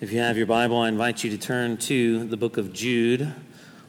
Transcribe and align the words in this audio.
If 0.00 0.12
you 0.12 0.20
have 0.20 0.36
your 0.36 0.46
Bible, 0.46 0.76
I 0.78 0.86
invite 0.86 1.24
you 1.24 1.30
to 1.30 1.38
turn 1.38 1.76
to 1.78 2.22
the 2.22 2.36
book 2.36 2.56
of 2.56 2.72
Jude. 2.72 3.34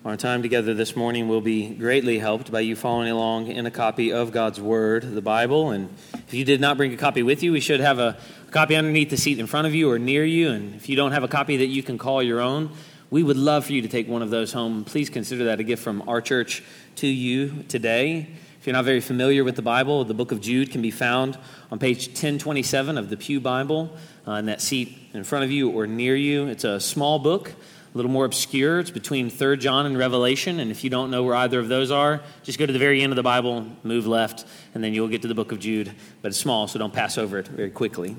Our 0.03 0.17
time 0.17 0.41
together 0.41 0.73
this 0.73 0.95
morning 0.95 1.27
will 1.27 1.39
be 1.39 1.69
greatly 1.69 2.17
helped 2.17 2.51
by 2.51 2.61
you 2.61 2.75
following 2.75 3.11
along 3.11 3.45
in 3.45 3.67
a 3.67 3.71
copy 3.71 4.11
of 4.11 4.31
God's 4.31 4.59
Word, 4.59 5.03
the 5.03 5.21
Bible. 5.21 5.69
And 5.69 5.87
if 6.15 6.33
you 6.33 6.43
did 6.43 6.59
not 6.59 6.77
bring 6.77 6.91
a 6.91 6.97
copy 6.97 7.21
with 7.21 7.43
you, 7.43 7.51
we 7.51 7.59
should 7.59 7.79
have 7.79 7.99
a 7.99 8.17
copy 8.49 8.75
underneath 8.75 9.11
the 9.11 9.17
seat 9.17 9.37
in 9.37 9.45
front 9.45 9.67
of 9.67 9.75
you 9.75 9.91
or 9.91 9.99
near 9.99 10.25
you. 10.25 10.49
And 10.49 10.73
if 10.73 10.89
you 10.89 10.95
don't 10.95 11.11
have 11.11 11.23
a 11.23 11.27
copy 11.27 11.57
that 11.57 11.67
you 11.67 11.83
can 11.83 11.99
call 11.99 12.23
your 12.23 12.39
own, 12.39 12.71
we 13.11 13.21
would 13.21 13.37
love 13.37 13.65
for 13.65 13.73
you 13.73 13.83
to 13.83 13.87
take 13.87 14.07
one 14.07 14.23
of 14.23 14.31
those 14.31 14.51
home. 14.51 14.85
Please 14.85 15.11
consider 15.11 15.43
that 15.43 15.59
a 15.59 15.63
gift 15.63 15.83
from 15.83 16.01
our 16.09 16.21
church 16.21 16.63
to 16.95 17.07
you 17.07 17.65
today. 17.67 18.29
If 18.59 18.67
you're 18.67 18.73
not 18.73 18.83
very 18.83 18.99
familiar 18.99 19.45
with 19.45 19.55
the 19.55 19.61
Bible, 19.61 20.03
the 20.03 20.13
book 20.13 20.33
of 20.33 20.41
Jude 20.41 20.69
can 20.69 20.81
be 20.81 20.91
found 20.91 21.37
on 21.71 21.79
page 21.79 22.07
1027 22.07 22.97
of 22.97 23.09
the 23.09 23.15
Pew 23.15 23.39
Bible 23.39 23.95
uh, 24.27 24.33
in 24.33 24.47
that 24.47 24.59
seat 24.59 24.97
in 25.13 25.23
front 25.23 25.45
of 25.45 25.51
you 25.51 25.69
or 25.69 25.87
near 25.87 26.13
you. 26.13 26.47
It's 26.47 26.65
a 26.65 26.77
small 26.77 27.19
book, 27.19 27.51
a 27.51 27.97
little 27.97 28.11
more 28.11 28.25
obscure. 28.25 28.79
It's 28.79 28.91
between 28.91 29.31
3rd 29.31 29.61
John 29.61 29.85
and 29.85 29.97
Revelation. 29.97 30.59
And 30.59 30.71
if 30.71 30.83
you 30.83 30.89
don't 30.89 31.09
know 31.09 31.23
where 31.23 31.35
either 31.35 31.57
of 31.57 31.69
those 31.69 31.89
are, 31.89 32.19
just 32.43 32.59
go 32.59 32.65
to 32.65 32.73
the 32.73 32.79
very 32.79 33.01
end 33.01 33.13
of 33.13 33.15
the 33.15 33.23
Bible, 33.23 33.65
move 33.83 34.05
left, 34.05 34.45
and 34.73 34.83
then 34.83 34.93
you'll 34.93 35.07
get 35.07 35.21
to 35.21 35.29
the 35.29 35.35
book 35.35 35.53
of 35.53 35.59
Jude. 35.61 35.93
But 36.21 36.27
it's 36.27 36.37
small, 36.37 36.67
so 36.67 36.77
don't 36.79 36.93
pass 36.93 37.17
over 37.17 37.37
it 37.37 37.47
very 37.47 37.71
quickly. 37.71 38.17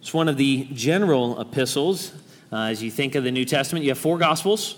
It's 0.00 0.14
one 0.14 0.28
of 0.28 0.36
the 0.36 0.68
general 0.72 1.40
epistles. 1.40 2.12
Uh, 2.52 2.66
as 2.66 2.84
you 2.84 2.90
think 2.92 3.16
of 3.16 3.24
the 3.24 3.32
New 3.32 3.44
Testament, 3.44 3.84
you 3.84 3.90
have 3.90 3.98
four 3.98 4.16
Gospels, 4.16 4.76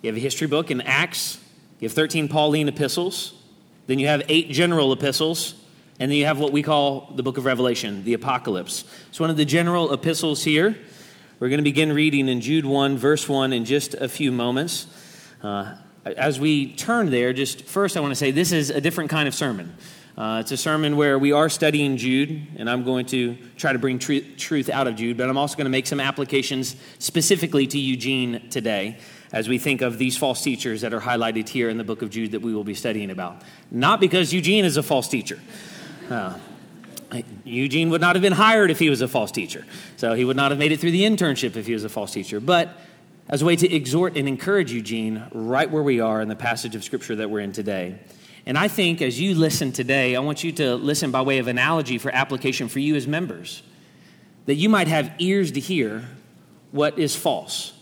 you 0.00 0.10
have 0.10 0.16
a 0.16 0.20
history 0.20 0.46
book 0.46 0.70
in 0.70 0.80
Acts, 0.82 1.40
you 1.80 1.88
have 1.88 1.92
13 1.92 2.28
Pauline 2.28 2.68
epistles, 2.68 3.35
then 3.86 3.98
you 3.98 4.08
have 4.08 4.22
eight 4.28 4.50
general 4.50 4.92
epistles, 4.92 5.54
and 5.98 6.10
then 6.10 6.18
you 6.18 6.26
have 6.26 6.38
what 6.38 6.52
we 6.52 6.62
call 6.62 7.12
the 7.14 7.22
book 7.22 7.38
of 7.38 7.44
Revelation, 7.44 8.04
the 8.04 8.14
Apocalypse. 8.14 8.84
It's 9.08 9.20
one 9.20 9.30
of 9.30 9.36
the 9.36 9.44
general 9.44 9.92
epistles 9.92 10.44
here. 10.44 10.76
We're 11.38 11.48
going 11.48 11.58
to 11.58 11.64
begin 11.64 11.92
reading 11.92 12.28
in 12.28 12.40
Jude 12.40 12.64
1, 12.64 12.96
verse 12.96 13.28
1, 13.28 13.52
in 13.52 13.64
just 13.64 13.94
a 13.94 14.08
few 14.08 14.32
moments. 14.32 14.86
Uh, 15.42 15.76
as 16.04 16.40
we 16.40 16.72
turn 16.72 17.10
there, 17.10 17.32
just 17.32 17.64
first 17.64 17.96
I 17.96 18.00
want 18.00 18.10
to 18.12 18.16
say 18.16 18.30
this 18.30 18.52
is 18.52 18.70
a 18.70 18.80
different 18.80 19.10
kind 19.10 19.28
of 19.28 19.34
sermon. 19.34 19.76
Uh, 20.16 20.38
it's 20.40 20.50
a 20.50 20.56
sermon 20.56 20.96
where 20.96 21.18
we 21.18 21.32
are 21.32 21.48
studying 21.50 21.98
Jude, 21.98 22.46
and 22.56 22.70
I'm 22.70 22.84
going 22.84 23.04
to 23.06 23.36
try 23.56 23.72
to 23.72 23.78
bring 23.78 23.98
tr- 23.98 24.24
truth 24.38 24.70
out 24.70 24.86
of 24.86 24.96
Jude, 24.96 25.18
but 25.18 25.28
I'm 25.28 25.36
also 25.36 25.56
going 25.56 25.66
to 25.66 25.70
make 25.70 25.86
some 25.86 26.00
applications 26.00 26.74
specifically 26.98 27.66
to 27.66 27.78
Eugene 27.78 28.48
today 28.48 28.98
as 29.32 29.48
we 29.48 29.58
think 29.58 29.82
of 29.82 29.98
these 29.98 30.16
false 30.16 30.42
teachers 30.42 30.80
that 30.82 30.94
are 30.94 31.00
highlighted 31.00 31.48
here 31.48 31.68
in 31.68 31.78
the 31.78 31.84
book 31.84 32.02
of 32.02 32.10
Jude 32.10 32.32
that 32.32 32.42
we 32.42 32.54
will 32.54 32.64
be 32.64 32.74
studying 32.74 33.10
about. 33.10 33.42
Not 33.70 34.00
because 34.00 34.32
Eugene 34.32 34.64
is 34.64 34.76
a 34.76 34.82
false 34.82 35.08
teacher. 35.08 35.40
Uh, 36.10 36.38
Eugene 37.44 37.90
would 37.90 38.00
not 38.00 38.16
have 38.16 38.22
been 38.22 38.32
hired 38.32 38.70
if 38.70 38.78
he 38.78 38.90
was 38.90 39.00
a 39.00 39.08
false 39.08 39.30
teacher. 39.30 39.64
So 39.96 40.14
he 40.14 40.24
would 40.24 40.36
not 40.36 40.50
have 40.50 40.58
made 40.58 40.72
it 40.72 40.80
through 40.80 40.90
the 40.90 41.02
internship 41.02 41.56
if 41.56 41.66
he 41.66 41.72
was 41.72 41.84
a 41.84 41.88
false 41.88 42.12
teacher. 42.12 42.40
But 42.40 42.76
as 43.28 43.42
a 43.42 43.44
way 43.44 43.56
to 43.56 43.72
exhort 43.72 44.16
and 44.16 44.28
encourage 44.28 44.72
Eugene 44.72 45.24
right 45.32 45.70
where 45.70 45.82
we 45.82 46.00
are 46.00 46.20
in 46.20 46.28
the 46.28 46.36
passage 46.36 46.74
of 46.74 46.84
Scripture 46.84 47.16
that 47.16 47.30
we're 47.30 47.40
in 47.40 47.52
today. 47.52 47.98
And 48.44 48.56
I 48.56 48.68
think 48.68 49.02
as 49.02 49.20
you 49.20 49.34
listen 49.34 49.72
today, 49.72 50.14
I 50.14 50.20
want 50.20 50.44
you 50.44 50.52
to 50.52 50.76
listen 50.76 51.10
by 51.10 51.22
way 51.22 51.38
of 51.38 51.48
analogy 51.48 51.98
for 51.98 52.12
application 52.12 52.68
for 52.68 52.78
you 52.78 52.94
as 52.94 53.06
members. 53.06 53.62
That 54.46 54.54
you 54.54 54.68
might 54.68 54.86
have 54.86 55.12
ears 55.18 55.52
to 55.52 55.60
hear 55.60 56.04
what 56.70 56.98
is 56.98 57.16
false. 57.16 57.72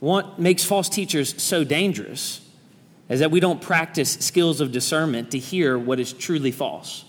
What 0.00 0.38
makes 0.38 0.64
false 0.64 0.88
teachers 0.88 1.40
so 1.42 1.64
dangerous 1.64 2.40
is 3.08 3.20
that 3.20 3.30
we 3.30 3.40
don't 3.40 3.60
practice 3.60 4.12
skills 4.12 4.60
of 4.60 4.72
discernment 4.72 5.30
to 5.32 5.38
hear 5.38 5.78
what 5.78 6.00
is 6.00 6.12
truly 6.12 6.50
false. 6.50 7.04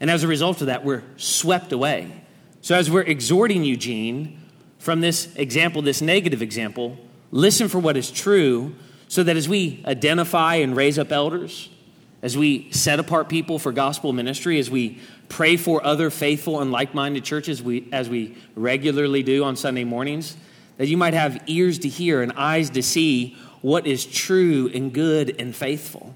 And 0.00 0.10
as 0.10 0.22
a 0.22 0.28
result 0.28 0.60
of 0.60 0.66
that, 0.66 0.84
we're 0.84 1.04
swept 1.16 1.72
away. 1.72 2.10
So, 2.60 2.74
as 2.74 2.90
we're 2.90 3.02
exhorting 3.02 3.64
Eugene 3.64 4.40
from 4.78 5.00
this 5.00 5.34
example, 5.36 5.82
this 5.82 6.00
negative 6.00 6.42
example, 6.42 6.96
listen 7.30 7.68
for 7.68 7.78
what 7.78 7.96
is 7.96 8.10
true 8.10 8.74
so 9.08 9.22
that 9.22 9.36
as 9.36 9.48
we 9.48 9.82
identify 9.86 10.56
and 10.56 10.76
raise 10.76 10.98
up 10.98 11.12
elders, 11.12 11.68
as 12.22 12.36
we 12.36 12.70
set 12.70 12.98
apart 12.98 13.28
people 13.28 13.58
for 13.58 13.72
gospel 13.72 14.12
ministry, 14.12 14.58
as 14.58 14.70
we 14.70 14.98
pray 15.28 15.56
for 15.56 15.84
other 15.84 16.08
faithful 16.08 16.60
and 16.60 16.72
like 16.72 16.94
minded 16.94 17.24
churches, 17.24 17.62
we, 17.62 17.88
as 17.92 18.08
we 18.08 18.36
regularly 18.54 19.22
do 19.22 19.44
on 19.44 19.56
Sunday 19.56 19.84
mornings, 19.84 20.36
that 20.78 20.88
you 20.88 20.96
might 20.96 21.14
have 21.14 21.42
ears 21.46 21.78
to 21.80 21.88
hear 21.88 22.22
and 22.22 22.32
eyes 22.32 22.70
to 22.70 22.82
see 22.82 23.36
what 23.60 23.86
is 23.86 24.04
true 24.04 24.70
and 24.74 24.92
good 24.92 25.36
and 25.40 25.54
faithful. 25.54 26.14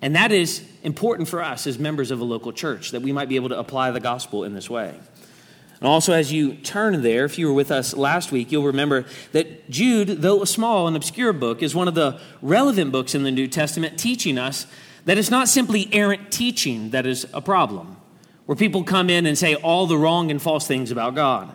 And 0.00 0.14
that 0.16 0.32
is 0.32 0.64
important 0.82 1.28
for 1.28 1.42
us 1.42 1.66
as 1.66 1.78
members 1.78 2.10
of 2.10 2.20
a 2.20 2.24
local 2.24 2.52
church, 2.52 2.92
that 2.92 3.02
we 3.02 3.12
might 3.12 3.28
be 3.28 3.36
able 3.36 3.48
to 3.48 3.58
apply 3.58 3.90
the 3.90 4.00
gospel 4.00 4.44
in 4.44 4.54
this 4.54 4.70
way. 4.70 4.94
And 5.80 5.86
also, 5.86 6.12
as 6.12 6.32
you 6.32 6.54
turn 6.54 7.02
there, 7.02 7.24
if 7.24 7.38
you 7.38 7.46
were 7.46 7.52
with 7.52 7.70
us 7.70 7.94
last 7.94 8.32
week, 8.32 8.50
you'll 8.50 8.64
remember 8.64 9.06
that 9.30 9.70
Jude, 9.70 10.08
though 10.08 10.42
a 10.42 10.46
small 10.46 10.88
and 10.88 10.96
obscure 10.96 11.32
book, 11.32 11.62
is 11.62 11.74
one 11.74 11.86
of 11.86 11.94
the 11.94 12.20
relevant 12.42 12.90
books 12.90 13.14
in 13.14 13.22
the 13.22 13.30
New 13.30 13.46
Testament 13.46 13.98
teaching 13.98 14.38
us 14.38 14.66
that 15.04 15.18
it's 15.18 15.30
not 15.30 15.48
simply 15.48 15.88
errant 15.92 16.32
teaching 16.32 16.90
that 16.90 17.06
is 17.06 17.26
a 17.32 17.40
problem, 17.40 17.96
where 18.46 18.56
people 18.56 18.82
come 18.82 19.08
in 19.08 19.24
and 19.24 19.38
say 19.38 19.54
all 19.54 19.86
the 19.86 19.96
wrong 19.96 20.32
and 20.32 20.42
false 20.42 20.66
things 20.66 20.90
about 20.90 21.14
God. 21.14 21.52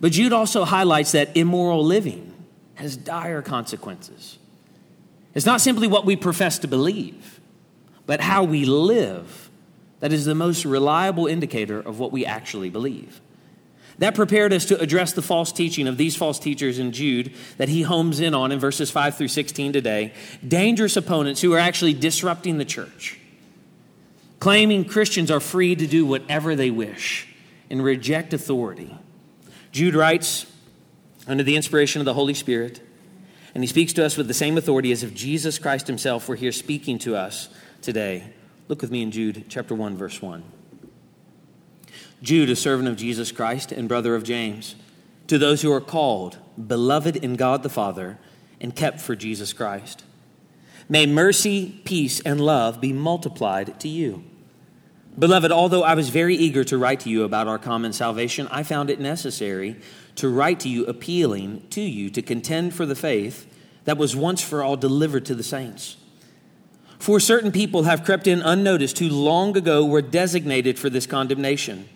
But 0.00 0.12
Jude 0.12 0.32
also 0.32 0.64
highlights 0.64 1.12
that 1.12 1.36
immoral 1.36 1.84
living 1.84 2.32
has 2.74 2.96
dire 2.96 3.42
consequences. 3.42 4.38
It's 5.34 5.46
not 5.46 5.60
simply 5.60 5.88
what 5.88 6.06
we 6.06 6.16
profess 6.16 6.58
to 6.60 6.68
believe 6.68 7.38
but 8.08 8.22
how 8.22 8.42
we 8.42 8.64
live 8.64 9.50
that 10.00 10.14
is 10.14 10.24
the 10.24 10.34
most 10.34 10.64
reliable 10.64 11.26
indicator 11.26 11.78
of 11.78 11.98
what 11.98 12.10
we 12.10 12.24
actually 12.24 12.70
believe. 12.70 13.20
That 13.98 14.14
prepared 14.14 14.50
us 14.54 14.64
to 14.66 14.80
address 14.80 15.12
the 15.12 15.20
false 15.20 15.52
teaching 15.52 15.86
of 15.86 15.98
these 15.98 16.16
false 16.16 16.38
teachers 16.38 16.78
in 16.78 16.92
Jude 16.92 17.34
that 17.58 17.68
he 17.68 17.82
homes 17.82 18.20
in 18.20 18.32
on 18.32 18.50
in 18.50 18.58
verses 18.58 18.90
5 18.90 19.18
through 19.18 19.28
16 19.28 19.74
today. 19.74 20.14
Dangerous 20.46 20.96
opponents 20.96 21.42
who 21.42 21.52
are 21.52 21.58
actually 21.58 21.92
disrupting 21.92 22.56
the 22.56 22.64
church, 22.64 23.20
claiming 24.40 24.86
Christians 24.86 25.30
are 25.30 25.40
free 25.40 25.76
to 25.76 25.86
do 25.86 26.06
whatever 26.06 26.56
they 26.56 26.70
wish 26.70 27.28
and 27.68 27.84
reject 27.84 28.32
authority. 28.32 28.96
Jude 29.72 29.94
writes, 29.94 30.46
under 31.26 31.42
the 31.42 31.56
inspiration 31.56 32.00
of 32.00 32.06
the 32.06 32.14
Holy 32.14 32.34
Spirit, 32.34 32.80
and 33.54 33.62
he 33.62 33.68
speaks 33.68 33.92
to 33.92 34.04
us 34.04 34.16
with 34.16 34.28
the 34.28 34.34
same 34.34 34.56
authority 34.56 34.90
as 34.92 35.02
if 35.02 35.14
Jesus 35.14 35.58
Christ 35.58 35.86
himself 35.86 36.28
were 36.28 36.36
here 36.36 36.52
speaking 36.52 36.98
to 37.00 37.14
us 37.14 37.48
today. 37.82 38.32
Look 38.68 38.80
with 38.80 38.90
me 38.90 39.02
in 39.02 39.10
Jude 39.10 39.44
chapter 39.48 39.74
1 39.74 39.96
verse 39.96 40.22
1. 40.22 40.42
Jude, 42.22 42.50
a 42.50 42.56
servant 42.56 42.88
of 42.88 42.96
Jesus 42.96 43.30
Christ 43.30 43.70
and 43.70 43.88
brother 43.88 44.14
of 44.14 44.24
James, 44.24 44.74
to 45.28 45.38
those 45.38 45.62
who 45.62 45.72
are 45.72 45.80
called, 45.80 46.38
beloved 46.66 47.16
in 47.16 47.36
God 47.36 47.62
the 47.62 47.68
Father, 47.68 48.18
and 48.60 48.74
kept 48.74 49.00
for 49.00 49.14
Jesus 49.14 49.52
Christ. 49.52 50.02
May 50.88 51.06
mercy, 51.06 51.80
peace, 51.84 52.20
and 52.20 52.40
love 52.40 52.80
be 52.80 52.92
multiplied 52.92 53.78
to 53.80 53.88
you. 53.88 54.24
Beloved, 55.18 55.50
although 55.50 55.82
I 55.82 55.94
was 55.94 56.10
very 56.10 56.36
eager 56.36 56.62
to 56.64 56.78
write 56.78 57.00
to 57.00 57.10
you 57.10 57.24
about 57.24 57.48
our 57.48 57.58
common 57.58 57.92
salvation, 57.92 58.46
I 58.52 58.62
found 58.62 58.88
it 58.88 59.00
necessary 59.00 59.76
to 60.16 60.28
write 60.28 60.60
to 60.60 60.68
you 60.68 60.86
appealing 60.86 61.66
to 61.70 61.80
you 61.80 62.08
to 62.10 62.22
contend 62.22 62.72
for 62.74 62.86
the 62.86 62.94
faith 62.94 63.52
that 63.84 63.98
was 63.98 64.14
once 64.14 64.42
for 64.42 64.62
all 64.62 64.76
delivered 64.76 65.26
to 65.26 65.34
the 65.34 65.42
saints. 65.42 65.96
For 67.00 67.18
certain 67.18 67.50
people 67.50 67.84
have 67.84 68.04
crept 68.04 68.28
in 68.28 68.42
unnoticed 68.42 68.98
who 68.98 69.08
long 69.08 69.56
ago 69.56 69.84
were 69.84 70.02
designated 70.02 70.78
for 70.78 70.90
this 70.90 71.06
condemnation. 71.06 71.88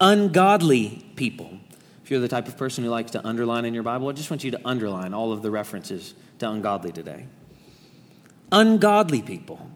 Ungodly 0.00 1.04
people. 1.14 1.58
If 2.02 2.10
you're 2.10 2.20
the 2.20 2.28
type 2.28 2.48
of 2.48 2.56
person 2.56 2.82
who 2.82 2.90
likes 2.90 3.12
to 3.12 3.24
underline 3.24 3.64
in 3.64 3.74
your 3.74 3.82
Bible, 3.84 4.08
I 4.08 4.12
just 4.12 4.30
want 4.30 4.42
you 4.42 4.50
to 4.52 4.60
underline 4.64 5.14
all 5.14 5.32
of 5.32 5.42
the 5.42 5.50
references 5.50 6.14
to 6.40 6.50
ungodly 6.50 6.90
today. 6.90 7.26
Ungodly 8.50 9.22
people 9.22 9.70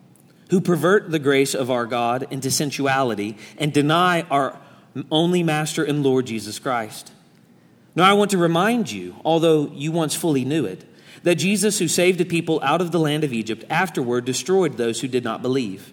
who 0.55 0.61
pervert 0.61 1.11
the 1.11 1.19
grace 1.19 1.53
of 1.53 1.69
our 1.69 1.85
God 1.85 2.29
into 2.31 2.49
sensuality 2.49 3.37
and 3.59 3.73
deny 3.73 4.21
our 4.31 4.57
only 5.11 5.43
Master 5.43 5.83
and 5.83 6.05
Lord 6.05 6.27
Jesus 6.27 6.61
Christ. 6.61 7.11
Now, 7.97 8.09
I 8.09 8.13
want 8.13 8.31
to 8.31 8.39
remind 8.39 8.89
you, 8.89 9.17
although 9.25 9.67
you 9.73 9.91
once 9.91 10.15
fully 10.15 10.45
knew 10.45 10.65
it, 10.65 10.85
that 11.25 11.35
Jesus, 11.35 11.81
who 11.81 11.89
saved 11.89 12.21
the 12.21 12.25
people 12.25 12.61
out 12.63 12.81
of 12.81 12.93
the 12.93 13.01
land 13.01 13.25
of 13.25 13.33
Egypt, 13.33 13.65
afterward 13.69 14.27
destroyed 14.27 14.77
those 14.77 15.01
who 15.01 15.09
did 15.09 15.25
not 15.25 15.43
believe. 15.43 15.93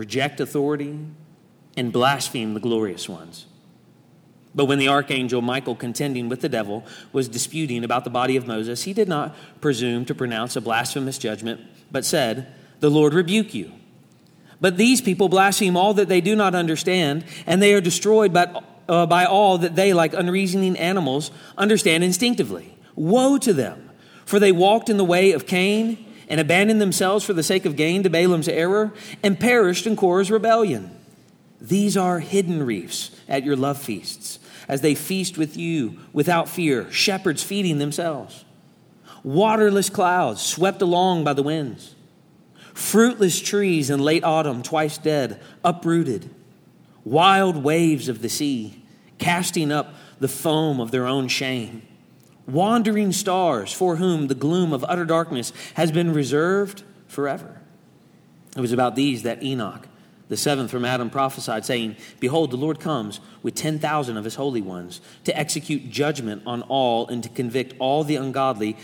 reject 0.00 0.40
authority, 0.40 0.98
and 1.76 1.92
blaspheme 1.92 2.54
the 2.54 2.60
glorious 2.60 3.06
ones. 3.06 3.44
But 4.54 4.64
when 4.64 4.78
the 4.78 4.88
archangel 4.88 5.42
Michael, 5.42 5.74
contending 5.74 6.30
with 6.30 6.40
the 6.40 6.48
devil, 6.48 6.86
was 7.12 7.28
disputing 7.28 7.84
about 7.84 8.04
the 8.04 8.10
body 8.10 8.34
of 8.38 8.46
Moses, 8.46 8.84
he 8.84 8.94
did 8.94 9.08
not 9.08 9.36
presume 9.60 10.06
to 10.06 10.14
pronounce 10.14 10.56
a 10.56 10.62
blasphemous 10.62 11.18
judgment, 11.18 11.60
but 11.92 12.06
said, 12.06 12.50
The 12.80 12.88
Lord 12.88 13.12
rebuke 13.12 13.52
you. 13.52 13.72
But 14.58 14.78
these 14.78 15.02
people 15.02 15.28
blaspheme 15.28 15.76
all 15.76 15.92
that 15.92 16.08
they 16.08 16.22
do 16.22 16.34
not 16.34 16.54
understand, 16.54 17.26
and 17.44 17.60
they 17.60 17.74
are 17.74 17.82
destroyed 17.82 18.32
by, 18.32 18.58
uh, 18.88 19.04
by 19.04 19.26
all 19.26 19.58
that 19.58 19.76
they, 19.76 19.92
like 19.92 20.14
unreasoning 20.14 20.78
animals, 20.78 21.30
understand 21.58 22.04
instinctively. 22.04 22.74
Woe 22.94 23.36
to 23.36 23.52
them! 23.52 23.90
For 24.24 24.38
they 24.38 24.50
walked 24.50 24.88
in 24.88 24.96
the 24.96 25.04
way 25.04 25.32
of 25.32 25.46
Cain, 25.46 26.06
and 26.30 26.40
abandoned 26.40 26.80
themselves 26.80 27.24
for 27.24 27.34
the 27.34 27.42
sake 27.42 27.66
of 27.66 27.76
gain 27.76 28.04
to 28.04 28.08
Balaam's 28.08 28.48
error, 28.48 28.94
and 29.22 29.38
perished 29.38 29.86
in 29.86 29.96
Korah's 29.96 30.30
rebellion. 30.30 30.96
These 31.60 31.96
are 31.96 32.20
hidden 32.20 32.62
reefs 32.62 33.10
at 33.28 33.44
your 33.44 33.56
love 33.56 33.76
feasts, 33.76 34.38
as 34.68 34.80
they 34.80 34.94
feast 34.94 35.36
with 35.36 35.56
you 35.56 35.98
without 36.12 36.48
fear, 36.48 36.90
shepherds 36.90 37.42
feeding 37.42 37.78
themselves. 37.78 38.44
Waterless 39.22 39.90
clouds 39.90 40.40
swept 40.40 40.80
along 40.80 41.24
by 41.24 41.34
the 41.34 41.42
winds. 41.42 41.94
Fruitless 42.72 43.40
trees 43.40 43.90
in 43.90 44.00
late 44.00 44.24
autumn, 44.24 44.62
twice 44.62 44.96
dead, 44.96 45.42
uprooted. 45.64 46.30
Wild 47.04 47.62
waves 47.62 48.08
of 48.08 48.22
the 48.22 48.28
sea, 48.28 48.82
casting 49.18 49.72
up 49.72 49.94
the 50.20 50.28
foam 50.28 50.80
of 50.80 50.92
their 50.92 51.06
own 51.06 51.28
shame. 51.28 51.82
Wandering 52.52 53.12
stars, 53.12 53.72
for 53.72 53.96
whom 53.96 54.28
the 54.28 54.34
gloom 54.34 54.72
of 54.72 54.84
utter 54.88 55.04
darkness 55.04 55.52
has 55.74 55.92
been 55.92 56.12
reserved 56.12 56.82
forever. 57.06 57.60
It 58.56 58.60
was 58.60 58.72
about 58.72 58.96
these 58.96 59.22
that 59.22 59.42
Enoch 59.42 59.86
the 60.30 60.36
seventh 60.36 60.70
from 60.70 60.84
Adam 60.84 61.10
prophesied, 61.10 61.66
saying, 61.66 61.96
Behold, 62.20 62.52
the 62.52 62.56
Lord 62.56 62.78
comes 62.78 63.18
with 63.42 63.56
10,000 63.56 64.16
of 64.16 64.22
his 64.22 64.36
holy 64.36 64.62
ones 64.62 65.00
to 65.24 65.36
execute 65.36 65.90
judgment 65.90 66.42
on 66.46 66.62
all 66.62 67.08
and 67.08 67.20
to 67.24 67.28
convict 67.28 67.74
all 67.80 68.04
the 68.04 68.14
ungodly 68.14 68.76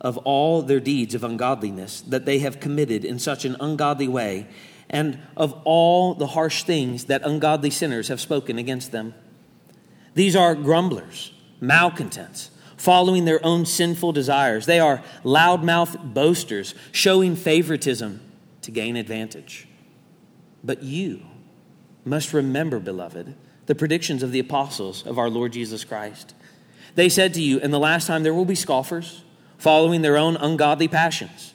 of 0.00 0.16
all 0.18 0.62
their 0.62 0.78
deeds 0.78 1.14
of 1.14 1.24
ungodliness 1.24 2.00
that 2.02 2.26
they 2.26 2.38
have 2.38 2.60
committed 2.60 3.04
in 3.04 3.18
such 3.18 3.44
an 3.44 3.56
ungodly 3.58 4.06
way, 4.06 4.46
and 4.88 5.18
of 5.36 5.60
all 5.64 6.14
the 6.14 6.28
harsh 6.28 6.62
things 6.62 7.06
that 7.06 7.22
ungodly 7.24 7.70
sinners 7.70 8.06
have 8.06 8.20
spoken 8.20 8.56
against 8.56 8.92
them. 8.92 9.14
These 10.14 10.36
are 10.36 10.54
grumblers, 10.54 11.32
malcontents, 11.60 12.50
following 12.84 13.24
their 13.24 13.42
own 13.42 13.64
sinful 13.64 14.12
desires. 14.12 14.66
They 14.66 14.78
are 14.78 15.02
loudmouth 15.22 16.12
boasters, 16.12 16.74
showing 16.92 17.34
favoritism 17.34 18.20
to 18.60 18.70
gain 18.70 18.96
advantage. 18.96 19.66
But 20.62 20.82
you 20.82 21.22
must 22.04 22.34
remember, 22.34 22.78
beloved, 22.78 23.34
the 23.64 23.74
predictions 23.74 24.22
of 24.22 24.32
the 24.32 24.38
apostles 24.38 25.06
of 25.06 25.18
our 25.18 25.30
Lord 25.30 25.54
Jesus 25.54 25.82
Christ. 25.82 26.34
They 26.94 27.08
said 27.08 27.32
to 27.34 27.40
you, 27.40 27.58
In 27.58 27.70
the 27.70 27.78
last 27.78 28.06
time 28.06 28.22
there 28.22 28.34
will 28.34 28.44
be 28.44 28.54
scoffers, 28.54 29.24
following 29.56 30.02
their 30.02 30.18
own 30.18 30.36
ungodly 30.36 30.86
passions. 30.86 31.54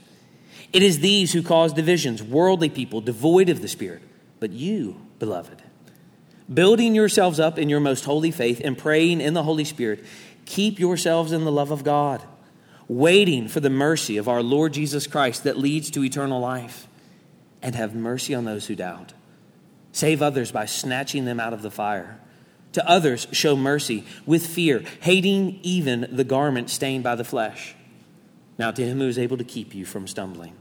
It 0.74 0.82
is 0.82 1.00
these 1.00 1.34
who 1.34 1.44
cause 1.44 1.74
divisions, 1.74 2.24
worldly 2.24 2.70
people, 2.70 3.02
devoid 3.02 3.50
of 3.50 3.62
the 3.62 3.68
Spirit. 3.68 4.02
But 4.40 4.50
you, 4.52 5.00
beloved, 5.20 5.62
building 6.52 6.96
yourselves 6.96 7.40
up 7.40 7.60
in 7.60 7.70
your 7.70 7.80
most 7.80 8.06
holy 8.06 8.32
faith 8.32 8.62
and 8.64 8.76
praying 8.76 9.22
in 9.22 9.36
the 9.36 9.44
Holy 9.44 9.66
Spirit, 9.66 10.04
keep 10.50 10.80
yourselves 10.80 11.32
in 11.32 11.46
the 11.46 11.52
love 11.52 11.70
of 11.70 11.84
God, 11.84 12.24
waiting 12.88 13.48
for 13.48 13.60
the 13.60 13.70
mercy 13.70 14.18
of 14.18 14.28
our 14.28 14.42
Lord 14.42 14.74
Jesus 14.74 15.06
Christ 15.06 15.44
that 15.44 15.60
leads 15.60 15.92
to 15.92 16.04
eternal 16.04 16.42
life 16.42 16.88
and 17.62 17.76
have 17.76 17.94
mercy 17.94 18.34
on 18.34 18.46
those 18.46 18.66
who 18.66 18.76
doubt. 18.76 19.14
Save 19.92 20.24
others 20.24 20.52
by 20.52 20.66
snatching 20.66 21.26
them 21.26 21.40
out 21.40 21.54
of 21.54 21.62
the 21.62 21.70
fire. 21.70 22.20
To 22.74 22.90
others, 22.90 23.28
show 23.32 23.56
mercy 23.56 24.06
with 24.26 24.46
fear, 24.46 24.84
hating 25.02 25.60
even 25.62 26.08
the 26.12 26.24
garment 26.24 26.72
stained 26.72 27.04
by 27.04 27.14
the 27.14 27.24
flesh. 27.24 27.76
Now, 28.58 28.72
to 28.72 28.84
him 28.84 28.98
who 28.98 29.08
is 29.08 29.20
able 29.20 29.38
to 29.38 29.44
keep 29.44 29.76
you 29.76 29.86
from 29.86 30.08
stumbling 30.08 30.56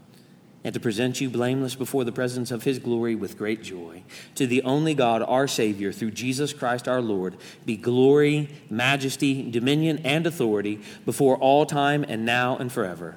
and 0.65 0.75
to 0.75 0.81
present 0.81 1.21
you 1.21 1.31
blameless 1.31 1.75
before 1.75 2.05
the 2.05 2.13
presence 2.13 2.51
of 2.51 2.65
his 2.65 2.79
glory 2.79 3.15
with 3.15 3.39
great 3.39 3.63
joy, 3.63 4.03
to 4.35 4.47
the 4.47 4.63
only 4.63 4.93
God, 4.95 5.23
our 5.23 5.47
Savior, 5.47 5.93
through 5.93 6.11
Jesus 6.11 6.53
Christ 6.53 6.89
our 6.89 7.01
Lord, 7.01 7.37
be 7.65 7.77
glory, 7.77 8.49
majesty, 8.69 9.49
dominion, 9.51 10.01
and 10.05 10.27
authority 10.27 10.81
before 11.05 11.37
all 11.37 11.65
time 11.65 12.05
and 12.09 12.25
now 12.25 12.57
and 12.57 12.73
forever. 12.73 13.17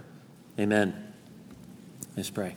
Amen. 0.59 1.13
Let's 2.15 2.29
pray. 2.29 2.55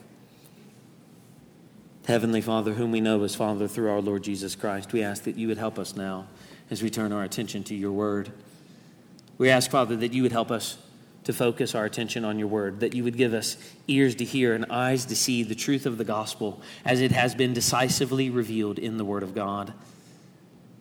Heavenly 2.06 2.42
Father, 2.42 2.74
whom 2.74 2.92
we 2.92 3.00
know 3.00 3.22
as 3.22 3.34
Father 3.34 3.66
through 3.66 3.90
our 3.90 4.02
Lord 4.02 4.22
Jesus 4.22 4.54
Christ, 4.54 4.92
we 4.92 5.02
ask 5.02 5.22
that 5.22 5.36
you 5.36 5.48
would 5.48 5.56
help 5.56 5.78
us 5.78 5.96
now 5.96 6.26
as 6.70 6.82
we 6.82 6.90
turn 6.90 7.12
our 7.12 7.22
attention 7.22 7.64
to 7.64 7.74
your 7.74 7.92
word. 7.92 8.30
We 9.38 9.48
ask, 9.48 9.70
Father, 9.70 9.96
that 9.96 10.12
you 10.12 10.22
would 10.22 10.32
help 10.32 10.50
us 10.50 10.76
to 11.24 11.32
focus 11.32 11.74
our 11.74 11.84
attention 11.84 12.24
on 12.24 12.38
your 12.38 12.48
word, 12.48 12.80
that 12.80 12.94
you 12.94 13.04
would 13.04 13.16
give 13.16 13.34
us 13.34 13.56
ears 13.88 14.14
to 14.16 14.24
hear 14.24 14.54
and 14.54 14.66
eyes 14.70 15.06
to 15.06 15.16
see 15.16 15.42
the 15.42 15.54
truth 15.54 15.86
of 15.86 15.98
the 15.98 16.04
gospel 16.04 16.60
as 16.84 17.00
it 17.00 17.12
has 17.12 17.34
been 17.34 17.52
decisively 17.52 18.30
revealed 18.30 18.78
in 18.78 18.98
the 18.98 19.04
word 19.04 19.22
of 19.22 19.34
God. 19.34 19.72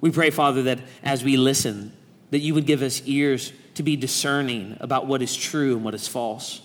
We 0.01 0.11
pray, 0.11 0.29
Father, 0.31 0.63
that 0.63 0.79
as 1.01 1.23
we 1.23 1.37
listen, 1.37 1.93
that 2.31 2.39
you 2.39 2.53
would 2.53 2.65
give 2.65 2.81
us 2.81 3.01
ears 3.05 3.53
to 3.75 3.83
be 3.83 3.95
discerning 3.95 4.77
about 4.79 5.07
what 5.07 5.21
is 5.21 5.35
true 5.35 5.75
and 5.75 5.85
what 5.85 5.95
is 5.95 6.07
false. 6.07 6.61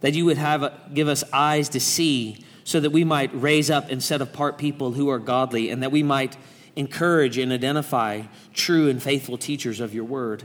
That 0.00 0.14
you 0.14 0.24
would 0.24 0.38
have 0.38 0.94
give 0.94 1.08
us 1.08 1.24
eyes 1.32 1.68
to 1.70 1.80
see 1.80 2.44
so 2.64 2.80
that 2.80 2.90
we 2.90 3.04
might 3.04 3.30
raise 3.32 3.70
up 3.70 3.90
and 3.90 4.02
set 4.02 4.20
apart 4.20 4.58
people 4.58 4.92
who 4.92 5.08
are 5.08 5.18
godly 5.18 5.70
and 5.70 5.82
that 5.82 5.92
we 5.92 6.02
might 6.02 6.36
encourage 6.76 7.38
and 7.38 7.52
identify 7.52 8.22
true 8.52 8.88
and 8.88 9.02
faithful 9.02 9.38
teachers 9.38 9.80
of 9.80 9.94
your 9.94 10.04
word. 10.04 10.44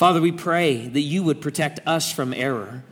Father, 0.00 0.22
we 0.22 0.32
pray 0.32 0.88
that 0.88 1.02
you 1.02 1.22
would 1.22 1.42
protect 1.42 1.78
us 1.86 2.10
from 2.10 2.32
error. 2.32 2.82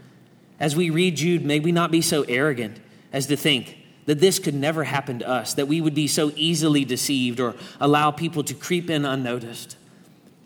As 0.61 0.77
we 0.77 0.91
read 0.91 1.17
Jude, 1.17 1.43
may 1.43 1.59
we 1.59 1.73
not 1.73 1.91
be 1.91 2.03
so 2.03 2.25
arrogant 2.25 2.79
as 3.15 3.29
to 3.29 3.37
think 3.37 3.79
that 4.05 4.21
this 4.21 4.39
could 4.39 4.55
never 4.55 4.85
happen 4.85 5.21
to 5.21 5.27
us, 5.27 5.55
that 5.55 5.69
we 5.69 5.81
would 5.81 5.95
be 5.95 6.07
so 6.07 6.33
easily 6.37 6.85
deceived 6.85 7.41
or 7.41 7.55
allow 7.81 8.11
people 8.11 8.45
to 8.45 8.53
creep 8.53 8.91
in 8.91 9.07
unnoticed. 9.07 9.79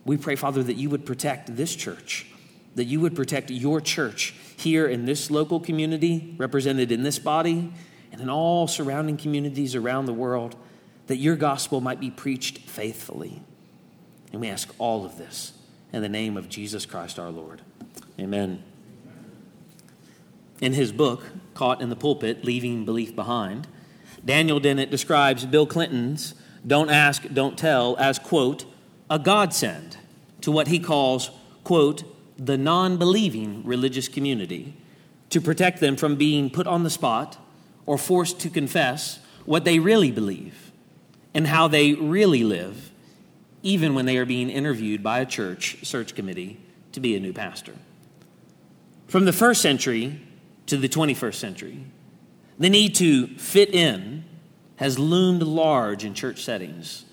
We 0.05 0.17
pray, 0.17 0.37
Father, 0.37 0.63
that 0.63 0.75
you 0.75 0.89
would 0.89 1.05
protect 1.05 1.57
this 1.57 1.75
church, 1.75 2.29
that 2.77 2.85
you 2.85 3.01
would 3.01 3.17
protect 3.17 3.51
your 3.51 3.81
church 3.81 4.33
here 4.57 4.87
in 4.87 5.05
this 5.05 5.33
local 5.33 5.59
community, 5.59 6.33
represented 6.39 6.93
in 6.93 7.03
this 7.03 7.19
body, 7.19 7.73
and 8.13 8.21
in 8.21 8.31
all 8.31 8.69
surrounding 8.69 9.17
communities 9.17 9.75
around 9.75 10.07
the 10.07 10.13
world, 10.13 10.55
that 11.09 11.17
your 11.17 11.35
gospel 11.35 11.81
might 11.81 11.99
be 11.99 12.13
preached 12.13 12.59
faithfully. 12.59 13.43
And 14.31 14.41
we 14.41 14.49
ask 14.49 14.73
all 14.79 15.05
of 15.05 15.19
this 15.19 15.55
in 15.93 16.03
the 16.03 16.09
name 16.09 16.37
of 16.37 16.49
Jesus 16.49 16.87
Christ 16.87 17.19
our 17.19 17.31
Lord. 17.31 17.63
Amen. 18.19 18.63
In 20.61 20.73
his 20.73 20.93
book, 20.93 21.25
Caught 21.55 21.83
in 21.83 21.91
the 21.91 21.97
Pulpit 21.97 22.45
Leaving 22.45 22.85
Belief 22.85 23.15
Behind, 23.15 23.67
Daniel 24.25 24.61
Dennett 24.61 24.91
describes 24.91 25.45
Bill 25.45 25.67
Clinton's 25.67 26.35
Don't 26.67 26.89
Ask, 26.89 27.25
Don't 27.33 27.59
Tell 27.59 27.97
as, 27.99 28.19
quote, 28.19 28.65
a 29.11 29.19
godsend 29.19 29.99
to 30.41 30.51
what 30.51 30.69
he 30.69 30.79
calls, 30.79 31.31
quote, 31.65 32.05
the 32.39 32.57
non 32.57 32.97
believing 32.97 33.63
religious 33.65 34.09
community 34.09 34.77
to 35.31 35.41
protect 35.41 35.81
them 35.81 35.97
from 35.97 36.17
being 36.17 36.49
put 36.49 36.67
on 36.67 36.85
the 36.85 36.91
spot 36.91 37.39
or 37.87 37.99
forced 37.99 38.41
to 38.41 38.49
confess 38.49 39.19
what 39.45 39.65
they 39.65 39.79
really 39.79 40.11
believe 40.11 40.71
and 41.35 41.47
how 41.47 41.67
they 41.67 41.95
really 41.95 42.45
live, 42.45 42.92
even 43.63 43.95
when 43.95 44.07
they 44.07 44.19
are 44.19 44.25
being 44.25 44.51
interviewed 44.51 45.03
by 45.03 45.21
a 45.21 45.27
church 45.27 45.79
search 45.85 46.15
committee 46.15 46.61
to 46.93 47.01
be 47.01 47.17
a 47.17 47.21
new 47.21 47.33
pastor. 47.33 47.75
From 49.07 49.25
the 49.25 49.33
first 49.33 49.63
century 49.63 50.21
to 50.67 50.77
the 50.77 50.89
21st 50.89 51.35
century, 51.35 51.85
the 52.59 52.71
need 52.71 52.95
to 52.97 53.27
fit 53.39 53.75
in 53.75 54.25
has 54.77 54.99
loomed 54.99 55.43
large 55.43 56.05
in 56.05 56.15
church 56.15 56.43
settings. 56.43 57.05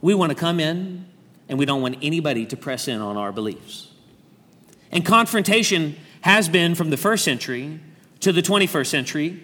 We 0.00 0.14
want 0.14 0.30
to 0.30 0.36
come 0.36 0.60
in, 0.60 1.06
and 1.48 1.58
we 1.58 1.66
don't 1.66 1.82
want 1.82 1.98
anybody 2.02 2.46
to 2.46 2.56
press 2.56 2.88
in 2.88 3.00
on 3.00 3.16
our 3.16 3.32
beliefs. 3.32 3.92
And 4.92 5.04
confrontation 5.04 5.96
has 6.20 6.48
been 6.48 6.74
from 6.74 6.90
the 6.90 6.96
first 6.96 7.24
century 7.24 7.80
to 8.20 8.32
the 8.32 8.42
21st 8.42 8.86
century 8.86 9.42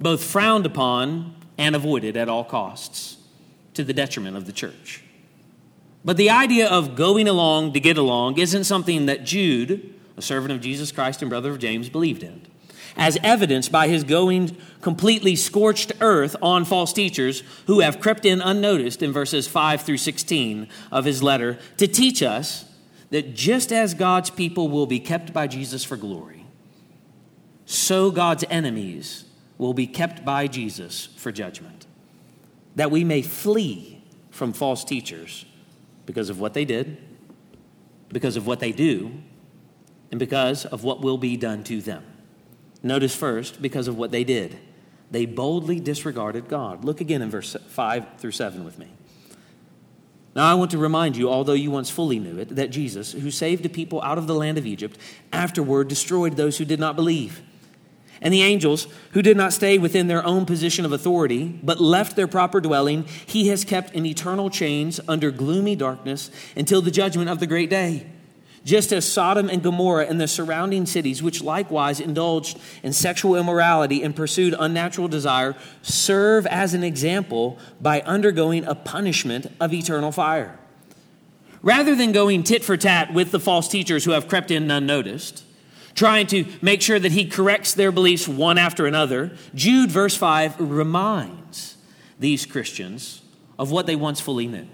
both 0.00 0.22
frowned 0.22 0.66
upon 0.66 1.34
and 1.56 1.74
avoided 1.74 2.16
at 2.16 2.28
all 2.28 2.44
costs 2.44 3.16
to 3.74 3.82
the 3.82 3.92
detriment 3.92 4.36
of 4.36 4.46
the 4.46 4.52
church. 4.52 5.02
But 6.08 6.16
the 6.16 6.30
idea 6.30 6.70
of 6.70 6.96
going 6.96 7.28
along 7.28 7.74
to 7.74 7.80
get 7.80 7.98
along 7.98 8.38
isn't 8.38 8.64
something 8.64 9.04
that 9.04 9.24
Jude, 9.24 9.92
a 10.16 10.22
servant 10.22 10.52
of 10.52 10.62
Jesus 10.62 10.90
Christ 10.90 11.20
and 11.20 11.28
brother 11.28 11.50
of 11.50 11.58
James, 11.58 11.90
believed 11.90 12.22
in. 12.22 12.40
As 12.96 13.18
evidenced 13.22 13.70
by 13.70 13.88
his 13.88 14.04
going 14.04 14.56
completely 14.80 15.36
scorched 15.36 15.92
earth 16.00 16.34
on 16.40 16.64
false 16.64 16.94
teachers 16.94 17.42
who 17.66 17.80
have 17.80 18.00
crept 18.00 18.24
in 18.24 18.40
unnoticed 18.40 19.02
in 19.02 19.12
verses 19.12 19.46
5 19.46 19.82
through 19.82 19.98
16 19.98 20.68
of 20.90 21.04
his 21.04 21.22
letter 21.22 21.58
to 21.76 21.86
teach 21.86 22.22
us 22.22 22.64
that 23.10 23.34
just 23.34 23.70
as 23.70 23.92
God's 23.92 24.30
people 24.30 24.70
will 24.70 24.86
be 24.86 25.00
kept 25.00 25.34
by 25.34 25.46
Jesus 25.46 25.84
for 25.84 25.98
glory, 25.98 26.46
so 27.66 28.10
God's 28.10 28.44
enemies 28.48 29.26
will 29.58 29.74
be 29.74 29.86
kept 29.86 30.24
by 30.24 30.46
Jesus 30.46 31.04
for 31.18 31.30
judgment, 31.30 31.84
that 32.76 32.90
we 32.90 33.04
may 33.04 33.20
flee 33.20 34.02
from 34.30 34.54
false 34.54 34.84
teachers 34.84 35.44
because 36.08 36.30
of 36.30 36.40
what 36.40 36.54
they 36.54 36.64
did, 36.64 36.96
because 38.08 38.38
of 38.38 38.46
what 38.46 38.60
they 38.60 38.72
do, 38.72 39.12
and 40.10 40.18
because 40.18 40.64
of 40.64 40.82
what 40.82 41.02
will 41.02 41.18
be 41.18 41.36
done 41.36 41.62
to 41.62 41.82
them. 41.82 42.02
Notice 42.82 43.14
first, 43.14 43.60
because 43.60 43.88
of 43.88 43.98
what 43.98 44.10
they 44.10 44.24
did. 44.24 44.58
They 45.10 45.26
boldly 45.26 45.80
disregarded 45.80 46.48
God. 46.48 46.82
Look 46.82 47.02
again 47.02 47.20
in 47.20 47.28
verse 47.28 47.54
5 47.68 48.06
through 48.16 48.30
7 48.30 48.64
with 48.64 48.78
me. 48.78 48.88
Now, 50.34 50.50
I 50.50 50.54
want 50.54 50.70
to 50.70 50.78
remind 50.78 51.14
you, 51.14 51.28
although 51.28 51.52
you 51.52 51.70
once 51.70 51.90
fully 51.90 52.18
knew 52.18 52.38
it, 52.38 52.56
that 52.56 52.70
Jesus, 52.70 53.12
who 53.12 53.30
saved 53.30 53.66
a 53.66 53.68
people 53.68 54.00
out 54.00 54.16
of 54.16 54.26
the 54.26 54.34
land 54.34 54.56
of 54.56 54.64
Egypt, 54.64 54.96
afterward 55.30 55.88
destroyed 55.88 56.36
those 56.36 56.56
who 56.56 56.64
did 56.64 56.80
not 56.80 56.96
believe. 56.96 57.42
And 58.20 58.34
the 58.34 58.42
angels, 58.42 58.88
who 59.12 59.22
did 59.22 59.36
not 59.36 59.52
stay 59.52 59.78
within 59.78 60.08
their 60.08 60.24
own 60.24 60.44
position 60.44 60.84
of 60.84 60.92
authority, 60.92 61.58
but 61.62 61.80
left 61.80 62.16
their 62.16 62.26
proper 62.26 62.60
dwelling, 62.60 63.04
he 63.26 63.48
has 63.48 63.64
kept 63.64 63.94
in 63.94 64.04
eternal 64.06 64.50
chains 64.50 65.00
under 65.06 65.30
gloomy 65.30 65.76
darkness 65.76 66.30
until 66.56 66.82
the 66.82 66.90
judgment 66.90 67.30
of 67.30 67.38
the 67.38 67.46
great 67.46 67.70
day 67.70 68.06
just 68.68 68.92
as 68.92 69.10
Sodom 69.10 69.48
and 69.48 69.62
Gomorrah 69.62 70.06
and 70.06 70.20
the 70.20 70.28
surrounding 70.28 70.84
cities, 70.84 71.22
which 71.22 71.42
likewise 71.42 72.00
indulged 72.00 72.58
in 72.82 72.92
sexual 72.92 73.34
immorality 73.34 74.02
and 74.02 74.14
pursued 74.14 74.54
unnatural 74.58 75.08
desire, 75.08 75.56
serve 75.80 76.46
as 76.46 76.74
an 76.74 76.84
example 76.84 77.58
by 77.80 78.02
undergoing 78.02 78.64
a 78.64 78.74
punishment 78.74 79.46
of 79.58 79.72
eternal 79.72 80.12
fire. 80.12 80.58
Rather 81.62 81.94
than 81.94 82.12
going 82.12 82.42
tit 82.42 82.62
for 82.62 82.76
tat 82.76 83.12
with 83.14 83.30
the 83.30 83.40
false 83.40 83.68
teachers 83.68 84.04
who 84.04 84.10
have 84.10 84.28
crept 84.28 84.50
in 84.50 84.70
unnoticed, 84.70 85.44
trying 85.98 86.28
to 86.28 86.46
make 86.62 86.80
sure 86.80 86.98
that 86.98 87.10
he 87.10 87.24
corrects 87.24 87.74
their 87.74 87.90
beliefs 87.90 88.28
one 88.28 88.56
after 88.56 88.86
another, 88.86 89.32
Jude, 89.52 89.90
verse 89.90 90.16
5, 90.16 90.60
reminds 90.60 91.76
these 92.20 92.46
Christians 92.46 93.20
of 93.58 93.72
what 93.72 93.86
they 93.86 93.96
once 93.96 94.20
fully 94.20 94.46
knew. 94.46 94.68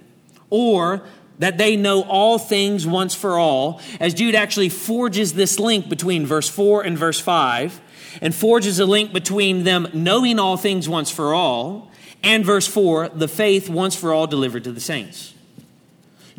Or 0.51 1.03
that 1.39 1.57
they 1.57 1.77
know 1.77 2.03
all 2.03 2.39
things 2.39 2.87
once 2.87 3.15
for 3.15 3.39
all, 3.39 3.81
as 3.99 4.15
Jude 4.15 4.35
actually 4.35 4.69
forges 4.69 5.33
this 5.33 5.59
link 5.59 5.89
between 5.89 6.27
verse 6.27 6.49
4 6.49 6.83
and 6.83 6.97
verse 6.97 7.19
5, 7.19 7.81
and 8.21 8.35
forges 8.35 8.79
a 8.79 8.87
link 8.87 9.13
between 9.13 9.65
them 9.65 9.89
knowing 9.93 10.39
all 10.39 10.57
things 10.57 10.89
once 10.89 11.11
for 11.11 11.35
all, 11.35 11.91
and 12.23 12.45
verse 12.45 12.67
4, 12.67 13.09
the 13.09 13.29
faith 13.29 13.69
once 13.69 13.97
for 13.97 14.13
all 14.13 14.27
delivered 14.27 14.65
to 14.65 14.73
the 14.73 14.81
saints. 14.81 15.34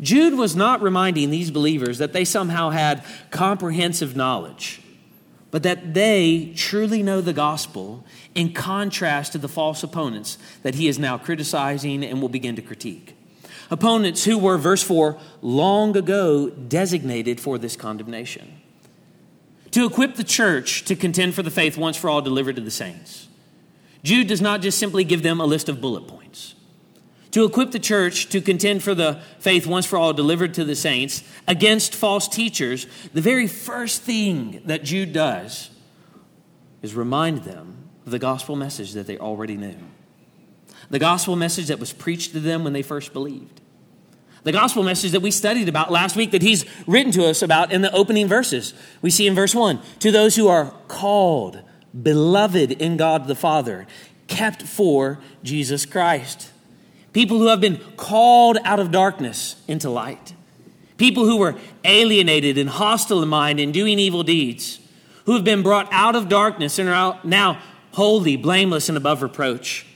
Jude 0.00 0.34
was 0.34 0.54
not 0.54 0.82
reminding 0.82 1.30
these 1.30 1.50
believers 1.50 1.98
that 1.98 2.12
they 2.12 2.24
somehow 2.24 2.70
had 2.70 3.04
comprehensive 3.30 4.14
knowledge, 4.14 4.82
but 5.50 5.62
that 5.62 5.94
they 5.94 6.52
truly 6.56 7.02
know 7.02 7.20
the 7.20 7.32
gospel 7.32 8.04
in 8.34 8.52
contrast 8.52 9.32
to 9.32 9.38
the 9.38 9.48
false 9.48 9.82
opponents 9.82 10.38
that 10.62 10.74
he 10.74 10.88
is 10.88 10.98
now 10.98 11.16
criticizing 11.16 12.04
and 12.04 12.20
will 12.20 12.28
begin 12.28 12.56
to 12.56 12.62
critique 12.62 13.16
opponents 13.70 14.24
who 14.24 14.38
were, 14.38 14.58
verse 14.58 14.82
4, 14.82 15.18
long 15.42 15.96
ago 15.96 16.50
designated 16.50 17.40
for 17.40 17.58
this 17.58 17.76
condemnation. 17.76 18.60
To 19.72 19.84
equip 19.86 20.14
the 20.14 20.24
church 20.24 20.84
to 20.86 20.96
contend 20.96 21.34
for 21.34 21.42
the 21.42 21.50
faith 21.50 21.76
once 21.76 21.96
for 21.96 22.08
all 22.08 22.22
delivered 22.22 22.56
to 22.56 22.62
the 22.62 22.70
saints. 22.70 23.28
Jude 24.02 24.28
does 24.28 24.40
not 24.40 24.62
just 24.62 24.78
simply 24.78 25.04
give 25.04 25.22
them 25.22 25.40
a 25.40 25.44
list 25.44 25.68
of 25.68 25.80
bullet 25.80 26.06
points. 26.06 26.15
To 27.36 27.44
equip 27.44 27.70
the 27.70 27.78
church 27.78 28.30
to 28.30 28.40
contend 28.40 28.82
for 28.82 28.94
the 28.94 29.20
faith 29.40 29.66
once 29.66 29.84
for 29.84 29.98
all 29.98 30.14
delivered 30.14 30.54
to 30.54 30.64
the 30.64 30.74
saints 30.74 31.22
against 31.46 31.94
false 31.94 32.28
teachers, 32.28 32.86
the 33.12 33.20
very 33.20 33.46
first 33.46 34.00
thing 34.00 34.62
that 34.64 34.84
Jude 34.84 35.12
does 35.12 35.68
is 36.80 36.94
remind 36.94 37.44
them 37.44 37.90
of 38.06 38.12
the 38.12 38.18
gospel 38.18 38.56
message 38.56 38.94
that 38.94 39.06
they 39.06 39.18
already 39.18 39.58
knew 39.58 39.76
the 40.88 40.98
gospel 40.98 41.36
message 41.36 41.66
that 41.66 41.78
was 41.78 41.92
preached 41.92 42.32
to 42.32 42.40
them 42.40 42.64
when 42.64 42.72
they 42.72 42.80
first 42.80 43.12
believed. 43.12 43.60
The 44.44 44.52
gospel 44.52 44.82
message 44.82 45.10
that 45.10 45.20
we 45.20 45.30
studied 45.30 45.68
about 45.68 45.92
last 45.92 46.16
week 46.16 46.30
that 46.30 46.40
he's 46.40 46.64
written 46.86 47.12
to 47.12 47.26
us 47.26 47.42
about 47.42 47.70
in 47.70 47.82
the 47.82 47.92
opening 47.92 48.28
verses. 48.28 48.72
We 49.02 49.10
see 49.10 49.26
in 49.26 49.34
verse 49.34 49.54
1 49.54 49.78
to 49.98 50.10
those 50.10 50.36
who 50.36 50.48
are 50.48 50.72
called, 50.88 51.60
beloved 52.02 52.72
in 52.72 52.96
God 52.96 53.26
the 53.26 53.34
Father, 53.34 53.86
kept 54.26 54.62
for 54.62 55.18
Jesus 55.42 55.84
Christ. 55.84 56.52
People 57.16 57.38
who 57.38 57.46
have 57.46 57.62
been 57.62 57.80
called 57.96 58.58
out 58.62 58.78
of 58.78 58.90
darkness 58.90 59.56
into 59.66 59.88
light. 59.88 60.34
People 60.98 61.24
who 61.24 61.38
were 61.38 61.56
alienated 61.82 62.58
and 62.58 62.68
hostile 62.68 63.22
in 63.22 63.28
mind 63.30 63.58
and 63.58 63.72
doing 63.72 63.98
evil 63.98 64.22
deeds. 64.22 64.80
Who 65.24 65.32
have 65.32 65.42
been 65.42 65.62
brought 65.62 65.88
out 65.90 66.14
of 66.14 66.28
darkness 66.28 66.78
and 66.78 66.90
are 66.90 67.18
now 67.24 67.58
holy, 67.92 68.36
blameless, 68.36 68.90
and 68.90 68.98
above 68.98 69.22
reproach 69.22 69.86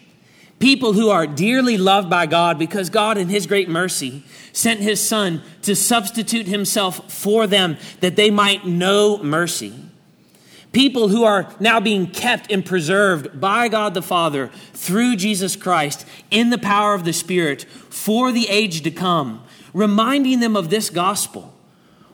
people 0.60 0.92
who 0.92 1.08
are 1.08 1.26
dearly 1.26 1.76
loved 1.76 2.08
by 2.08 2.26
God 2.26 2.58
because 2.58 2.90
God, 2.90 3.18
in 3.18 3.28
His 3.28 3.46
great 3.46 3.68
mercy, 3.68 4.22
sent 4.52 4.80
His 4.80 5.00
Son 5.00 5.42
to 5.62 5.74
substitute 5.74 6.46
Himself 6.46 7.12
for 7.12 7.46
them 7.46 7.76
that 8.00 8.14
they 8.16 8.30
might 8.30 8.66
know 8.66 9.22
mercy. 9.22 9.72
People 10.72 11.08
who 11.08 11.24
are 11.24 11.52
now 11.58 11.80
being 11.80 12.06
kept 12.06 12.50
and 12.52 12.64
preserved 12.64 13.40
by 13.40 13.68
God 13.68 13.94
the 13.94 14.02
Father 14.02 14.48
through 14.72 15.16
Jesus 15.16 15.56
Christ 15.56 16.06
in 16.30 16.50
the 16.50 16.58
power 16.58 16.94
of 16.94 17.04
the 17.04 17.12
Spirit 17.12 17.64
for 17.64 18.30
the 18.30 18.48
age 18.48 18.82
to 18.82 18.90
come, 18.90 19.42
reminding 19.74 20.40
them 20.40 20.56
of 20.56 20.70
this 20.70 20.90
gospel. 20.90 21.52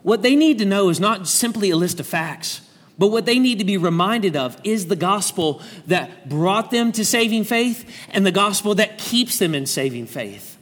What 0.03 0.23
they 0.23 0.37
need 0.37 0.59
to 0.59 0.65
know 0.65 0.89
is 0.89 1.01
not 1.01 1.29
simply 1.29 1.71
a 1.71 1.77
list 1.77 2.01
of 2.01 2.07
facts 2.07 2.63
but 2.99 3.09
what 3.09 3.27
they 3.27 3.39
need 3.39 3.59
to 3.59 3.65
be 3.65 3.77
reminded 3.77 4.37
of 4.37 4.59
is 4.65 4.87
the 4.87 4.97
gospel 4.97 5.61
that 5.87 6.29
brought 6.29 6.71
them 6.71 6.93
to 6.93 7.05
saving 7.05 7.45
faith 7.45 7.89
and 8.11 8.25
the 8.25 8.33
gospel 8.33 8.75
that 8.77 8.99
keeps 8.99 9.39
them 9.39 9.55
in 9.55 9.67
saving 9.67 10.07
faith. 10.07 10.57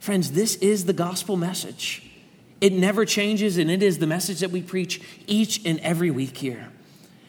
Friends, 0.00 0.32
this 0.32 0.56
is 0.56 0.86
the 0.86 0.92
gospel 0.92 1.36
message. 1.36 2.02
It 2.60 2.72
never 2.72 3.04
changes, 3.04 3.58
and 3.58 3.70
it 3.70 3.82
is 3.82 3.98
the 3.98 4.06
message 4.06 4.40
that 4.40 4.50
we 4.50 4.62
preach 4.62 5.02
each 5.26 5.64
and 5.66 5.78
every 5.80 6.10
week 6.10 6.38
here. 6.38 6.68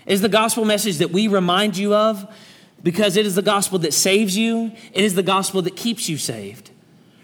Is 0.07 0.21
the 0.21 0.29
gospel 0.29 0.65
message 0.65 0.97
that 0.97 1.11
we 1.11 1.27
remind 1.27 1.77
you 1.77 1.93
of 1.93 2.33
because 2.81 3.17
it 3.17 3.25
is 3.25 3.35
the 3.35 3.41
gospel 3.41 3.77
that 3.79 3.93
saves 3.93 4.35
you, 4.35 4.71
it 4.93 5.03
is 5.03 5.13
the 5.13 5.23
gospel 5.23 5.61
that 5.63 5.75
keeps 5.75 6.09
you 6.09 6.17
saved. 6.17 6.71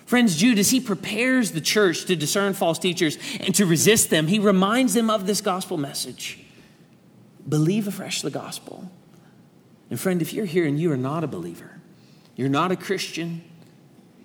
Friends, 0.05 0.35
Jude, 0.35 0.59
as 0.59 0.69
he 0.69 0.79
prepares 0.79 1.51
the 1.51 1.61
church 1.61 2.05
to 2.05 2.15
discern 2.15 2.53
false 2.53 2.77
teachers 2.77 3.17
and 3.39 3.55
to 3.55 3.65
resist 3.65 4.09
them, 4.09 4.27
he 4.27 4.37
reminds 4.37 4.93
them 4.93 5.09
of 5.09 5.25
this 5.25 5.41
gospel 5.41 5.77
message 5.77 6.39
believe 7.47 7.87
afresh 7.87 8.21
the 8.21 8.29
gospel. 8.29 8.89
And 9.89 9.99
friend, 9.99 10.21
if 10.21 10.33
you're 10.33 10.45
here 10.45 10.65
and 10.65 10.79
you 10.79 10.91
are 10.91 10.97
not 10.97 11.23
a 11.23 11.27
believer, 11.27 11.81
you're 12.35 12.49
not 12.49 12.71
a 12.71 12.75
Christian, 12.75 13.43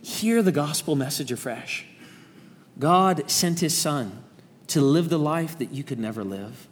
hear 0.03 0.43
the 0.43 0.53
gospel 0.53 0.95
message 0.95 1.33
afresh. 1.33 1.85
God 2.79 3.29
sent 3.29 3.61
his 3.61 3.77
son 3.77 4.23
to 4.69 4.81
live 4.81 5.09
the 5.09 5.19
life 5.19 5.59
that 5.59 5.73
you 5.73 5.83
could 5.83 5.99
never 5.99 6.23
live, 6.23 6.69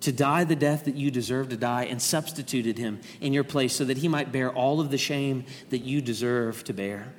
to 0.00 0.12
die 0.12 0.44
the 0.44 0.56
death 0.56 0.84
that 0.84 0.96
you 0.96 1.10
deserve 1.10 1.48
to 1.50 1.56
die, 1.56 1.84
and 1.84 2.00
substituted 2.00 2.78
him 2.78 3.00
in 3.20 3.32
your 3.32 3.44
place 3.44 3.74
so 3.74 3.84
that 3.84 3.98
he 3.98 4.08
might 4.08 4.32
bear 4.32 4.50
all 4.50 4.80
of 4.80 4.90
the 4.90 4.98
shame 4.98 5.44
that 5.70 5.84
you 5.84 6.00
deserve 6.00 6.64
to 6.64 6.72
bear, 6.72 7.12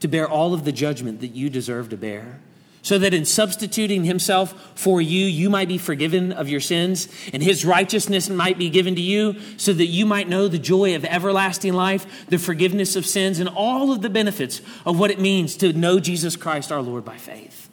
to 0.00 0.08
bear 0.08 0.28
all 0.28 0.54
of 0.54 0.64
the 0.64 0.72
judgment 0.72 1.20
that 1.20 1.28
you 1.28 1.50
deserve 1.50 1.88
to 1.90 1.96
bear 1.96 2.40
so 2.82 2.98
that 2.98 3.14
in 3.14 3.24
substituting 3.24 4.04
himself 4.04 4.72
for 4.74 5.02
you, 5.02 5.26
you 5.26 5.50
might 5.50 5.68
be 5.68 5.78
forgiven 5.78 6.32
of 6.32 6.48
your 6.48 6.60
sins, 6.60 7.08
and 7.32 7.42
his 7.42 7.64
righteousness 7.64 8.28
might 8.28 8.58
be 8.58 8.70
given 8.70 8.94
to 8.94 9.00
you, 9.00 9.36
so 9.56 9.72
that 9.72 9.86
you 9.86 10.06
might 10.06 10.28
know 10.28 10.48
the 10.48 10.58
joy 10.58 10.94
of 10.94 11.04
everlasting 11.04 11.72
life, 11.74 12.26
the 12.28 12.38
forgiveness 12.38 12.96
of 12.96 13.04
sins, 13.04 13.40
and 13.40 13.48
all 13.48 13.92
of 13.92 14.00
the 14.00 14.10
benefits 14.10 14.60
of 14.86 14.98
what 14.98 15.10
it 15.10 15.20
means 15.20 15.56
to 15.56 15.72
know 15.72 16.00
Jesus 16.00 16.36
Christ 16.36 16.72
our 16.72 16.80
Lord 16.82 17.04
by 17.04 17.16
faith. 17.16 17.68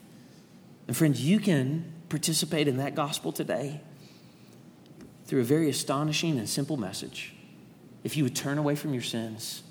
And 0.88 0.98
friends, 0.98 1.26
you 1.26 1.40
can 1.40 1.94
participate 2.10 2.68
in 2.68 2.78
that 2.78 2.94
gospel 2.94 3.32
today 3.32 3.82
through 5.26 5.42
a 5.42 5.46
very 5.46 5.70
astonishing 5.70 6.38
and 6.38 6.48
simple 6.48 6.78
message. 6.78 7.34
If 8.04 8.16
you 8.16 8.24
would 8.24 8.36
turn 8.36 8.58
away 8.58 8.76
from 8.76 8.94
your 8.94 9.04
sins 9.04 9.64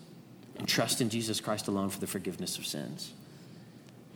and 0.56 0.66
trust 0.68 1.00
in 1.00 1.08
Jesus 1.08 1.40
Christ 1.40 1.68
alone 1.68 1.90
for 1.90 2.00
the 2.00 2.06
forgiveness 2.06 2.58
of 2.58 2.66
sins. 2.66 3.12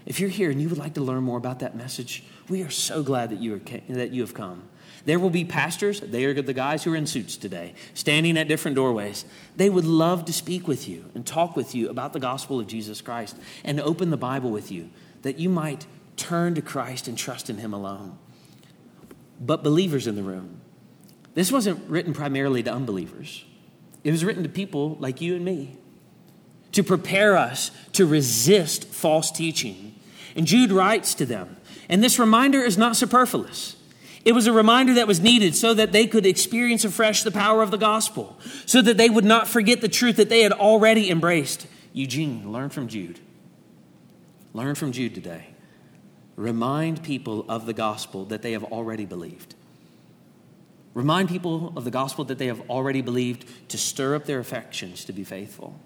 If 0.07 0.21
you're 0.21 0.30
here 0.30 0.50
and 0.50 0.61
you 0.61 0.68
would 0.68 0.78
like 0.78 0.95
to 0.95 1.00
learn 1.00 1.23
more 1.23 1.38
about 1.38 1.59
that 1.61 1.76
message, 1.76 2.25
we 2.49 2.62
are 2.62 2.71
so 2.71 3.02
glad 3.02 3.30
that 3.30 3.40
you, 3.40 3.54
are, 3.54 3.61
that 3.95 4.11
you 4.11 4.23
have 4.23 4.35
come. 4.35 4.62
There 5.04 5.18
will 5.18 5.30
be 5.30 5.45
pastors, 5.45 6.00
they 6.00 6.25
are 6.25 6.35
the 6.35 6.54
guys 6.54 6.83
who 6.83 6.92
are 6.92 6.97
in 6.97 7.07
suits 7.07 7.37
today, 7.37 7.75
standing 7.95 8.37
at 8.37 8.49
different 8.49 8.75
doorways. 8.75 9.25
They 9.57 9.71
would 9.71 9.85
love 9.85 10.25
to 10.25 10.33
speak 10.33 10.66
with 10.66 10.88
you 10.88 11.11
and 11.14 11.26
talk 11.26 11.57
with 11.57 11.75
you 11.75 11.88
about 11.88 12.12
the 12.12 12.21
gospel 12.21 12.59
of 12.59 12.66
Jesus 12.66 13.00
Christ 13.00 13.37
and 13.64 13.80
open 13.80 14.11
the 14.11 14.16
Bible 14.16 14.50
with 14.50 14.73
you 14.73 14.90
that 15.23 15.38
you 15.38 15.49
might 15.49 15.87
turn 16.16 16.54
to 16.54 16.62
Christ 16.62 17.07
and 17.09 17.16
trust 17.16 17.49
in 17.49 17.59
Him 17.59 17.73
alone. 17.73 18.18
But 19.40 19.62
believers 19.62 20.07
in 20.07 20.16
the 20.16 20.23
room, 20.23 20.61
this 21.38 21.52
wasn't 21.52 21.88
written 21.88 22.12
primarily 22.12 22.62
to 22.62 22.73
unbelievers, 22.73 23.45
it 24.04 24.11
was 24.11 24.25
written 24.25 24.42
to 24.42 24.49
people 24.49 24.97
like 25.00 25.21
you 25.21 25.37
and 25.37 25.45
me 25.45 25.76
to 26.73 26.83
prepare 26.83 27.37
us 27.37 27.71
to 27.92 28.07
resist 28.07 28.85
false 28.87 29.30
teaching 29.30 29.88
and 30.38 30.47
Jude 30.47 30.71
writes 30.71 31.14
to 31.14 31.26
them. 31.26 31.57
And 31.88 32.02
this 32.02 32.18
reminder 32.18 32.62
is 32.62 32.78
not 32.78 32.97
superfluous. 32.97 33.75
It 34.25 34.33
was 34.33 34.47
a 34.47 34.52
reminder 34.52 34.95
that 34.95 35.09
was 35.09 35.21
needed 35.21 35.57
so 35.57 35.75
that 35.75 35.90
they 35.90 36.07
could 36.07 36.25
experience 36.25 36.85
afresh 36.85 37.25
the 37.25 37.33
power 37.33 37.61
of 37.61 37.73
the 37.73 37.76
gospel, 37.76 38.38
so 38.64 38.80
that 38.83 38.97
they 38.97 39.11
would 39.11 39.25
not 39.25 39.49
forget 39.49 39.80
the 39.80 39.88
truth 39.88 40.16
that 40.16 40.28
they 40.28 40.42
had 40.42 40.52
already 40.52 41.11
embraced. 41.11 41.66
Eugene, 41.92 42.52
learn 42.52 42.71
from 42.71 42.87
Jude. 42.87 43.18
Learn 44.52 44.76
from 44.76 44.92
Jude 44.92 45.14
today. 45.14 45.49
remind 46.37 47.02
people 47.02 47.45
of 47.49 47.66
the 47.66 47.73
gospel 47.73 48.25
that 48.26 48.42
they 48.42 48.52
have 48.52 48.62
already 48.62 49.04
believed. 49.04 49.57
Remind 50.98 51.28
people 51.28 51.72
of 51.76 51.84
the 51.84 51.92
gospel 51.92 52.24
that 52.24 52.38
they 52.38 52.48
have 52.48 52.60
already 52.68 53.02
believed 53.02 53.46
to 53.68 53.78
stir 53.78 54.16
up 54.16 54.24
their 54.24 54.40
affections 54.40 55.04
to 55.04 55.12
be 55.12 55.22
faithful. 55.22 55.78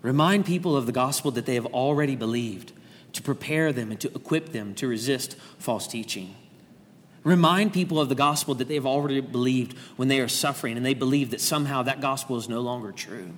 Remind 0.00 0.46
people 0.46 0.74
of 0.74 0.86
the 0.86 0.92
gospel 0.92 1.30
that 1.32 1.44
they 1.44 1.56
have 1.56 1.66
already 1.66 2.16
believed 2.16 2.72
to 3.12 3.20
prepare 3.20 3.70
them 3.70 3.90
and 3.90 4.00
to 4.00 4.08
equip 4.14 4.52
them 4.52 4.74
to 4.76 4.88
resist 4.88 5.36
false 5.58 5.86
teaching. 5.86 6.34
Remind 7.22 7.74
people 7.74 8.00
of 8.00 8.08
the 8.08 8.14
gospel 8.14 8.54
that 8.54 8.66
they 8.66 8.76
have 8.76 8.86
already 8.86 9.20
believed 9.20 9.76
when 9.96 10.08
they 10.08 10.20
are 10.20 10.28
suffering 10.28 10.78
and 10.78 10.86
they 10.86 10.94
believe 10.94 11.30
that 11.30 11.42
somehow 11.42 11.82
that 11.82 12.00
gospel 12.00 12.38
is 12.38 12.48
no 12.48 12.62
longer 12.62 12.92
true. 12.92 13.32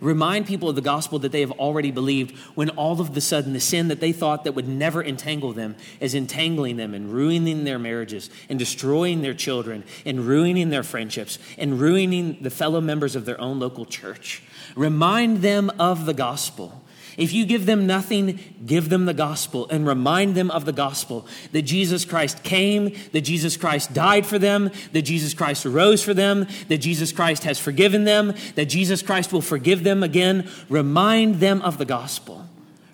Remind 0.00 0.46
people 0.46 0.68
of 0.68 0.76
the 0.76 0.80
gospel 0.80 1.18
that 1.20 1.32
they 1.32 1.40
have 1.40 1.50
already 1.52 1.90
believed 1.90 2.36
when 2.54 2.70
all 2.70 3.00
of 3.00 3.14
the 3.14 3.20
sudden 3.20 3.52
the 3.52 3.60
sin 3.60 3.88
that 3.88 4.00
they 4.00 4.12
thought 4.12 4.44
that 4.44 4.52
would 4.52 4.68
never 4.68 5.02
entangle 5.02 5.52
them 5.52 5.76
is 6.00 6.14
entangling 6.14 6.76
them 6.76 6.94
and 6.94 7.12
ruining 7.12 7.64
their 7.64 7.78
marriages 7.78 8.30
and 8.48 8.58
destroying 8.58 9.22
their 9.22 9.34
children 9.34 9.84
and 10.04 10.20
ruining 10.20 10.70
their 10.70 10.82
friendships 10.82 11.38
and 11.56 11.80
ruining 11.80 12.38
the 12.42 12.50
fellow 12.50 12.80
members 12.80 13.16
of 13.16 13.24
their 13.24 13.40
own 13.40 13.58
local 13.58 13.84
church. 13.84 14.42
Remind 14.76 15.38
them 15.38 15.70
of 15.78 16.06
the 16.06 16.14
gospel. 16.14 16.82
If 17.18 17.32
you 17.32 17.44
give 17.46 17.66
them 17.66 17.84
nothing, 17.84 18.38
give 18.64 18.88
them 18.88 19.04
the 19.04 19.12
gospel 19.12 19.66
and 19.70 19.84
remind 19.84 20.36
them 20.36 20.52
of 20.52 20.64
the 20.64 20.72
gospel 20.72 21.26
that 21.50 21.62
Jesus 21.62 22.04
Christ 22.04 22.44
came, 22.44 22.94
that 23.12 23.22
Jesus 23.22 23.56
Christ 23.56 23.92
died 23.92 24.24
for 24.24 24.38
them, 24.38 24.70
that 24.92 25.02
Jesus 25.02 25.34
Christ 25.34 25.66
arose 25.66 26.00
for 26.00 26.14
them, 26.14 26.46
that 26.68 26.78
Jesus 26.78 27.10
Christ 27.10 27.42
has 27.42 27.58
forgiven 27.58 28.04
them, 28.04 28.34
that 28.54 28.66
Jesus 28.66 29.02
Christ 29.02 29.32
will 29.32 29.42
forgive 29.42 29.82
them 29.82 30.04
again. 30.04 30.48
Remind 30.68 31.40
them 31.40 31.60
of 31.62 31.76
the 31.76 31.84
gospel. 31.84 32.46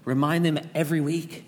Remind 0.07 0.47
them 0.47 0.59
every 0.75 1.02
week. 1.02 1.45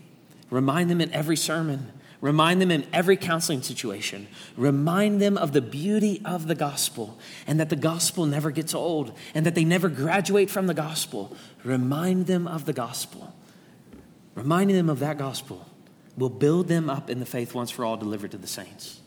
Remind 0.50 0.90
them 0.90 1.00
in 1.00 1.11
every 1.14 1.37
sermon. 1.37 1.90
Remind 2.26 2.61
them 2.61 2.73
in 2.73 2.85
every 2.92 3.16
counseling 3.16 3.62
situation. 3.62 4.26
Remind 4.56 5.23
them 5.23 5.38
of 5.38 5.52
the 5.52 5.62
beauty 5.62 6.21
of 6.25 6.49
the 6.49 6.56
gospel 6.56 7.21
and 7.47 7.61
that 7.61 7.68
the 7.68 7.76
gospel 7.76 8.26
never 8.26 8.50
gets 8.50 8.75
old 8.75 9.16
and 9.33 9.47
that 9.47 9.54
they 9.54 9.64
never 9.64 9.88
graduate 9.88 10.50
from 10.50 10.66
the 10.66 10.75
gospel. 10.75 11.37
Remind 11.62 12.26
them 12.26 12.49
of 12.49 12.64
the 12.64 12.73
gospel. 12.73 13.33
Reminding 14.35 14.75
them 14.75 14.90
of 14.90 14.99
that 14.99 15.18
gospel 15.18 15.68
will 16.16 16.28
build 16.28 16.66
them 16.66 16.90
up 16.90 17.11
in 17.11 17.21
the 17.21 17.26
faith 17.26 17.54
once 17.54 17.71
for 17.71 17.85
all 17.85 17.97
delivered 17.97 18.33
to 18.33 18.38
the 18.38 18.49
saints. 18.49 18.99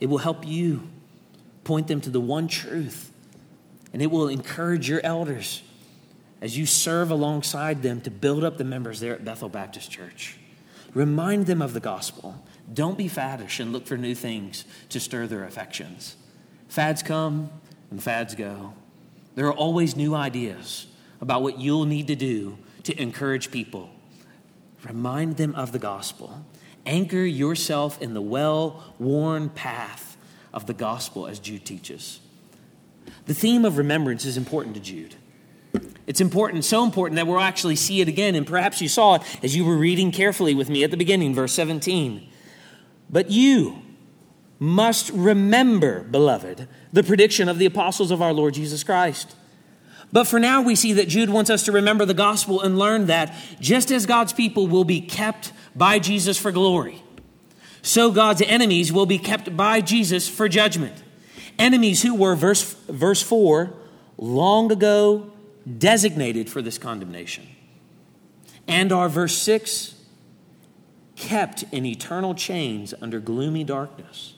It 0.00 0.06
will 0.06 0.18
help 0.18 0.44
you 0.44 0.82
point 1.62 1.86
them 1.86 2.00
to 2.00 2.10
the 2.10 2.20
one 2.20 2.48
truth, 2.48 3.12
and 3.92 4.02
it 4.02 4.10
will 4.10 4.26
encourage 4.26 4.88
your 4.88 5.00
elders 5.04 5.62
as 6.40 6.58
you 6.58 6.66
serve 6.66 7.12
alongside 7.12 7.82
them 7.82 8.00
to 8.00 8.10
build 8.10 8.42
up 8.42 8.58
the 8.58 8.64
members 8.64 8.98
there 8.98 9.14
at 9.14 9.24
Bethel 9.24 9.48
Baptist 9.48 9.92
Church. 9.92 10.38
Remind 10.96 11.44
them 11.44 11.60
of 11.60 11.74
the 11.74 11.80
gospel. 11.80 12.42
Don't 12.72 12.96
be 12.96 13.06
faddish 13.06 13.60
and 13.60 13.70
look 13.70 13.86
for 13.86 13.98
new 13.98 14.14
things 14.14 14.64
to 14.88 14.98
stir 14.98 15.26
their 15.26 15.44
affections. 15.44 16.16
Fads 16.68 17.02
come 17.02 17.50
and 17.90 18.02
fads 18.02 18.34
go. 18.34 18.72
There 19.34 19.46
are 19.46 19.52
always 19.52 19.94
new 19.94 20.14
ideas 20.14 20.86
about 21.20 21.42
what 21.42 21.58
you'll 21.58 21.84
need 21.84 22.06
to 22.06 22.16
do 22.16 22.56
to 22.84 22.98
encourage 22.98 23.50
people. 23.50 23.90
Remind 24.84 25.36
them 25.36 25.54
of 25.54 25.72
the 25.72 25.78
gospel. 25.78 26.46
Anchor 26.86 27.26
yourself 27.26 28.00
in 28.00 28.14
the 28.14 28.22
well 28.22 28.94
worn 28.98 29.50
path 29.50 30.16
of 30.54 30.64
the 30.64 30.72
gospel 30.72 31.26
as 31.26 31.38
Jude 31.38 31.66
teaches. 31.66 32.20
The 33.26 33.34
theme 33.34 33.66
of 33.66 33.76
remembrance 33.76 34.24
is 34.24 34.38
important 34.38 34.74
to 34.76 34.80
Jude. 34.80 35.16
It's 36.06 36.20
important, 36.20 36.64
so 36.64 36.84
important 36.84 37.16
that 37.16 37.26
we'll 37.26 37.40
actually 37.40 37.76
see 37.76 38.00
it 38.00 38.08
again. 38.08 38.34
And 38.34 38.46
perhaps 38.46 38.80
you 38.80 38.88
saw 38.88 39.16
it 39.16 39.22
as 39.42 39.56
you 39.56 39.64
were 39.64 39.76
reading 39.76 40.12
carefully 40.12 40.54
with 40.54 40.70
me 40.70 40.84
at 40.84 40.90
the 40.90 40.96
beginning, 40.96 41.34
verse 41.34 41.52
17. 41.52 42.28
But 43.10 43.30
you 43.30 43.82
must 44.58 45.10
remember, 45.10 46.02
beloved, 46.02 46.68
the 46.92 47.02
prediction 47.02 47.48
of 47.48 47.58
the 47.58 47.66
apostles 47.66 48.10
of 48.10 48.22
our 48.22 48.32
Lord 48.32 48.54
Jesus 48.54 48.84
Christ. 48.84 49.34
But 50.12 50.24
for 50.24 50.38
now, 50.38 50.62
we 50.62 50.76
see 50.76 50.92
that 50.94 51.08
Jude 51.08 51.30
wants 51.30 51.50
us 51.50 51.64
to 51.64 51.72
remember 51.72 52.04
the 52.04 52.14
gospel 52.14 52.60
and 52.60 52.78
learn 52.78 53.06
that 53.06 53.34
just 53.60 53.90
as 53.90 54.06
God's 54.06 54.32
people 54.32 54.66
will 54.68 54.84
be 54.84 55.00
kept 55.00 55.52
by 55.74 55.98
Jesus 55.98 56.38
for 56.38 56.52
glory, 56.52 57.02
so 57.82 58.10
God's 58.10 58.42
enemies 58.42 58.92
will 58.92 59.06
be 59.06 59.18
kept 59.18 59.56
by 59.56 59.80
Jesus 59.80 60.28
for 60.28 60.48
judgment. 60.48 61.02
Enemies 61.58 62.02
who 62.02 62.14
were, 62.14 62.36
verse, 62.36 62.74
verse 62.88 63.22
4, 63.22 63.74
long 64.16 64.70
ago 64.70 65.32
designated 65.66 66.48
for 66.48 66.62
this 66.62 66.78
condemnation. 66.78 67.48
And 68.68 68.92
are, 68.92 69.08
verse 69.08 69.36
6, 69.38 69.94
kept 71.16 71.64
in 71.72 71.84
eternal 71.84 72.34
chains 72.34 72.94
under 73.00 73.20
gloomy 73.20 73.64
darkness. 73.64 74.34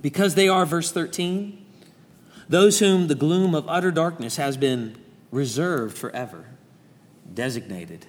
Because 0.00 0.34
they 0.34 0.48
are, 0.48 0.64
verse 0.64 0.92
13, 0.92 1.64
those 2.48 2.78
whom 2.78 3.08
the 3.08 3.14
gloom 3.14 3.54
of 3.54 3.68
utter 3.68 3.90
darkness 3.90 4.36
has 4.36 4.56
been 4.56 4.96
reserved 5.30 5.98
forever, 5.98 6.46
designated, 7.32 8.06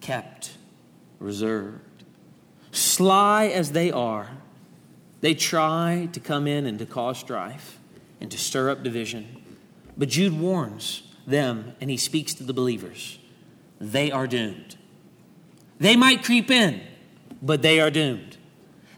kept, 0.00 0.52
reserved. 1.20 2.04
Sly 2.72 3.46
as 3.46 3.72
they 3.72 3.92
are, 3.92 4.30
they 5.20 5.34
try 5.34 6.08
to 6.12 6.18
come 6.18 6.46
in 6.48 6.66
and 6.66 6.78
to 6.80 6.86
cause 6.86 7.18
strife 7.18 7.78
and 8.20 8.30
to 8.30 8.38
stir 8.38 8.70
up 8.70 8.82
division. 8.82 9.36
But 9.96 10.08
Jude 10.08 10.38
warns 10.38 11.02
them 11.26 11.74
and 11.80 11.90
he 11.90 11.96
speaks 11.96 12.34
to 12.34 12.44
the 12.44 12.52
believers. 12.52 13.18
They 13.80 14.10
are 14.10 14.26
doomed. 14.26 14.76
They 15.78 15.96
might 15.96 16.22
creep 16.22 16.50
in, 16.50 16.80
but 17.40 17.62
they 17.62 17.80
are 17.80 17.90
doomed. 17.90 18.36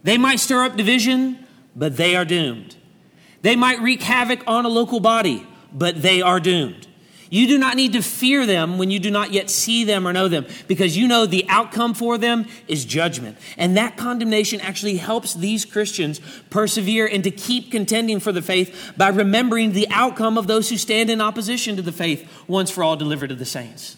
They 0.03 0.19
might 0.19 0.41
stir 0.41 0.65
up 0.65 0.77
division, 0.77 1.47
but 1.75 1.97
they 1.97 2.15
are 2.15 2.25
doomed. 2.25 2.77
They 3.43 3.57
might 3.57 3.81
wreak 3.81 4.03
havoc 4.03 4.43
on 4.47 4.65
a 4.65 4.69
local 4.69 5.01
body, 5.01 5.47
but 5.73 6.03
they 6.03 6.21
are 6.21 6.41
doomed. 6.41 6.87
You 7.35 7.49
do 7.49 7.59
not 7.59 7.75
need 7.75 7.95
to 7.95 8.01
fear 8.01 8.47
them 8.47 8.79
when 8.79 8.93
you 8.93 9.01
do 9.01 9.11
not 9.11 9.33
yet 9.33 9.51
see 9.51 9.83
them 9.83 10.07
or 10.07 10.13
know 10.13 10.29
them, 10.29 10.47
because 10.69 10.97
you 10.97 11.09
know 11.09 11.27
the 11.27 11.45
outcome 11.49 11.93
for 11.93 12.17
them 12.17 12.47
is 12.69 12.85
judgment. 12.85 13.39
And 13.59 13.77
that 13.77 13.97
condemnation 13.97 14.61
actually 14.61 14.99
helps 14.99 15.35
these 15.35 15.65
Christians 15.65 16.21
persevere 16.49 17.09
and 17.09 17.25
to 17.25 17.33
keep 17.33 17.73
contending 17.73 18.21
for 18.21 18.31
the 18.31 18.41
faith 18.41 18.93
by 18.97 19.09
remembering 19.09 19.73
the 19.73 19.89
outcome 19.91 20.39
of 20.39 20.47
those 20.47 20.71
who 20.71 20.77
stand 20.77 21.11
in 21.11 21.21
opposition 21.21 21.75
to 21.75 21.83
the 21.83 21.91
faith 21.91 22.25
once 22.47 22.71
for 22.71 22.85
all 22.85 22.95
delivered 22.95 23.31
to 23.31 23.35
the 23.35 23.45
saints. 23.45 23.97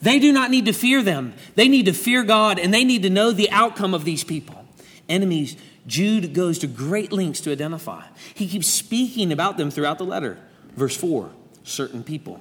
They 0.00 0.20
do 0.20 0.32
not 0.32 0.52
need 0.52 0.66
to 0.66 0.72
fear 0.72 1.02
them. 1.02 1.34
They 1.56 1.66
need 1.66 1.86
to 1.86 1.92
fear 1.92 2.22
God 2.22 2.60
and 2.60 2.72
they 2.72 2.84
need 2.84 3.02
to 3.02 3.10
know 3.10 3.32
the 3.32 3.50
outcome 3.50 3.94
of 3.94 4.04
these 4.04 4.22
people. 4.22 4.64
Enemies, 5.08 5.56
Jude 5.88 6.34
goes 6.34 6.60
to 6.60 6.68
great 6.68 7.10
lengths 7.10 7.40
to 7.40 7.50
identify. 7.50 8.04
He 8.32 8.46
keeps 8.46 8.68
speaking 8.68 9.32
about 9.32 9.56
them 9.56 9.72
throughout 9.72 9.98
the 9.98 10.04
letter. 10.04 10.38
Verse 10.76 10.96
4 10.96 11.32
certain 11.64 12.04
people. 12.04 12.40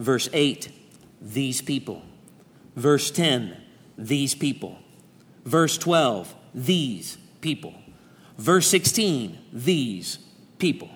Verse 0.00 0.30
8, 0.32 0.72
these 1.20 1.60
people. 1.60 2.00
Verse 2.74 3.10
10, 3.10 3.54
these 3.98 4.34
people. 4.34 4.78
Verse 5.44 5.76
12, 5.76 6.34
these 6.54 7.18
people. 7.42 7.74
Verse 8.38 8.66
16, 8.68 9.38
these 9.52 10.18
people. 10.58 10.88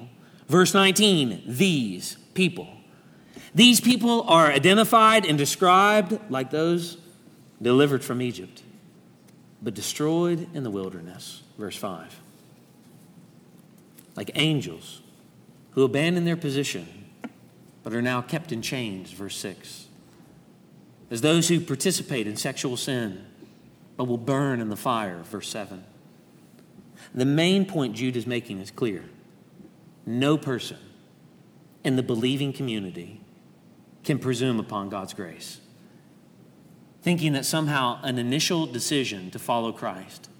Verse 0.49 0.73
19, 0.73 1.43
these 1.47 2.17
people. 2.33 2.67
These 3.55 3.83
people 3.83 4.23
are 4.23 4.47
identified 4.47 5.27
and 5.27 5.37
described 5.37 6.19
like 6.31 6.51
those 6.51 6.97
delivered 7.61 8.03
from 8.03 8.23
Egypt, 8.23 8.63
but 9.61 9.75
destroyed 9.75 10.49
in 10.55 10.63
the 10.63 10.71
wilderness. 10.71 11.43
Verse 11.59 11.77
5. 11.77 12.23
Like 14.17 14.31
angels 14.35 15.03
who 15.73 15.85
abandon 15.85 16.25
their 16.25 16.39
position 16.39 17.04
but 17.85 17.93
are 17.93 18.03
now 18.03 18.23
kept 18.23 18.51
in 18.51 18.63
chains, 18.63 19.13
verse 19.13 19.37
6. 19.37 19.87
As 21.11 21.21
those 21.21 21.49
who 21.49 21.61
participate 21.61 22.27
in 22.27 22.37
sexual 22.37 22.77
sin, 22.77 23.25
but 23.97 24.05
will 24.05 24.19
burn 24.19 24.61
in 24.61 24.71
the 24.71 24.77
fire, 24.77 25.23
verse 25.23 25.49
7. 25.49 25.85
The 27.15 27.27
main 27.27 27.67
point 27.67 27.95
Jude 27.95 28.17
is 28.17 28.27
making 28.27 28.59
is 28.59 28.71
clear. 28.71 29.05
No 30.07 30.37
person 30.37 30.79
in 31.85 31.97
the 31.97 32.03
believing 32.03 32.53
community 32.53 33.21
can 34.03 34.19
presume 34.19 34.59
upon 34.59 34.89
God's 34.89 35.13
grace, 35.13 35.61
thinking 37.03 37.35
that 37.35 37.45
somehow 37.45 38.01
an 38.03 38.19
initial 38.19 38.67
decision 38.67 39.31
to 39.31 39.39
follow 39.39 39.73
Christ 39.73 40.31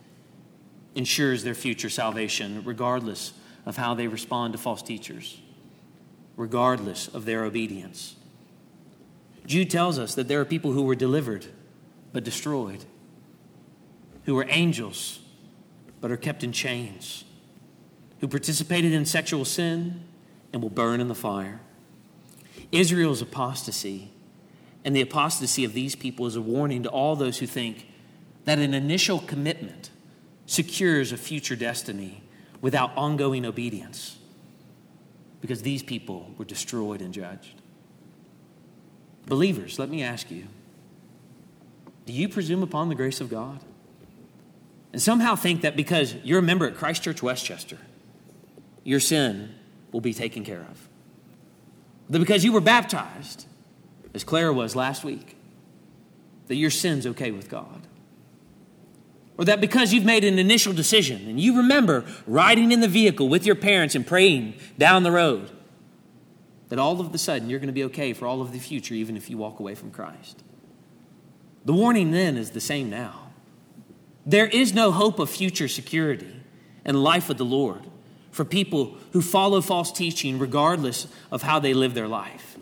ensures 0.95 1.45
their 1.45 1.55
future 1.55 1.91
salvation, 1.91 2.63
regardless 2.65 3.35
of 3.67 3.77
how 3.77 3.95
they 3.95 4.07
respond 4.07 4.53
to 4.53 4.59
false 4.59 4.83
teachers 4.83 5.41
regardless 6.37 7.09
of 7.09 7.25
their 7.25 7.45
obedience. 7.45 8.17
Jude 9.47 9.71
tells 9.71 9.99
us 9.99 10.15
that 10.15 10.29
there 10.29 10.41
are 10.41 10.45
people 10.45 10.73
who 10.73 10.83
were 10.83 10.95
delivered 10.95 11.47
but 12.13 12.25
destroyed, 12.25 12.85
who 14.25 14.35
were 14.35 14.47
angels 14.49 15.21
but 16.01 16.11
are 16.11 16.17
kept 16.17 16.43
in 16.43 16.53
chains, 16.53 17.25
who 18.21 18.29
participated 18.29 18.93
in 18.93 19.05
sexual 19.05 19.45
sin 19.45 20.03
and 20.53 20.63
will 20.63 20.71
burn 20.71 21.01
in 21.01 21.09
the 21.09 21.15
fire. 21.15 21.61
Israel's 22.73 23.23
apostasy 23.23 24.11
and 24.85 24.95
the 24.95 25.01
apostasy 25.01 25.65
of 25.65 25.73
these 25.73 25.95
people 25.95 26.27
is 26.27 26.37
a 26.37 26.43
warning 26.43 26.83
to 26.83 26.89
all 26.89 27.17
those 27.17 27.39
who 27.39 27.47
think 27.47 27.89
that 28.45 28.59
an 28.59 28.75
initial 28.75 29.19
commitment 29.19 29.91
secures 30.47 31.13
a 31.13 31.17
future 31.17 31.57
destiny 31.57 32.23
without 32.61 32.95
ongoing 32.97 33.47
obedience 33.47 34.19
because 35.45 35.61
these 35.61 35.83
people 35.83 36.31
were 36.39 36.45
destroyed 36.47 37.03
and 37.03 37.13
judged. 37.13 37.61
Believers, 39.27 39.79
let 39.79 39.91
me 39.91 40.03
ask 40.03 40.31
you 40.31 40.47
do 42.07 42.15
you 42.15 42.31
presume 42.31 42.63
upon 42.63 42.89
the 42.89 42.95
grace 42.95 43.21
of 43.21 43.29
God? 43.29 43.61
And 44.95 45.03
somehow 45.03 45.37
think 45.37 45.61
that 45.61 45.77
because 45.77 46.15
you're 46.25 46.39
a 46.39 46.43
member 46.43 46.67
at 46.67 46.77
Christ 46.77 47.03
Church 47.03 47.23
Westchester, 47.23 47.77
your 48.85 49.01
sin 49.01 49.55
will 49.93 50.01
be 50.01 50.15
taken 50.15 50.45
care 50.45 50.63
of. 50.63 50.89
That 52.09 52.21
because 52.21 52.43
you 52.43 52.51
were 52.55 52.63
baptized, 52.63 53.45
as 54.15 54.25
Clara 54.25 54.53
was 54.53 54.75
last 54.75 55.05
week, 55.05 55.37
that 56.47 56.57
your 56.57 56.71
sin's 56.71 57.07
okay 57.07 57.33
with 57.33 57.51
God. 57.51 57.84
Or 59.37 59.45
that 59.45 59.61
because 59.61 59.93
you've 59.93 60.05
made 60.05 60.25
an 60.25 60.39
initial 60.39 60.73
decision 60.73 61.29
and 61.29 61.41
you 61.41 61.57
remember 61.57 62.05
riding 62.27 62.71
in 62.71 62.81
the 62.81 62.89
vehicle 62.89 63.29
with 63.29 63.45
your 63.45 63.57
parents 63.57 63.95
and 63.95 64.07
praying 64.07 64.55
down 64.79 65.03
the 65.03 65.11
road, 65.11 65.51
that 66.69 66.79
all 66.79 67.01
of 67.01 67.13
a 67.13 67.19
sudden 67.19 67.51
you're 67.51 67.59
going 67.59 67.67
to 67.67 67.73
be 67.73 67.85
okay 67.85 68.13
for 68.13 68.27
all 68.27 68.41
of 68.41 68.53
the 68.53 68.59
future, 68.59 68.95
even 68.95 69.17
if 69.17 69.29
you 69.29 69.37
walk 69.37 69.59
away 69.59 69.75
from 69.75 69.91
Christ. 69.91 70.43
The 71.65 71.73
warning 71.73 72.11
then 72.11 72.37
is 72.37 72.51
the 72.51 72.61
same 72.61 72.91
now. 72.91 73.31
There 74.27 74.47
is 74.47 74.73
no 74.73 74.91
hope 74.93 75.19
of 75.19 75.31
future 75.31 75.69
security 75.69 76.35
and 76.85 77.03
life 77.03 77.29
with 77.29 77.39
the 77.39 77.45
Lord 77.45 77.83
for 78.31 78.45
people 78.45 78.97
who 79.13 79.23
follow 79.23 79.61
false 79.61 79.93
teaching 79.93 80.39
regardless 80.39 81.07
of 81.31 81.43
how 81.43 81.59
they 81.59 81.75
live 81.75 81.95
their 81.95 82.09
life. 82.09 82.57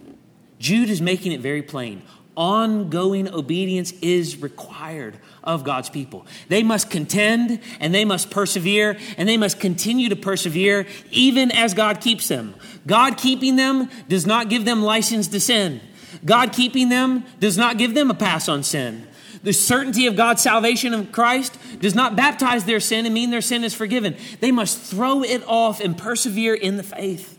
Jude 0.59 0.91
is 0.91 1.01
making 1.01 1.33
it 1.33 1.41
very 1.41 1.63
plain. 1.63 2.03
Ongoing 2.35 3.29
obedience 3.29 3.93
is 4.01 4.39
required 4.39 5.19
of 5.45 5.65
God's 5.65 5.91
people. 5.91 6.27
They 6.49 6.63
must 6.63 6.89
contend 6.89 7.61
and 7.79 7.95
they 7.95 8.07
must 8.07 8.31
persevere 8.31 8.97
and 9.19 9.29
they 9.29 9.37
must 9.37 9.61
continue 9.61 10.09
to 10.09 10.17
persevere 10.17 10.87
even 11.11 11.51
as 11.51 11.75
God 11.75 12.01
keeps 12.01 12.29
them. 12.29 12.55
God 12.87 13.19
keeping 13.19 13.57
them 13.57 13.91
does 14.09 14.27
not 14.27 14.49
give 14.49 14.65
them 14.65 14.83
license 14.83 15.29
to 15.29 15.41
sin. 15.41 15.83
God 16.25 16.53
keeping 16.53 16.89
them 16.89 17.25
does 17.39 17.59
not 17.59 17.77
give 17.77 17.95
them 17.95 18.11
a 18.11 18.15
pass 18.15 18.49
on 18.49 18.63
sin. 18.63 19.07
The 19.43 19.53
certainty 19.53 20.07
of 20.07 20.17
God's 20.17 20.41
salvation 20.41 20.95
of 20.95 21.13
Christ 21.13 21.59
does 21.81 21.95
not 21.95 22.17
baptize 22.17 22.65
their 22.65 22.81
sin 22.81 23.05
and 23.05 23.15
mean 23.15 23.31
their 23.31 23.41
sin 23.41 23.65
is 23.65 23.75
forgiven. 23.75 24.17
They 24.41 24.53
must 24.53 24.81
throw 24.81 25.23
it 25.23 25.43
off 25.47 25.81
and 25.81 25.99
persevere 25.99 26.55
in 26.55 26.77
the 26.77 26.83
faith. 26.83 27.39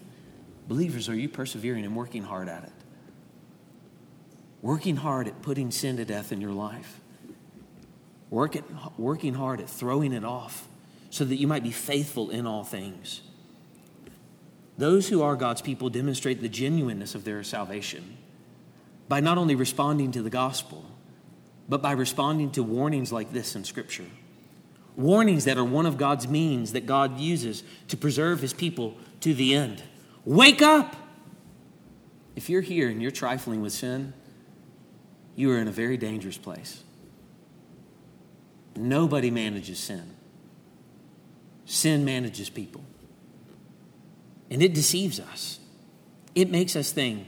Believers, 0.67 1.09
are 1.09 1.15
you 1.15 1.29
persevering 1.29 1.85
and 1.85 1.95
working 1.95 2.23
hard 2.23 2.49
at 2.49 2.63
it? 2.63 2.71
Working 4.63 4.95
hard 4.95 5.27
at 5.27 5.41
putting 5.41 5.71
sin 5.71 5.97
to 5.97 6.05
death 6.05 6.31
in 6.31 6.39
your 6.39 6.53
life. 6.53 7.01
Working, 8.29 8.63
working 8.97 9.33
hard 9.33 9.59
at 9.59 9.69
throwing 9.69 10.13
it 10.13 10.23
off 10.23 10.67
so 11.09 11.25
that 11.25 11.35
you 11.35 11.47
might 11.47 11.63
be 11.63 11.71
faithful 11.71 12.29
in 12.29 12.47
all 12.47 12.63
things. 12.63 13.21
Those 14.77 15.09
who 15.09 15.21
are 15.21 15.35
God's 15.35 15.61
people 15.61 15.89
demonstrate 15.89 16.41
the 16.41 16.47
genuineness 16.47 17.13
of 17.13 17.25
their 17.25 17.43
salvation 17.43 18.17
by 19.09 19.19
not 19.19 19.37
only 19.37 19.53
responding 19.53 20.13
to 20.13 20.21
the 20.21 20.29
gospel, 20.29 20.85
but 21.67 21.81
by 21.81 21.91
responding 21.91 22.49
to 22.51 22.63
warnings 22.63 23.11
like 23.11 23.33
this 23.33 23.57
in 23.57 23.65
Scripture. 23.65 24.07
Warnings 24.95 25.43
that 25.43 25.57
are 25.57 25.65
one 25.65 25.85
of 25.85 25.97
God's 25.97 26.27
means 26.27 26.71
that 26.71 26.85
God 26.85 27.19
uses 27.19 27.63
to 27.89 27.97
preserve 27.97 28.39
his 28.39 28.53
people 28.53 28.95
to 29.19 29.33
the 29.33 29.55
end. 29.55 29.83
Wake 30.23 30.61
up! 30.61 30.95
If 32.37 32.49
you're 32.49 32.61
here 32.61 32.89
and 32.89 33.01
you're 33.01 33.11
trifling 33.11 33.61
with 33.61 33.73
sin, 33.73 34.13
you 35.35 35.51
are 35.51 35.57
in 35.57 35.67
a 35.67 35.71
very 35.71 35.97
dangerous 35.97 36.37
place. 36.37 36.83
Nobody 38.75 39.29
manages 39.29 39.79
sin, 39.79 40.13
sin 41.65 42.05
manages 42.05 42.49
people. 42.49 42.83
And 44.49 44.61
it 44.61 44.73
deceives 44.73 45.19
us, 45.19 45.59
it 46.35 46.49
makes 46.49 46.75
us 46.75 46.91
think 46.91 47.27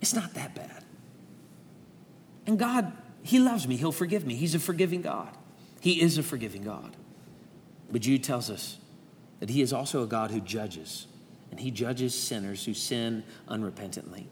it's 0.00 0.14
not 0.14 0.34
that 0.34 0.54
bad. 0.54 0.84
And 2.46 2.58
God 2.58 2.92
he 3.22 3.38
loves 3.38 3.68
me. 3.68 3.76
He'll 3.76 3.92
forgive 3.92 4.26
me. 4.26 4.34
He's 4.34 4.54
a 4.54 4.58
forgiving 4.58 5.02
God. 5.02 5.36
He 5.80 6.00
is 6.00 6.18
a 6.18 6.22
forgiving 6.22 6.62
God. 6.62 6.96
But 7.90 8.02
Jude 8.02 8.24
tells 8.24 8.50
us 8.50 8.78
that 9.40 9.50
He 9.50 9.62
is 9.62 9.72
also 9.72 10.02
a 10.02 10.06
God 10.06 10.30
who 10.30 10.40
judges, 10.40 11.06
and 11.50 11.60
He 11.60 11.70
judges 11.70 12.14
sinners 12.14 12.64
who 12.64 12.74
sin 12.74 13.24
unrepentantly. 13.48 14.26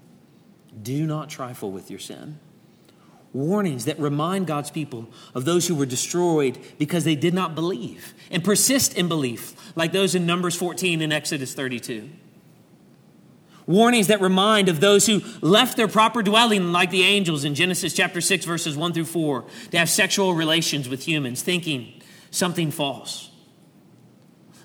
Do 0.83 1.07
not 1.07 1.29
trifle 1.29 1.71
with 1.71 1.91
your 1.91 1.99
sin. 1.99 2.39
Warnings 3.33 3.85
that 3.85 3.99
remind 3.99 4.47
God's 4.47 4.71
people 4.71 5.09
of 5.35 5.45
those 5.45 5.69
who 5.69 5.75
were 5.75 5.87
destroyed 5.87 6.59
because 6.79 7.05
they 7.05 7.15
did 7.15 7.35
not 7.35 7.55
believe 7.55 8.15
and 8.31 8.43
persist 8.43 8.97
in 8.97 9.07
belief, 9.09 9.55
like 9.77 9.93
those 9.93 10.15
in 10.15 10.25
Numbers 10.25 10.57
14 10.57 11.03
and 11.03 11.13
Exodus 11.13 11.55
32 11.55 12.09
warnings 13.69 14.07
that 14.07 14.21
remind 14.21 14.69
of 14.69 14.81
those 14.81 15.07
who 15.07 15.21
left 15.41 15.77
their 15.77 15.87
proper 15.87 16.23
dwelling, 16.23 16.73
like 16.73 16.91
the 16.91 17.03
angels 17.03 17.45
in 17.45 17.55
Genesis 17.55 17.93
chapter 17.93 18.21
6, 18.21 18.45
verses 18.45 18.77
1 18.77 18.95
through 18.95 19.05
4, 19.05 19.45
to 19.71 19.79
have 19.79 19.89
sexual 19.89 20.35
relations 20.35 20.89
with 20.89 21.07
humans, 21.07 21.43
thinking 21.43 21.93
something 22.31 22.71
false. 22.71 23.28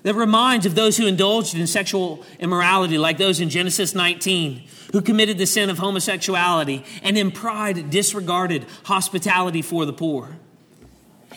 That 0.04 0.14
reminds 0.14 0.66
of 0.66 0.74
those 0.74 0.98
who 0.98 1.06
indulged 1.06 1.54
in 1.54 1.66
sexual 1.66 2.24
immorality, 2.38 2.98
like 2.98 3.18
those 3.18 3.40
in 3.40 3.48
Genesis 3.48 3.94
19, 3.94 4.62
who 4.92 5.00
committed 5.00 5.38
the 5.38 5.46
sin 5.46 5.70
of 5.70 5.78
homosexuality 5.78 6.84
and 7.02 7.18
in 7.18 7.30
pride 7.30 7.90
disregarded 7.90 8.66
hospitality 8.84 9.62
for 9.62 9.86
the 9.86 9.94
poor. 9.94 10.36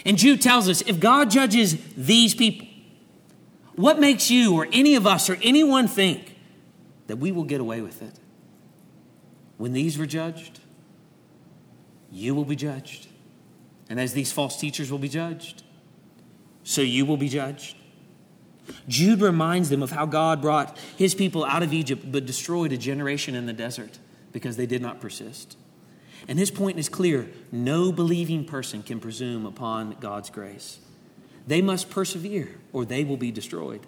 And 0.05 0.17
Jude 0.17 0.41
tells 0.41 0.67
us 0.67 0.81
if 0.81 0.99
God 0.99 1.31
judges 1.31 1.77
these 1.95 2.35
people, 2.35 2.67
what 3.75 3.99
makes 3.99 4.29
you 4.29 4.53
or 4.55 4.67
any 4.73 4.95
of 4.95 5.07
us 5.07 5.29
or 5.29 5.37
anyone 5.41 5.87
think 5.87 6.35
that 7.07 7.17
we 7.17 7.31
will 7.31 7.45
get 7.45 7.61
away 7.61 7.79
with 7.79 8.01
it. 8.01 8.19
When 9.55 9.71
these 9.71 9.97
were 9.97 10.05
judged, 10.05 10.59
you 12.11 12.35
will 12.35 12.43
be 12.43 12.57
judged. 12.57 13.07
And 13.89 13.97
as 13.97 14.11
these 14.11 14.33
false 14.33 14.59
teachers 14.59 14.91
will 14.91 14.99
be 14.99 15.07
judged, 15.07 15.63
so 16.63 16.81
you 16.81 17.05
will 17.05 17.15
be 17.15 17.29
judged. 17.29 17.76
Jude 18.87 19.21
reminds 19.21 19.69
them 19.69 19.83
of 19.83 19.91
how 19.91 20.05
God 20.05 20.41
brought 20.41 20.77
his 20.97 21.15
people 21.15 21.45
out 21.45 21.63
of 21.63 21.73
Egypt 21.73 22.11
but 22.11 22.25
destroyed 22.25 22.71
a 22.71 22.77
generation 22.77 23.35
in 23.35 23.45
the 23.45 23.53
desert 23.53 23.99
because 24.31 24.57
they 24.57 24.65
did 24.65 24.81
not 24.81 25.01
persist. 25.01 25.57
And 26.27 26.37
his 26.37 26.51
point 26.51 26.77
is 26.77 26.89
clear 26.89 27.29
no 27.51 27.91
believing 27.91 28.45
person 28.45 28.83
can 28.83 28.99
presume 28.99 29.45
upon 29.45 29.95
God's 29.99 30.29
grace. 30.29 30.79
They 31.45 31.61
must 31.61 31.89
persevere 31.89 32.49
or 32.73 32.85
they 32.85 33.03
will 33.03 33.17
be 33.17 33.31
destroyed. 33.31 33.81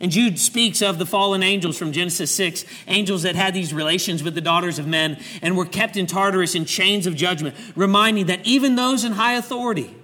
And 0.00 0.10
Jude 0.10 0.38
speaks 0.38 0.82
of 0.82 0.98
the 0.98 1.06
fallen 1.06 1.42
angels 1.42 1.76
from 1.76 1.92
Genesis 1.92 2.34
6, 2.34 2.64
angels 2.88 3.22
that 3.22 3.36
had 3.36 3.54
these 3.54 3.72
relations 3.72 4.22
with 4.22 4.34
the 4.34 4.40
daughters 4.40 4.78
of 4.78 4.86
men 4.86 5.20
and 5.42 5.56
were 5.56 5.66
kept 5.66 5.96
in 5.96 6.06
Tartarus 6.06 6.54
in 6.54 6.64
chains 6.64 7.06
of 7.06 7.14
judgment, 7.14 7.54
reminding 7.76 8.26
that 8.26 8.44
even 8.44 8.76
those 8.76 9.04
in 9.04 9.12
high 9.12 9.34
authority 9.34 9.94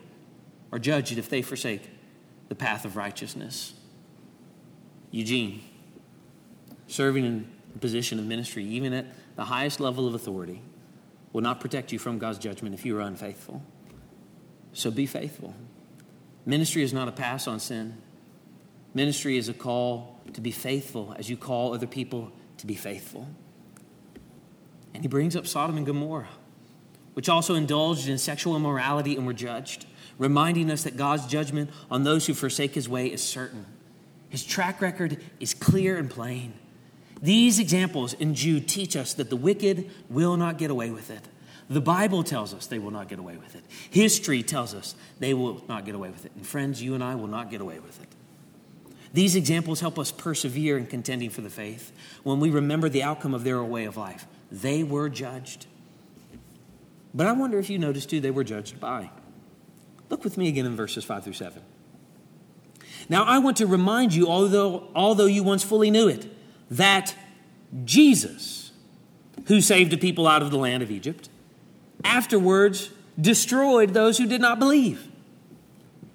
are 0.71 0.79
judged 0.79 1.19
if 1.19 1.29
they 1.29 1.43
forsake 1.43 1.89
the 2.51 2.55
path 2.57 2.85
of 2.85 2.97
righteousness. 2.97 3.73
Eugene, 5.13 5.63
serving 6.89 7.25
in 7.25 7.49
a 7.75 7.79
position 7.79 8.19
of 8.19 8.27
ministry, 8.27 8.65
even 8.65 8.93
at 8.93 9.07
the 9.37 9.45
highest 9.45 9.81
level 9.81 10.07
of 10.07 10.15
authority, 10.15 10.61
will 11.33 11.43
not 11.43 11.61
protect 11.61 11.93
you 11.93 11.99
from 11.99 12.19
God's 12.19 12.39
judgment 12.39 12.75
if 12.75 12.85
you 12.85 12.99
are 12.99 13.03
unfaithful. 13.03 13.63
So 14.73 14.91
be 14.91 15.07
faithful. 15.07 15.55
Ministry 16.45 16.83
is 16.83 16.93
not 16.93 17.07
a 17.07 17.13
pass 17.13 17.47
on 17.47 17.61
sin. 17.61 17.97
Ministry 18.95 19.37
is 19.37 19.49
a 19.49 19.55
call 19.55 20.21
to 20.33 20.41
be 20.41 20.51
faithful 20.51 21.15
as 21.17 21.31
you 21.31 21.37
call 21.37 21.73
other 21.73 21.87
people 21.87 22.33
to 22.59 22.67
be 22.67 22.75
faithful. 22.75 23.29
And 24.93 25.05
he 25.05 25.09
brings 25.09 25.37
up 25.37 25.47
Sodom 25.47 25.77
and 25.77 25.87
Gomorrah, 25.87 26.29
which 27.15 27.29
also 27.29 27.55
indulged 27.55 28.09
in 28.09 28.19
sexual 28.19 28.57
immorality 28.57 29.17
and 29.17 29.25
were 29.25 29.33
judged, 29.33 29.87
reminding 30.21 30.71
us 30.71 30.85
that 30.85 30.99
God's 30.99 31.27
judgment 31.27 31.71
on 31.91 32.05
those 32.05 32.27
who 32.27 32.35
forsake 32.35 32.75
his 32.75 32.89
way 32.89 33.07
is 33.07 33.23
certain. 33.23 33.65
His 34.29 34.45
track 34.45 34.81
record 34.81 35.17
is 35.41 35.55
clear 35.55 35.97
and 35.97 36.09
plain. 36.09 36.53
These 37.23 37.59
examples 37.59 38.13
in 38.13 38.35
Jude 38.35 38.69
teach 38.69 38.97
us 38.97 39.15
that 39.15 39.31
the 39.31 39.37
wicked 39.37 39.91
will 40.11 40.37
not 40.37 40.59
get 40.59 40.71
away 40.71 40.91
with 40.91 41.11
it. 41.11 41.27
The 41.71 41.81
Bible 41.81 42.23
tells 42.23 42.53
us 42.53 42.67
they 42.67 42.79
will 42.79 42.91
not 42.91 43.09
get 43.09 43.19
away 43.19 43.39
with 43.39 43.57
it. 43.57 43.65
History 43.91 44.43
tells 44.43 44.75
us 44.75 44.95
they 45.19 45.33
will 45.33 45.65
not 45.69 45.87
get 45.87 45.95
away 45.95 46.11
with 46.11 46.27
it. 46.27 46.33
And 46.37 46.47
friends, 46.47 46.83
you 46.83 46.95
and 46.95 47.03
I 47.03 47.15
will 47.15 47.27
not 47.27 47.51
get 47.51 47.63
away 47.63 47.79
with 47.79 48.01
it. 48.03 48.09
These 49.15 49.37
examples 49.37 49.81
help 49.81 49.99
us 49.99 50.13
persevere 50.13 50.77
in 50.77 50.87
contending 50.87 51.31
for 51.31 51.41
the 51.41 51.51
faith 51.51 51.93
when 52.25 52.41
we 52.41 52.51
remember 52.51 52.89
the 52.91 53.03
outcome 53.03 53.33
of 53.33 53.43
their 53.43 53.63
way 53.65 53.87
of 53.87 53.97
life. 53.97 54.27
They 54.53 54.83
were 54.85 55.09
judged. 55.09 55.67
But 57.15 57.27
I 57.27 57.33
wonder 57.33 57.59
if 57.59 57.71
you 57.71 57.79
noticed 57.79 58.11
too, 58.11 58.21
they 58.21 58.31
were 58.31 58.45
judged 58.45 58.79
by. 58.79 59.11
Look 60.11 60.25
with 60.25 60.37
me 60.37 60.49
again 60.49 60.67
in 60.67 60.77
verses 60.77 61.05
5 61.05 61.25
through 61.25 61.33
7. 61.33 61.63
Now 63.09 63.25
I 63.25 63.39
want 63.39 63.57
to 63.59 63.67
remind 63.67 64.13
you, 64.13 64.29
although, 64.29 64.89
although 64.95 65.27
you 65.27 65.43
once 65.43 65.65
fully 65.65 65.91
knew 65.91 66.09
it, 66.09 66.27
that 66.71 67.15
Jesus, 67.85 68.73
who 69.47 69.61
saved 69.61 69.91
the 69.91 69.97
people 69.97 70.27
out 70.27 70.43
of 70.43 70.51
the 70.51 70.59
land 70.59 70.83
of 70.83 70.91
Egypt, 70.91 71.29
afterwards 72.05 72.91
destroyed 73.19 73.95
those 73.95 74.19
who 74.19 74.27
did 74.27 74.41
not 74.41 74.59
believe 74.59 75.09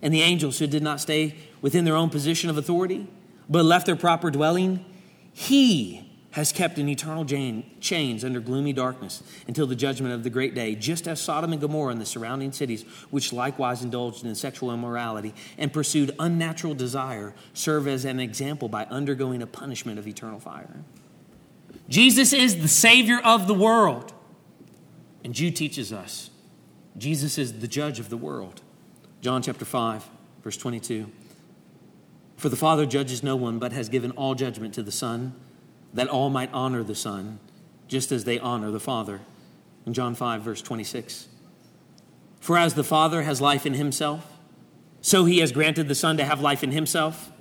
and 0.01 0.13
the 0.13 0.21
angels 0.21 0.60
who 0.60 0.67
did 0.67 0.84
not 0.84 0.99
stay 0.99 1.36
within 1.62 1.86
their 1.86 1.95
own 1.95 2.10
position 2.10 2.49
of 2.49 2.58
authority, 2.58 3.08
but 3.49 3.65
left 3.65 3.86
their 3.86 3.95
proper 3.95 4.29
dwelling, 4.29 4.86
he 5.34 6.04
has 6.35 6.51
kept 6.51 6.77
in 6.77 6.89
eternal 6.89 7.23
chains 7.23 8.25
under 8.25 8.41
gloomy 8.41 8.73
darkness 8.73 9.23
until 9.47 9.65
the 9.65 9.75
judgment 9.75 10.13
of 10.13 10.23
the 10.23 10.29
great 10.29 10.53
day, 10.53 10.75
just 10.75 11.07
as 11.07 11.21
Sodom 11.21 11.53
and 11.53 11.61
Gomorrah 11.61 11.93
and 11.93 12.01
the 12.01 12.05
surrounding 12.05 12.51
cities, 12.51 12.83
which 13.09 13.31
likewise 13.31 13.81
indulged 13.81 14.25
in 14.25 14.35
sexual 14.35 14.73
immorality 14.73 15.33
and 15.57 15.71
pursued 15.71 16.13
unnatural 16.19 16.73
desire, 16.73 17.33
serve 17.53 17.87
as 17.87 18.03
an 18.03 18.19
example 18.19 18.67
by 18.67 18.83
undergoing 18.87 19.41
a 19.41 19.47
punishment 19.47 19.97
of 19.97 20.09
eternal 20.09 20.41
fire. 20.41 20.83
Jesus 21.87 22.33
is 22.33 22.61
the 22.61 22.67
Savior 22.67 23.21
of 23.23 23.47
the 23.47 23.53
world. 23.53 24.11
And 25.23 25.33
Jude 25.33 25.55
teaches 25.55 25.93
us 25.93 26.31
Jesus 26.97 27.37
is 27.37 27.61
the 27.61 27.67
judge 27.67 27.97
of 27.97 28.09
the 28.09 28.17
world. 28.17 28.59
John 29.21 29.41
chapter 29.41 29.63
5, 29.63 30.03
verse 30.43 30.57
22. 30.57 31.09
For 32.35 32.49
the 32.49 32.57
Father 32.57 32.85
judges 32.85 33.23
no 33.23 33.37
one, 33.37 33.57
but 33.57 33.71
has 33.71 33.87
given 33.87 34.11
all 34.11 34.35
judgment 34.35 34.73
to 34.73 34.83
the 34.83 34.91
Son 34.91 35.33
that 35.95 36.08
all 36.08 36.29
might 36.29 36.53
honor 36.53 36.84
the 36.84 36.93
Son, 36.93 37.39
just 37.88 38.12
as 38.12 38.25
they 38.25 38.38
honor 38.38 38.69
the 38.69 38.79
Father. 38.79 39.21
In 39.86 39.93
John 39.93 40.13
5, 40.13 40.41
verse 40.41 40.62
26. 40.62 41.27
For 42.39 42.58
as 42.58 42.75
the 42.75 42.84
Father 42.84 43.23
has 43.23 43.41
life 43.41 43.65
in 43.65 43.73
himself, 43.73 44.31
so 45.01 45.25
he 45.25 45.39
has 45.39 45.51
granted 45.51 45.88
the 45.88 45.95
Son 45.95 46.17
to 46.17 46.25
have 46.25 46.41
life 46.41 46.63
in 46.63 46.71
himself, 46.71 47.31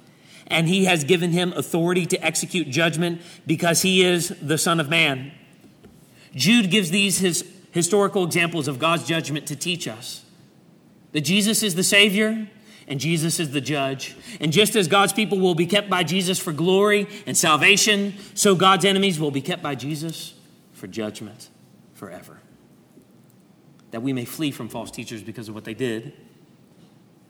and 0.47 0.69
he 0.69 0.85
has 0.85 1.05
given 1.05 1.33
him 1.33 1.53
authority 1.55 2.07
to 2.07 2.25
execute 2.25 2.69
judgment 2.71 3.21
because 3.47 3.83
he 3.83 4.05
is 4.05 4.29
the 4.41 4.59
Son 4.59 4.79
of 4.79 4.89
Man. 4.89 5.33
Jude 6.35 6.71
gives 6.71 6.91
these 6.91 7.19
his 7.19 7.45
historical 7.73 8.25
examples 8.25 8.69
of 8.69 8.79
God's 8.79 9.05
judgment 9.05 9.47
to 9.47 9.57
teach 9.57 9.89
us 9.89 10.25
that 11.13 11.23
Jesus 11.23 11.63
is 11.63 11.75
the 11.75 11.83
Savior, 11.83 12.49
and 12.87 13.01
Jesus 13.01 13.41
is 13.41 13.51
the 13.53 13.61
judge. 13.61 14.15
And 14.41 14.53
just 14.53 14.77
as 14.77 14.89
God's 14.89 15.13
people 15.13 15.39
will 15.39 15.55
be 15.55 15.67
kept 15.67 15.89
by 15.89 16.03
Jesus 16.03 16.39
for 16.39 16.53
glory 16.53 17.09
and 17.27 17.37
salvation, 17.37 18.15
so 18.35 18.55
God's 18.55 18.85
enemies 18.85 19.19
will 19.19 19.31
be 19.31 19.41
kept 19.41 19.63
by 19.63 19.75
Jesus 19.75 20.35
for 20.73 20.87
judgment 20.87 21.49
forever. 21.95 22.39
That 23.91 24.03
we 24.03 24.13
may 24.13 24.25
flee 24.25 24.51
from 24.51 24.69
false 24.69 24.91
teachers 24.91 25.23
because 25.23 25.49
of 25.49 25.55
what 25.55 25.65
they 25.65 25.75
did. 25.75 26.13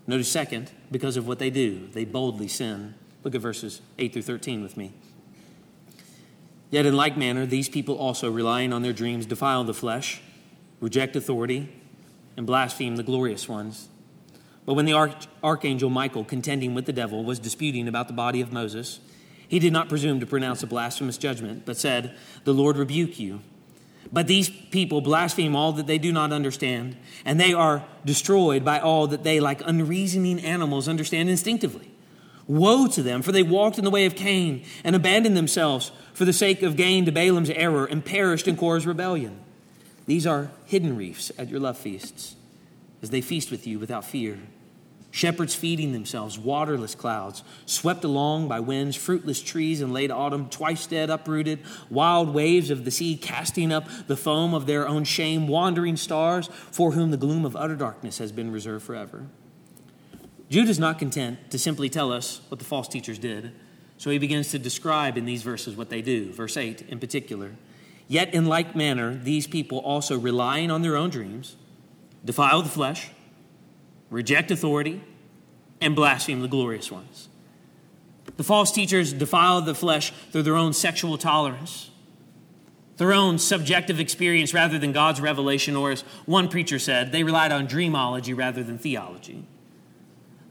Notice, 0.07 0.29
second, 0.29 0.71
because 0.91 1.17
of 1.17 1.27
what 1.27 1.39
they 1.39 1.51
do, 1.51 1.89
they 1.93 2.05
boldly 2.05 2.49
sin. 2.49 2.95
Look 3.23 3.35
at 3.35 3.41
verses 3.41 3.81
8 3.99 4.13
through 4.13 4.23
13 4.23 4.63
with 4.63 4.77
me. 4.77 4.93
Yet, 6.71 6.87
in 6.87 6.97
like 6.97 7.17
manner, 7.17 7.47
these 7.47 7.69
people 7.69 7.97
also, 7.97 8.31
relying 8.31 8.73
on 8.73 8.83
their 8.83 8.93
dreams, 8.93 9.27
defile 9.27 9.65
the 9.65 9.73
flesh, 9.73 10.21
reject 10.81 11.15
authority, 11.15 11.73
and 12.37 12.47
blaspheme 12.47 12.97
the 12.97 13.03
glorious 13.03 13.49
ones. 13.49 13.89
But 14.67 14.75
when 14.75 14.87
the 14.87 14.95
arch- 14.95 15.29
archangel 15.43 15.91
Michael, 15.91 16.25
contending 16.25 16.75
with 16.75 16.87
the 16.87 16.93
devil, 16.93 17.25
was 17.25 17.39
disputing 17.39 17.87
about 17.87 18.09
the 18.09 18.15
body 18.15 18.41
of 18.41 18.53
Moses, 18.53 19.01
he 19.47 19.59
did 19.59 19.73
not 19.73 19.89
presume 19.89 20.21
to 20.21 20.27
pronounce 20.27 20.63
a 20.63 20.67
blasphemous 20.67 21.19
judgment, 21.19 21.65
but 21.67 21.77
said, 21.77 22.17
The 22.45 22.55
Lord 22.55 22.77
rebuke 22.77 23.21
you. 23.21 23.41
But 24.13 24.27
these 24.27 24.49
people 24.49 25.01
blaspheme 25.01 25.57
all 25.57 25.73
that 25.73 25.87
they 25.87 25.99
do 25.99 26.13
not 26.13 26.33
understand, 26.33 26.97
and 27.25 27.39
they 27.39 27.53
are 27.53 27.85
destroyed 28.05 28.65
by 28.65 28.79
all 28.79 29.07
that 29.09 29.25
they, 29.25 29.41
like 29.41 29.61
unreasoning 29.67 30.41
animals, 30.41 30.89
understand 30.89 31.29
instinctively. 31.29 31.91
Woe 32.47 32.87
to 32.89 33.03
them, 33.03 33.23
for 33.23 33.33
they 33.33 33.43
walked 33.43 33.79
in 33.79 33.85
the 33.85 33.91
way 33.91 34.05
of 34.07 34.15
Cain 34.15 34.65
and 34.83 34.95
abandoned 34.95 35.37
themselves 35.37 35.91
for 36.13 36.25
the 36.25 36.33
sake 36.33 36.63
of 36.63 36.77
gain 36.77 37.07
to 37.07 37.13
Balaam's 37.13 37.51
error 37.51 37.87
and 37.87 38.05
perished 38.05 38.47
in 38.47 38.57
Korah's 38.57 38.87
rebellion. 38.87 39.39
These 40.07 40.27
are 40.27 40.51
hidden 40.67 40.97
reefs 40.97 41.33
at 41.39 41.49
your 41.49 41.61
love 41.61 41.79
feasts, 41.79 42.37
as 43.03 43.11
they 43.11 43.23
feast 43.23 43.51
with 43.51 43.67
you 43.67 43.79
without 43.79 44.05
fear 44.05 44.39
Shepherds 45.15 45.55
feeding 45.55 45.93
themselves, 45.93 46.41
waterless 46.41 46.97
clouds, 46.97 47.45
swept 47.67 48.03
along 48.03 48.49
by 48.49 48.59
winds, 48.59 48.97
fruitless 48.97 49.41
trees 49.41 49.81
in 49.81 49.93
late 49.93 50.11
autumn, 50.11 50.49
twice 50.49 50.89
dead, 50.89 51.09
uprooted, 51.09 51.61
wild 51.89 52.35
waves 52.35 52.69
of 52.69 52.85
the 52.85 52.91
sea 52.91 53.17
casting 53.17 53.73
up 53.73 53.87
the 54.09 54.17
foam 54.17 54.55
of 54.55 54.67
their 54.67 54.89
own 54.89 55.05
shame, 55.05 55.47
wandering 55.47 55.97
stars 55.97 56.49
for 56.49 56.93
whom 56.93 57.13
the 57.13 57.17
gloom 57.17 57.45
of 57.45 57.55
utter 57.55 57.77
darkness 57.77 58.19
has 58.19 58.33
been 58.33 58.51
reserved 58.51 58.85
forever. 58.85 59.29
Jude 60.51 60.69
is 60.69 60.81
not 60.81 60.99
content 60.99 61.49
to 61.53 61.61
simply 61.61 61.89
tell 61.89 62.13
us 62.13 62.41
what 62.49 62.59
the 62.59 62.67
false 62.67 62.89
teachers 62.89 63.21
did, 63.21 63.53
so 63.97 64.11
he 64.11 64.19
begins 64.19 64.51
to 64.51 64.59
describe 64.59 65.17
in 65.17 65.27
these 65.27 65.45
verses 65.45 65.77
what 65.77 65.91
they 65.91 66.03
do. 66.03 66.33
Verse 66.33 66.57
8 66.57 66.89
in 66.89 66.99
particular. 66.99 67.53
Yet 68.09 68.35
in 68.35 68.47
like 68.47 68.75
manner, 68.75 69.15
these 69.15 69.47
people 69.47 69.79
also 69.79 70.19
relying 70.19 70.73
on 70.73 70.83
their 70.83 70.97
own 70.97 71.11
dreams, 71.11 71.55
defile 72.25 72.63
the 72.63 72.69
flesh 72.69 73.11
reject 74.15 74.51
authority, 74.51 75.03
and 75.81 75.97
blaspheme 75.97 76.41
the 76.41 76.49
glorious 76.49 76.91
ones. 76.91 77.29
The 78.37 78.45
false 78.45 78.71
teachers 78.71 79.13
defile 79.13 79.61
the 79.61 79.75
flesh 79.75 80.13
through 80.31 80.45
their 80.45 80.57
own 80.57 80.73
sexual 80.73 81.19
tolerance, 81.19 81.91
their 82.97 83.13
own 83.13 83.39
subjective 83.39 83.99
experience 83.99 84.55
rather 84.55 84.79
than 84.79 84.93
God's 84.93 85.21
revelation, 85.21 85.75
or 85.75 85.91
as 85.91 86.03
one 86.27 86.49
preacher 86.49 86.79
said, 86.79 87.11
they 87.11 87.25
relied 87.25 87.51
on 87.51 87.67
dreamology 87.67 88.37
rather 88.37 88.63
than 88.63 88.79
theology. 88.79 89.45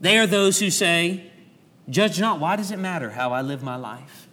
They 0.02 0.18
are 0.18 0.28
those 0.28 0.60
who 0.60 0.70
say, 0.70 1.32
Judge 1.90 2.20
not, 2.20 2.40
why 2.40 2.58
does 2.58 2.72
it 2.72 2.80
matter 2.80 3.12
how 3.12 3.32
I 3.32 3.42
live 3.42 3.64
my 3.64 3.78
life? 3.78 4.28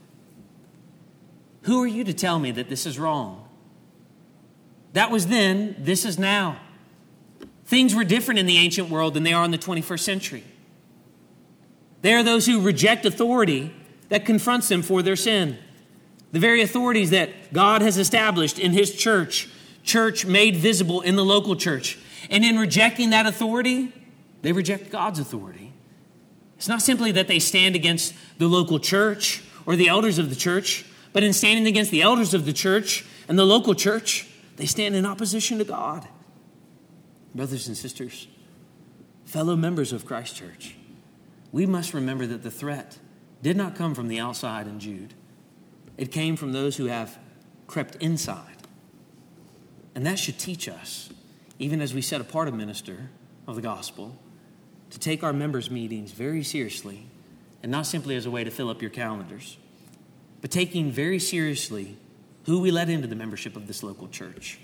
Who 1.63 1.83
are 1.83 1.87
you 1.87 2.03
to 2.05 2.13
tell 2.13 2.39
me 2.39 2.51
that 2.53 2.69
this 2.69 2.85
is 2.85 2.99
wrong? 2.99 3.49
That 4.93 5.11
was 5.11 5.29
then, 5.29 5.77
this 5.79 6.05
is 6.05 6.19
now. 6.19 6.61
Things 7.71 7.95
were 7.95 8.03
different 8.03 8.41
in 8.41 8.47
the 8.47 8.57
ancient 8.57 8.91
world 8.91 9.15
than 9.15 9.23
they 9.23 9.33
are 9.33 9.45
in 9.45 9.53
the 9.53 9.57
21st 9.57 10.01
century. 10.01 10.43
They 12.03 12.13
are 12.15 12.25
those 12.25 12.45
who 12.45 12.61
reject 12.61 13.07
authority 13.07 13.73
that 14.09 14.27
confronts 14.27 14.67
them 14.67 14.83
for 14.83 15.03
their 15.03 15.15
sin. 15.15 15.57
The 16.33 16.41
very 16.41 16.63
authorities 16.63 17.11
that 17.11 17.53
God 17.53 17.81
has 17.81 17.97
established 17.97 18.59
in 18.59 18.73
His 18.73 18.93
church, 18.93 19.49
church 19.85 20.27
made 20.27 20.57
visible 20.57 21.01
in 21.01 21.15
the 21.15 21.25
local 21.25 21.55
church. 21.55 21.97
And 22.29 22.45
in 22.45 22.59
rejecting 22.59 23.11
that 23.11 23.25
authority, 23.27 23.93
they 24.43 24.51
reject 24.51 24.91
God's 24.91 25.21
authority. 25.21 25.73
It's 26.57 26.67
not 26.67 26.83
simply 26.83 27.13
that 27.13 27.29
they 27.29 27.39
stand 27.39 27.77
against 27.77 28.15
the 28.39 28.49
local 28.49 28.81
church 28.81 29.45
or 29.65 29.77
the 29.77 29.87
elders 29.87 30.19
of 30.19 30.29
the 30.29 30.35
church, 30.35 30.85
but 31.13 31.23
in 31.23 31.33
standing 31.33 31.69
against 31.69 31.93
the 31.93 32.03
elders 32.03 32.35
of 32.35 32.47
the 32.47 32.53
church 32.53 33.05
and 33.29 33.39
the 33.39 33.47
local 33.47 33.77
church, 33.77 34.27
they 34.57 34.67
stand 34.67 34.97
in 34.97 35.07
opposition 35.07 35.59
to 35.59 35.65
God. 35.65 36.09
Brothers 37.35 37.69
and 37.69 37.77
sisters, 37.77 38.27
fellow 39.25 39.55
members 39.55 39.93
of 39.93 40.05
Christ 40.05 40.37
Church, 40.37 40.77
we 41.53 41.67
must 41.67 41.95
remember 41.95 42.27
that 42.27 42.43
the 42.43 42.51
threat 42.51 42.99
did 43.43 43.57
not 43.57 43.77
come 43.77 43.95
from 43.95 44.09
the 44.09 44.19
outside 44.19 44.67
in 44.67 44.81
Jude. 44.81 45.15
It 45.97 46.13
came 46.13 46.37
from 46.37 46.53
those 46.53 46.77
who 46.77 46.87
have 46.87 47.19
crept 47.67 47.97
inside. 47.97 48.57
And 49.95 50.05
that 50.07 50.19
should 50.19 50.39
teach 50.39 50.69
us, 50.69 51.11
even 51.59 51.81
as 51.81 51.95
we 51.95 52.03
set 52.03 52.21
apart 52.21 52.49
a 52.49 52.53
minister 52.53 53.11
of 53.47 53.57
the 53.57 53.63
gospel, 53.63 54.19
to 54.91 54.99
take 54.99 55.23
our 55.23 55.33
members' 55.33 55.71
meetings 55.71 56.13
very 56.13 56.43
seriously 56.43 57.07
and 57.63 57.71
not 57.71 57.87
simply 57.87 58.17
as 58.17 58.27
a 58.27 58.31
way 58.31 58.43
to 58.43 58.51
fill 58.51 58.71
up 58.71 58.81
your 58.81 58.91
calendars, 58.91 59.57
but 60.41 60.51
taking 60.51 60.91
very 60.91 61.19
seriously 61.19 61.97
who 62.47 62.61
we 62.61 62.71
let 62.71 62.89
into 62.89 63.07
the 63.07 63.15
membership 63.15 63.57
of 63.57 63.67
this 63.67 63.83
local 63.83 64.09
church 64.09 64.59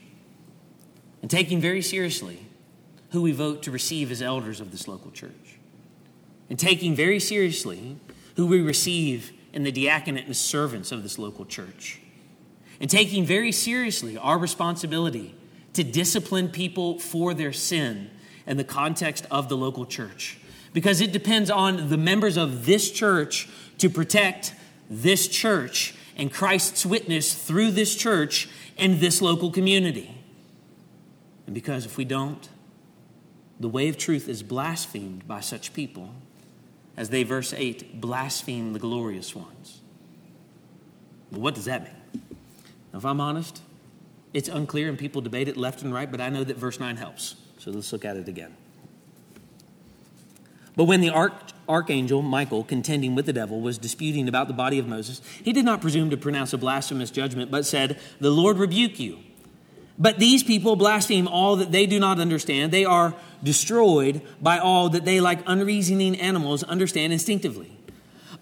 and 1.23 1.31
taking 1.31 1.61
very 1.61 1.83
seriously 1.83 2.47
who 3.11 3.23
we 3.23 3.33
vote 3.33 3.63
to 3.63 3.71
receive 3.71 4.11
as 4.11 4.23
elders 4.23 4.61
of 4.61 4.71
this 4.71 4.89
local 4.89 5.11
church. 5.11 5.59
And 6.49 6.59
taking 6.59 6.95
very 6.95 7.21
seriously 7.21 7.97
who 8.37 8.47
we 8.47 8.61
receive 8.61 9.33
in 9.53 9.63
the 9.63 9.73
diaconate 9.73 10.27
and 10.27 10.37
servants 10.37 10.93
of 10.93 11.03
this 11.03 11.19
local 11.19 11.45
church. 11.45 12.01
And 12.81 12.91
taking 12.91 13.25
very 13.25 13.53
seriously 13.53 14.19
our 14.19 14.39
responsibility 14.39 15.35
to 15.73 15.83
discipline 15.83 16.49
people 16.49 16.99
for 16.99 17.33
their 17.35 17.53
sin 17.53 18.11
in 18.47 18.57
the 18.57 18.65
context 18.65 19.27
of 19.31 19.49
the 19.49 19.57
local 19.57 19.87
church. 19.87 20.39
Because 20.73 21.01
it 21.01 21.13
depends 21.13 21.51
on 21.51 21.89
the 21.89 21.97
members 21.97 22.37
of 22.37 22.67
this 22.67 22.91
church 22.91 23.49
to 23.79 23.89
protect 23.89 24.55
this 24.91 25.27
church 25.27 25.95
and 26.17 26.33
Christ's 26.33 26.85
witness 26.85 27.35
through 27.35 27.73
this 27.73 27.95
church 27.95 28.49
and 28.79 29.01
this 29.01 29.23
local 29.23 29.51
community. 29.51 30.17
And 31.47 31.55
because 31.55 31.87
if 31.87 31.97
we 31.97 32.05
don't, 32.05 32.49
the 33.59 33.69
way 33.69 33.89
of 33.89 33.97
truth 33.97 34.29
is 34.29 34.43
blasphemed 34.43 35.27
by 35.27 35.41
such 35.41 35.73
people, 35.73 36.15
as 36.97 37.11
they, 37.11 37.23
verse 37.23 37.53
8, 37.53 38.01
blaspheme 38.01 38.73
the 38.73 38.79
glorious 38.79 39.35
ones. 39.35 39.81
What 41.31 41.55
does 41.55 41.65
that 41.65 41.85
mean? 41.85 42.23
If 42.95 43.05
I'm 43.05 43.21
honest, 43.21 43.61
it's 44.33 44.49
unclear 44.49 44.89
and 44.89 44.99
people 44.99 45.21
debate 45.21 45.49
it 45.49 45.57
left 45.57 45.83
and 45.83 45.93
right, 45.93 46.11
but 46.11 46.21
I 46.21 46.29
know 46.29 46.45
that 46.45 46.57
verse 46.57 46.81
9 46.81 46.97
helps. 46.97 47.37
So 47.59 47.71
let's 47.71 47.93
look 47.93 48.05
at 48.05 48.17
it 48.17 48.29
again. 48.29 48.55
But 50.77 50.85
when 50.85 51.01
the 51.01 51.09
arch- 51.09 51.55
archangel 51.69 52.23
Michael, 52.23 52.63
contending 52.63 53.15
with 53.15 53.27
the 53.27 53.33
devil, 53.33 53.61
was 53.61 53.79
disputing 53.79 54.29
about 54.29 54.47
the 54.47 54.55
body 54.55 54.79
of 54.79 54.87
Moses, 54.87 55.23
he 55.43 55.53
did 55.53 55.65
not 55.65 55.81
presume 55.81 56.11
to 56.11 56.17
pronounce 56.17 56.53
a 56.53 56.59
blasphemous 56.59 57.11
judgment, 57.11 57.51
but 57.51 57.65
said, 57.65 57.99
The 58.21 58.31
Lord 58.31 58.59
rebuke 58.59 59.01
you. 59.01 59.21
But 59.99 60.19
these 60.19 60.43
people 60.43 60.77
blaspheme 60.77 61.27
all 61.27 61.57
that 61.57 61.73
they 61.73 61.87
do 61.87 61.99
not 61.99 62.21
understand. 62.21 62.73
They 62.73 62.85
are 62.85 63.15
destroyed 63.43 64.21
by 64.41 64.59
all 64.59 64.91
that 64.91 65.05
they, 65.05 65.21
like 65.21 65.41
unreasoning 65.47 66.21
animals, 66.21 66.63
understand 66.63 67.13
instinctively. 67.13 67.73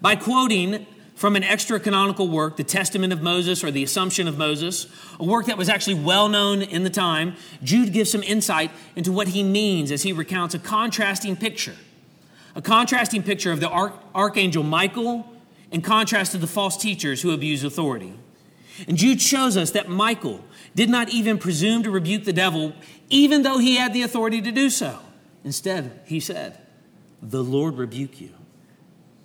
By 0.01 0.15
quoting 0.15 0.85
from 1.15 1.37
an 1.37 1.43
extra 1.43 1.79
canonical 1.79 2.27
work, 2.27 2.57
the 2.57 2.63
Testament 2.63 3.13
of 3.13 3.21
Moses 3.21 3.63
or 3.63 3.71
the 3.71 3.83
Assumption 3.83 4.27
of 4.27 4.37
Moses, 4.37 4.87
a 5.17 5.23
work 5.23 5.45
that 5.45 5.57
was 5.57 5.69
actually 5.69 5.93
well 5.93 6.27
known 6.27 6.61
in 6.61 6.83
the 6.83 6.89
time, 6.89 7.35
Jude 7.63 7.93
gives 7.93 8.11
some 8.11 8.23
insight 8.23 8.69
into 8.97 9.13
what 9.13 9.29
he 9.29 9.41
means 9.41 9.91
as 9.91 10.03
he 10.03 10.11
recounts 10.11 10.53
a 10.53 10.59
contrasting 10.59 11.37
picture. 11.37 11.75
A 12.53 12.61
contrasting 12.61 13.23
picture 13.23 13.51
of 13.51 13.61
the 13.61 13.69
archangel 14.13 14.63
Michael 14.63 15.25
in 15.71 15.81
contrast 15.81 16.33
to 16.33 16.37
the 16.37 16.47
false 16.47 16.75
teachers 16.75 17.21
who 17.21 17.31
abuse 17.31 17.63
authority. 17.63 18.13
And 18.87 18.97
Jude 18.97 19.21
shows 19.21 19.55
us 19.55 19.71
that 19.71 19.87
Michael 19.87 20.43
did 20.75 20.89
not 20.89 21.09
even 21.09 21.37
presume 21.37 21.83
to 21.83 21.89
rebuke 21.89 22.25
the 22.25 22.33
devil, 22.33 22.73
even 23.09 23.43
though 23.43 23.57
he 23.57 23.77
had 23.77 23.93
the 23.93 24.01
authority 24.01 24.41
to 24.41 24.51
do 24.51 24.69
so. 24.69 24.99
Instead, 25.43 26.01
he 26.05 26.19
said, 26.19 26.59
The 27.21 27.43
Lord 27.43 27.77
rebuke 27.77 28.19
you, 28.19 28.31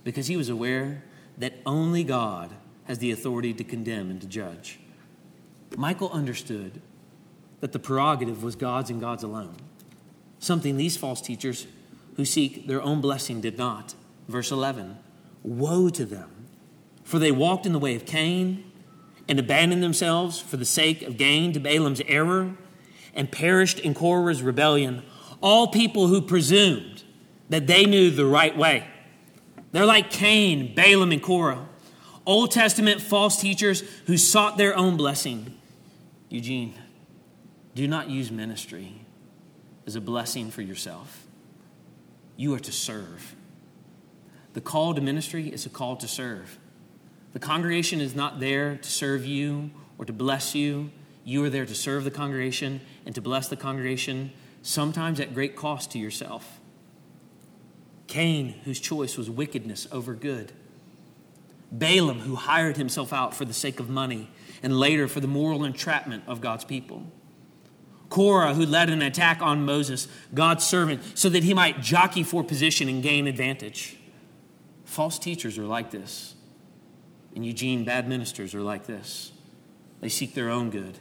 because 0.05 0.29
he 0.29 0.37
was 0.37 0.49
aware 0.49 1.03
that 1.37 1.55
only 1.67 2.05
God 2.05 2.51
has 2.85 2.99
the 2.99 3.11
authority 3.11 3.53
to 3.55 3.65
condemn 3.65 4.11
and 4.11 4.21
to 4.21 4.27
judge. 4.27 4.79
Michael 5.77 6.11
understood 6.11 6.81
that 7.61 7.73
the 7.73 7.79
prerogative 7.79 8.43
was 8.43 8.57
God's 8.57 8.91
and 8.91 9.01
God's 9.01 9.23
alone, 9.23 9.57
something 10.39 10.77
these 10.77 10.97
false 10.97 11.21
teachers 11.21 11.67
who 12.17 12.25
seek 12.25 12.67
their 12.67 12.83
own 12.83 13.01
blessing 13.01 13.41
did 13.41 13.59
not. 13.59 13.95
Verse 14.29 14.51
11 14.51 14.99
Woe 15.43 15.89
to 15.89 16.05
them, 16.05 16.31
for 17.03 17.19
they 17.19 17.33
walked 17.33 17.67
in 17.67 17.73
the 17.73 17.79
way 17.79 17.95
of 17.95 18.07
Cain 18.07 18.70
and 19.31 19.39
abandoned 19.39 19.81
themselves 19.81 20.41
for 20.41 20.57
the 20.57 20.65
sake 20.65 21.03
of 21.03 21.17
gain 21.17 21.53
to 21.53 21.61
Balaam's 21.61 22.03
error 22.09 22.57
and 23.15 23.31
perished 23.31 23.79
in 23.79 23.95
Korah's 23.95 24.43
rebellion, 24.43 25.05
all 25.41 25.69
people 25.69 26.09
who 26.09 26.21
presumed 26.21 27.05
that 27.49 27.69
they 27.69 27.87
knew 27.87 28.11
the 28.11 28.27
right 28.27 28.57
way. 28.57 28.89
They're 29.71 29.87
like 29.87 30.11
Cain, 30.11 30.75
Balaam, 30.75 31.13
and 31.13 31.23
Korah, 31.23 31.69
Old 32.27 32.51
Testament 32.51 33.01
false 33.01 33.41
teachers 33.41 33.85
who 34.07 34.19
sought 34.19 34.59
their 34.59 34.77
own 34.77 34.97
blessing. 34.97 35.57
Eugene, 36.29 36.75
do 37.77 37.87
not 37.87 38.11
use 38.11 38.33
ministry 38.33 39.07
as 39.87 39.95
a 39.95 40.01
blessing 40.01 40.51
for 40.51 40.63
yourself. 40.63 41.25
You 42.37 42.53
are 42.55 42.61
to 42.61 42.73
serve. 42.73 43.37
The 44.55 44.61
call 44.61 44.93
to 44.95 45.01
ministry 45.01 45.49
is 45.49 45.67
a 45.67 45.71
call 45.71 45.95
to 45.99 46.09
serve. 46.09 46.59
The 47.33 47.39
congregation 47.39 48.01
is 48.01 48.15
not 48.15 48.41
there 48.41 48.77
to 48.77 48.91
serve 48.91 49.25
you 49.25 49.71
or 49.99 50.05
to 50.05 50.13
bless 50.13 50.55
you. 50.55 50.91
You 51.25 51.45
are 51.45 51.51
there 51.51 51.67
to 51.67 51.75
serve 51.75 52.05
the 52.05 52.11
congregation 52.11 52.81
and 53.07 53.15
to 53.15 53.21
bless 53.21 53.49
the 53.49 53.57
congregation, 53.57 54.33
sometimes 54.63 55.21
at 55.21 55.35
great 55.35 55.55
cost 55.55 55.93
to 55.93 55.99
yourself. 55.99 56.59
Cain, 58.07 58.55
whose 58.65 58.81
choice 58.81 59.17
was 59.17 59.31
wickedness 59.31 59.87
over 59.93 60.15
good. 60.15 60.53
Balaam, 61.71 62.21
who 62.21 62.35
hired 62.35 62.77
himself 62.77 63.13
out 63.13 63.35
for 63.35 63.45
the 63.45 63.53
sake 63.53 63.79
of 63.79 63.89
money 63.89 64.29
and 64.63 64.79
later 64.79 65.07
for 65.07 65.21
the 65.21 65.29
moral 65.29 65.65
entrapment 65.65 66.25
of 66.27 66.41
God's 66.41 66.65
people. 66.65 67.07
Korah, 68.09 68.55
who 68.55 68.67
led 68.67 68.91
an 68.91 69.03
attack 69.03 69.41
on 69.41 69.65
Moses, 69.65 70.09
God's 70.35 70.65
servant, 70.65 71.01
so 71.15 71.29
that 71.29 71.45
he 71.45 71.55
might 71.55 71.81
jockey 71.81 72.25
for 72.25 72.43
position 72.43 72.89
and 72.89 73.03
gain 73.03 73.29
advantage. 73.29 73.97
False 74.85 75.17
teachers 75.17 75.57
are 75.57 75.65
like 75.65 75.93
this. 75.93 76.35
And 77.35 77.45
Eugene, 77.47 77.85
bad 77.85 78.09
ministers 78.09 78.55
are 78.55 78.63
like 78.63 78.87
this. 78.87 79.33
They 80.01 80.09
seek 80.09 80.35
their 80.35 80.51
own 80.51 80.71
good, 80.71 80.99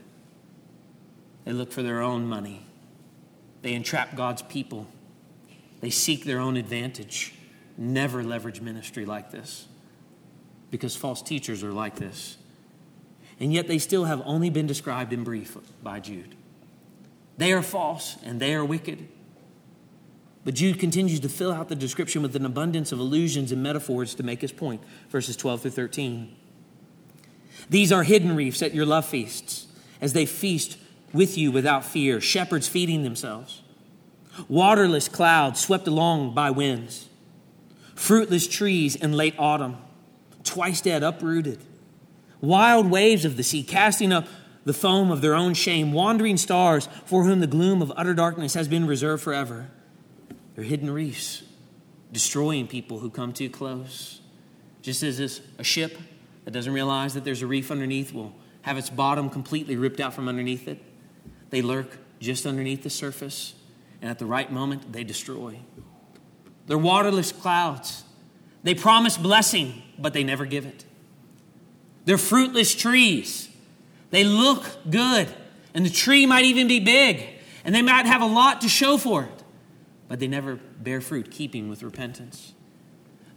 they 1.46 1.54
look 1.54 1.72
for 1.72 1.82
their 1.82 2.02
own 2.02 2.28
money, 2.28 2.65
they 3.62 3.74
entrap 3.74 4.15
God's 4.15 4.42
people, 4.42 4.88
they 5.82 5.89
seek 5.89 6.26
their 6.26 6.39
own 6.39 6.58
advantage. 6.58 7.34
Never 7.82 8.24
leverage 8.24 8.60
ministry 8.60 9.06
like 9.06 9.32
this 9.32 9.65
because 10.72 10.96
false 10.96 11.22
teachers 11.22 11.63
are 11.63 11.72
like 11.72 11.96
this. 11.96 12.38
And 13.39 13.54
yet 13.54 13.68
they 13.68 13.78
still 13.78 14.06
have 14.06 14.22
only 14.26 14.50
been 14.50 14.68
described 14.68 15.13
in 15.13 15.24
brief 15.24 15.58
by 15.82 16.00
Jude. 16.00 16.36
They 17.38 17.54
are 17.54 17.62
false 17.62 18.18
and 18.24 18.39
they 18.39 18.54
are 18.54 18.65
wicked. 18.65 19.08
But 20.45 20.56
Jude 20.56 20.80
continues 20.80 21.19
to 21.19 21.30
fill 21.30 21.52
out 21.52 21.69
the 21.69 21.75
description 21.75 22.21
with 22.21 22.36
an 22.36 22.45
abundance 22.45 22.91
of 22.91 22.99
allusions 22.99 23.52
and 23.52 23.62
metaphors 23.62 24.15
to 24.15 24.23
make 24.23 24.41
his 24.41 24.52
point. 24.52 24.82
Verses 25.10 25.36
12 25.36 25.62
through 25.62 25.71
13. 25.71 26.36
These 27.69 27.91
are 27.91 28.04
hidden 28.04 28.36
reefs 28.36 28.62
at 28.62 28.73
your 28.73 28.86
love 28.86 29.06
feasts, 29.06 29.67
as 29.99 30.13
they 30.13 30.25
feast 30.25 30.78
with 31.12 31.38
you 31.38 31.52
without 31.52 31.84
fear, 31.84 32.21
shepherds 32.21 32.67
feeding 32.67 33.04
themselves. 33.04 33.62
Waterless 34.47 35.10
clouds 35.10 35.60
swept 35.60 35.88
along 35.88 36.34
by 36.34 36.49
winds, 36.52 37.10
fruitless 37.95 38.47
trees 38.47 38.95
in 38.95 39.13
late 39.13 39.36
autumn, 39.38 39.78
twice 40.43 40.80
dead, 40.82 41.04
uprooted. 41.04 41.60
Wild 42.39 42.89
waves 42.89 43.25
of 43.25 43.36
the 43.36 43.43
sea 43.43 43.63
casting 43.63 44.13
up 44.13 44.25
the 44.63 44.73
foam 44.73 45.12
of 45.12 45.21
their 45.21 45.36
own 45.36 45.54
shame, 45.54 45.91
wandering 45.91 46.38
stars 46.38 46.88
for 47.06 47.25
whom 47.25 47.39
the 47.39 47.47
gloom 47.47 47.82
of 47.82 47.91
utter 47.97 48.13
darkness 48.13 48.54
has 48.54 48.67
been 48.67 48.88
reserved 48.88 49.21
forever. 49.21 49.69
Hidden 50.62 50.89
reefs, 50.89 51.43
destroying 52.12 52.67
people 52.67 53.00
who 53.00 53.10
come 53.10 53.34
too 53.34 53.50
close. 53.50 54.22
Just 54.82 55.04
as 55.04 55.41
a 55.58 55.63
ship 55.63 55.98
that 56.45 56.52
doesn't 56.52 56.74
realize 56.74 57.13
that 57.13 57.24
there's 57.24 57.41
a 57.41 57.48
reef 57.48 57.69
underneath 57.69 58.13
will 58.13 58.34
have 58.63 58.78
its 58.78 58.89
bottom 58.89 59.30
completely 59.30 59.76
ripped 59.76 60.00
out 60.00 60.13
from 60.13 60.28
underneath 60.28 60.67
it, 60.67 60.82
they 61.50 61.62
lurk 61.62 61.98
just 62.19 62.45
underneath 62.45 62.84
the 62.84 62.89
surface, 62.89 63.54
and 64.02 64.10
at 64.10 64.19
the 64.19 64.26
right 64.26 64.52
moment, 64.52 64.91
they 64.91 65.04
destroy. 65.04 65.60
They're 66.67 66.78
waterless 66.78 67.32
clouds. 67.32 68.04
They 68.63 68.76
promise 68.76 69.17
blessing, 69.17 69.82
but 69.98 70.13
they 70.13 70.24
never 70.24 70.45
give 70.45 70.65
it. 70.65 70.86
They're 72.06 72.17
fruitless 72.17 72.76
trees. 72.76 73.50
They 74.10 74.24
look 74.24 74.65
good, 74.89 75.28
and 75.74 75.86
the 75.86 75.89
tree 75.89 76.26
might 76.26 76.45
even 76.45 76.67
be 76.67 76.80
big, 76.80 77.26
and 77.63 77.74
they 77.74 77.82
might 77.82 78.06
have 78.06 78.22
a 78.22 78.26
lot 78.26 78.62
to 78.62 78.69
show 78.69 78.98
for 78.98 79.24
it 79.24 79.38
but 80.10 80.19
they 80.19 80.28
never 80.28 80.56
bear 80.56 81.00
fruit, 81.00 81.32
keeping 81.32 81.69
with 81.69 81.84
repentance. 81.84 82.54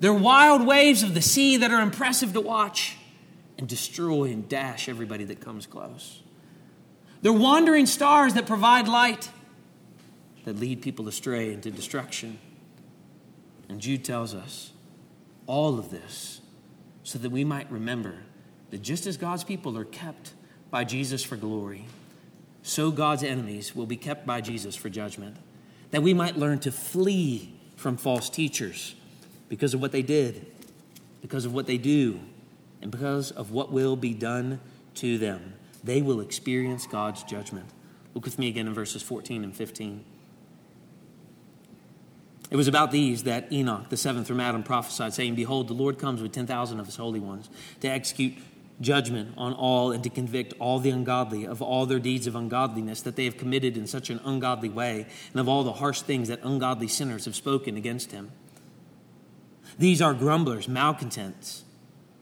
They're 0.01 0.13
wild 0.13 0.67
waves 0.67 1.05
of 1.05 1.15
the 1.15 1.23
sea 1.23 1.59
that 1.59 1.71
are 1.71 1.81
impressive 1.81 2.33
to 2.33 2.41
watch 2.41 2.97
and 3.59 3.69
destroy 3.69 4.25
and 4.25 4.49
dash 4.49 4.89
everybody 4.89 5.23
that 5.25 5.41
comes 5.41 5.67
close. 5.67 6.23
They're 7.21 7.33
wandering 7.33 7.87
stars 7.87 8.35
that 8.35 8.47
provide 8.47 8.89
light 8.89 9.31
that 10.45 10.59
lead 10.59 10.83
people 10.83 11.07
astray 11.07 11.53
into 11.53 11.71
destruction. 11.71 12.39
And 13.69 13.79
Jude 13.79 14.05
tells 14.05 14.35
us 14.35 14.73
all 15.47 15.79
of 15.79 15.91
this 15.91 16.41
so 17.05 17.19
that 17.19 17.31
we 17.31 17.45
might 17.45 17.71
remember 17.71 18.15
that 18.71 18.83
just 18.83 19.07
as 19.07 19.17
God's 19.17 19.45
people 19.45 19.77
are 19.79 19.85
kept 19.85 20.33
by 20.71 20.85
Jesus 20.85 21.23
for 21.23 21.37
glory, 21.37 21.87
so 22.63 22.91
God's 22.91 23.23
enemies 23.23 23.77
will 23.77 23.87
be 23.87 23.97
kept 23.97 24.27
by 24.27 24.41
Jesus 24.41 24.75
for 24.75 24.89
judgment 24.89 25.37
that 25.93 26.03
we 26.03 26.13
might 26.13 26.37
learn 26.37 26.59
to 26.59 26.73
flee 26.73 27.55
from 27.77 27.97
false 27.97 28.29
teachers 28.29 28.97
because 29.49 29.75
of 29.75 29.81
what 29.81 29.93
they 29.93 30.03
did, 30.03 30.47
because 31.21 31.45
of 31.45 31.55
what 31.55 31.67
they 31.67 31.79
do, 31.79 32.19
and 32.81 32.91
because 32.91 33.31
of 33.31 33.53
what 33.53 33.71
will 33.71 33.95
be 33.95 34.13
done 34.13 34.59
to 34.95 35.19
them. 35.19 35.55
They 35.85 36.03
will 36.03 36.21
experience 36.21 36.87
God's 36.87 37.23
judgment. 37.23 37.67
Look 38.15 38.25
with 38.25 38.39
me 38.39 38.49
again 38.49 38.67
in 38.67 38.75
verses 38.75 39.03
14 39.03 39.45
and 39.45 39.55
15. 39.55 40.05
It 42.51 42.57
was 42.57 42.69
about 42.69 42.91
these 42.91 43.23
that 43.23 43.51
Enoch, 43.51 43.89
the 43.89 43.97
seventh 43.97 44.27
from 44.27 44.41
Adam, 44.41 44.63
prophesied, 44.63 45.15
saying, 45.15 45.35
Behold, 45.35 45.69
the 45.69 45.75
Lord 45.75 45.99
comes 45.99 46.21
with 46.21 46.33
10,000 46.33 46.81
of 46.81 46.87
his 46.87 46.97
holy 46.97 47.21
ones 47.21 47.49
to 47.81 47.89
execute 47.89 48.35
judgment 48.83 49.33
on 49.38 49.55
all 49.55 49.92
and 49.92 50.03
to 50.05 50.11
convict 50.11 50.53
all 50.59 50.79
the 50.79 50.90
ungodly 50.90 51.46
of 51.46 51.63
all 51.63 51.87
their 51.87 51.98
deeds 51.98 52.27
of 52.27 52.37
ungodliness 52.37 53.00
that 53.02 53.17
they 53.17 53.25
have 53.25 53.38
committed 53.38 53.77
in 53.77 53.87
such 53.87 54.11
an 54.11 54.21
ungodly 54.25 54.69
way, 54.69 55.07
and 55.33 55.40
of 55.40 55.48
all 55.48 55.65
the 55.65 55.75
harsh 55.75 56.02
things 56.02 56.29
that 56.29 56.40
ungodly 56.42 56.88
sinners 56.88 57.25
have 57.25 57.37
spoken 57.37 57.77
against 57.77 58.13
him. 58.13 58.33
These 59.79 60.02
are 60.02 60.13
grumblers, 60.13 60.69
malcontents, 60.69 61.65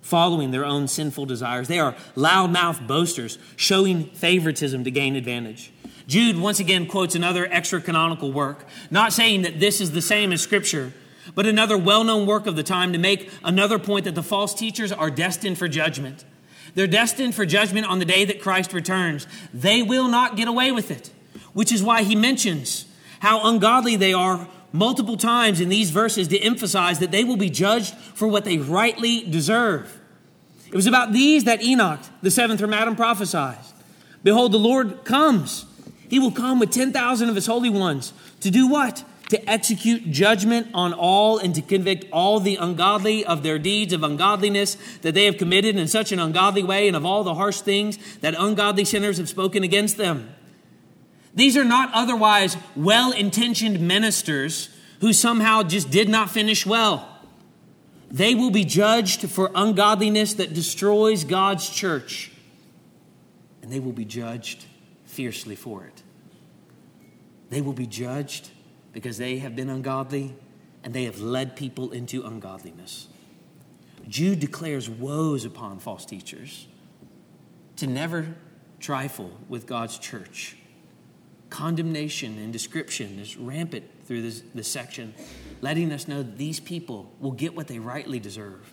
following 0.02 0.50
their 0.50 0.64
own 0.64 0.86
sinful 0.86 1.26
desires. 1.26 1.68
They 1.68 1.78
are 1.78 1.96
loud-mouthed 2.14 2.86
boasters, 2.86 3.38
showing 3.56 4.04
favoritism 4.04 4.84
to 4.84 4.90
gain 4.90 5.16
advantage. 5.16 5.72
Jude 6.06 6.38
once 6.38 6.60
again 6.60 6.86
quotes 6.86 7.14
another 7.14 7.46
extra 7.50 7.80
canonical 7.80 8.32
work, 8.32 8.66
not 8.90 9.12
saying 9.12 9.42
that 9.42 9.60
this 9.60 9.80
is 9.80 9.92
the 9.92 10.02
same 10.02 10.32
as 10.32 10.40
Scripture, 10.40 10.92
but 11.34 11.46
another 11.46 11.78
well 11.78 12.02
known 12.02 12.26
work 12.26 12.46
of 12.46 12.56
the 12.56 12.62
time 12.62 12.92
to 12.92 12.98
make 12.98 13.30
another 13.44 13.78
point 13.78 14.04
that 14.04 14.14
the 14.14 14.22
false 14.22 14.52
teachers 14.54 14.90
are 14.90 15.10
destined 15.10 15.58
for 15.58 15.68
judgment. 15.68 16.24
They're 16.74 16.86
destined 16.86 17.34
for 17.34 17.44
judgment 17.46 17.86
on 17.86 17.98
the 17.98 18.04
day 18.04 18.24
that 18.24 18.40
Christ 18.40 18.72
returns. 18.72 19.26
They 19.52 19.82
will 19.82 20.08
not 20.08 20.36
get 20.36 20.48
away 20.48 20.72
with 20.72 20.90
it, 20.90 21.10
which 21.52 21.72
is 21.72 21.82
why 21.82 22.02
he 22.02 22.14
mentions 22.14 22.86
how 23.20 23.46
ungodly 23.48 23.96
they 23.96 24.12
are 24.12 24.48
multiple 24.72 25.16
times 25.16 25.60
in 25.60 25.68
these 25.68 25.90
verses 25.90 26.28
to 26.28 26.38
emphasize 26.38 27.00
that 27.00 27.10
they 27.10 27.24
will 27.24 27.36
be 27.36 27.50
judged 27.50 27.94
for 27.94 28.28
what 28.28 28.44
they 28.44 28.58
rightly 28.58 29.22
deserve. 29.22 30.00
It 30.68 30.74
was 30.74 30.86
about 30.86 31.12
these 31.12 31.44
that 31.44 31.62
Enoch, 31.62 32.00
the 32.22 32.30
seventh 32.30 32.60
from 32.60 32.72
Adam, 32.72 32.94
prophesied. 32.94 33.58
Behold, 34.22 34.52
the 34.52 34.58
Lord 34.58 35.04
comes. 35.04 35.66
He 36.08 36.18
will 36.18 36.30
come 36.30 36.60
with 36.60 36.70
10,000 36.70 37.28
of 37.28 37.34
his 37.34 37.46
holy 37.46 37.70
ones 37.70 38.12
to 38.40 38.50
do 38.50 38.68
what? 38.68 39.04
To 39.30 39.50
execute 39.50 40.10
judgment 40.10 40.68
on 40.74 40.92
all 40.92 41.38
and 41.38 41.54
to 41.54 41.62
convict 41.62 42.04
all 42.12 42.40
the 42.40 42.56
ungodly 42.56 43.24
of 43.24 43.44
their 43.44 43.60
deeds 43.60 43.92
of 43.92 44.02
ungodliness 44.02 44.76
that 45.02 45.14
they 45.14 45.26
have 45.26 45.38
committed 45.38 45.76
in 45.76 45.86
such 45.86 46.10
an 46.10 46.18
ungodly 46.18 46.64
way 46.64 46.88
and 46.88 46.96
of 46.96 47.06
all 47.06 47.22
the 47.22 47.34
harsh 47.34 47.60
things 47.60 47.96
that 48.18 48.34
ungodly 48.36 48.84
sinners 48.84 49.18
have 49.18 49.28
spoken 49.28 49.62
against 49.62 49.96
them. 49.96 50.34
These 51.32 51.56
are 51.56 51.64
not 51.64 51.90
otherwise 51.94 52.56
well 52.74 53.12
intentioned 53.12 53.80
ministers 53.80 54.68
who 55.00 55.12
somehow 55.12 55.62
just 55.62 55.90
did 55.90 56.08
not 56.08 56.28
finish 56.28 56.66
well. 56.66 57.08
They 58.10 58.34
will 58.34 58.50
be 58.50 58.64
judged 58.64 59.30
for 59.30 59.52
ungodliness 59.54 60.34
that 60.34 60.52
destroys 60.52 61.22
God's 61.22 61.70
church, 61.70 62.32
and 63.62 63.72
they 63.72 63.78
will 63.78 63.92
be 63.92 64.04
judged 64.04 64.64
fiercely 65.04 65.54
for 65.54 65.84
it. 65.84 66.02
They 67.50 67.60
will 67.60 67.72
be 67.72 67.86
judged 67.86 68.50
because 68.92 69.18
they 69.18 69.38
have 69.38 69.54
been 69.54 69.68
ungodly 69.68 70.34
and 70.82 70.94
they 70.94 71.04
have 71.04 71.20
led 71.20 71.56
people 71.56 71.92
into 71.92 72.24
ungodliness. 72.24 73.08
Jude 74.08 74.40
declares 74.40 74.88
woes 74.88 75.44
upon 75.44 75.78
false 75.78 76.04
teachers 76.04 76.66
to 77.76 77.86
never 77.86 78.34
trifle 78.78 79.30
with 79.48 79.66
God's 79.66 79.98
church. 79.98 80.56
Condemnation 81.50 82.38
and 82.38 82.52
description 82.52 83.18
is 83.18 83.36
rampant 83.36 83.84
through 84.04 84.22
this, 84.22 84.42
this 84.54 84.68
section, 84.68 85.14
letting 85.60 85.92
us 85.92 86.08
know 86.08 86.22
these 86.22 86.60
people 86.60 87.12
will 87.20 87.32
get 87.32 87.54
what 87.54 87.68
they 87.68 87.78
rightly 87.78 88.18
deserve. 88.18 88.72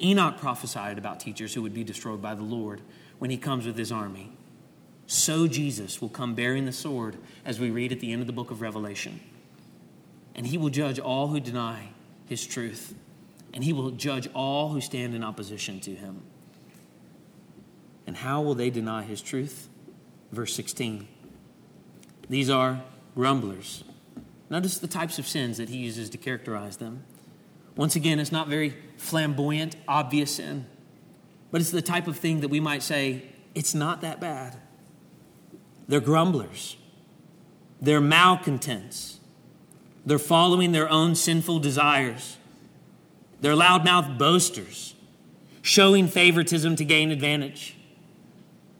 Enoch 0.00 0.38
prophesied 0.38 0.98
about 0.98 1.18
teachers 1.18 1.54
who 1.54 1.62
would 1.62 1.74
be 1.74 1.84
destroyed 1.84 2.22
by 2.22 2.34
the 2.34 2.42
Lord 2.42 2.80
when 3.18 3.30
he 3.30 3.36
comes 3.36 3.66
with 3.66 3.76
his 3.76 3.90
army 3.90 4.32
so 5.08 5.48
Jesus 5.48 6.02
will 6.02 6.10
come 6.10 6.34
bearing 6.34 6.66
the 6.66 6.72
sword, 6.72 7.16
as 7.42 7.58
we 7.58 7.70
read 7.70 7.92
at 7.92 8.00
the 8.00 8.12
end 8.12 8.20
of 8.20 8.26
the 8.26 8.32
book 8.32 8.50
of 8.50 8.60
Revelation. 8.60 9.20
And 10.34 10.46
he 10.46 10.58
will 10.58 10.70
judge 10.70 10.98
all 10.98 11.28
who 11.28 11.40
deny 11.40 11.90
his 12.26 12.46
truth, 12.46 12.94
and 13.52 13.64
he 13.64 13.72
will 13.72 13.90
judge 13.90 14.28
all 14.34 14.68
who 14.68 14.80
stand 14.80 15.14
in 15.14 15.24
opposition 15.24 15.80
to 15.80 15.94
him. 15.94 16.22
And 18.06 18.16
how 18.16 18.40
will 18.40 18.54
they 18.54 18.70
deny 18.70 19.02
his 19.02 19.20
truth? 19.20 19.68
Verse 20.32 20.54
16. 20.54 21.08
These 22.28 22.50
are 22.50 22.82
grumblers. 23.14 23.84
Notice 24.50 24.78
the 24.78 24.86
types 24.86 25.18
of 25.18 25.26
sins 25.26 25.58
that 25.58 25.68
he 25.68 25.78
uses 25.78 26.08
to 26.10 26.18
characterize 26.18 26.76
them. 26.78 27.04
Once 27.76 27.96
again, 27.96 28.18
it's 28.18 28.32
not 28.32 28.48
very 28.48 28.74
flamboyant, 28.96 29.76
obvious 29.86 30.36
sin, 30.36 30.66
but 31.50 31.60
it's 31.60 31.70
the 31.70 31.82
type 31.82 32.06
of 32.08 32.16
thing 32.16 32.40
that 32.40 32.48
we 32.48 32.60
might 32.60 32.82
say, 32.82 33.22
it's 33.54 33.74
not 33.74 34.00
that 34.02 34.20
bad. 34.20 34.56
They're 35.86 36.00
grumblers. 36.00 36.76
They're 37.80 38.00
malcontents. 38.00 39.17
They're 40.08 40.18
following 40.18 40.72
their 40.72 40.88
own 40.88 41.14
sinful 41.14 41.58
desires. 41.58 42.38
They're 43.42 43.52
loudmouth 43.52 44.16
boasters, 44.16 44.94
showing 45.60 46.08
favoritism 46.08 46.76
to 46.76 46.84
gain 46.86 47.10
advantage. 47.10 47.76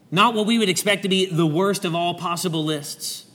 Not 0.09 0.33
what 0.33 0.47
we 0.47 0.57
would 0.57 0.69
expect 0.69 1.03
to 1.03 1.09
be 1.09 1.27
the 1.27 1.45
worst 1.45 1.85
of 1.85 1.93
all 1.93 2.15
possible 2.15 2.65
lists, 2.65 3.25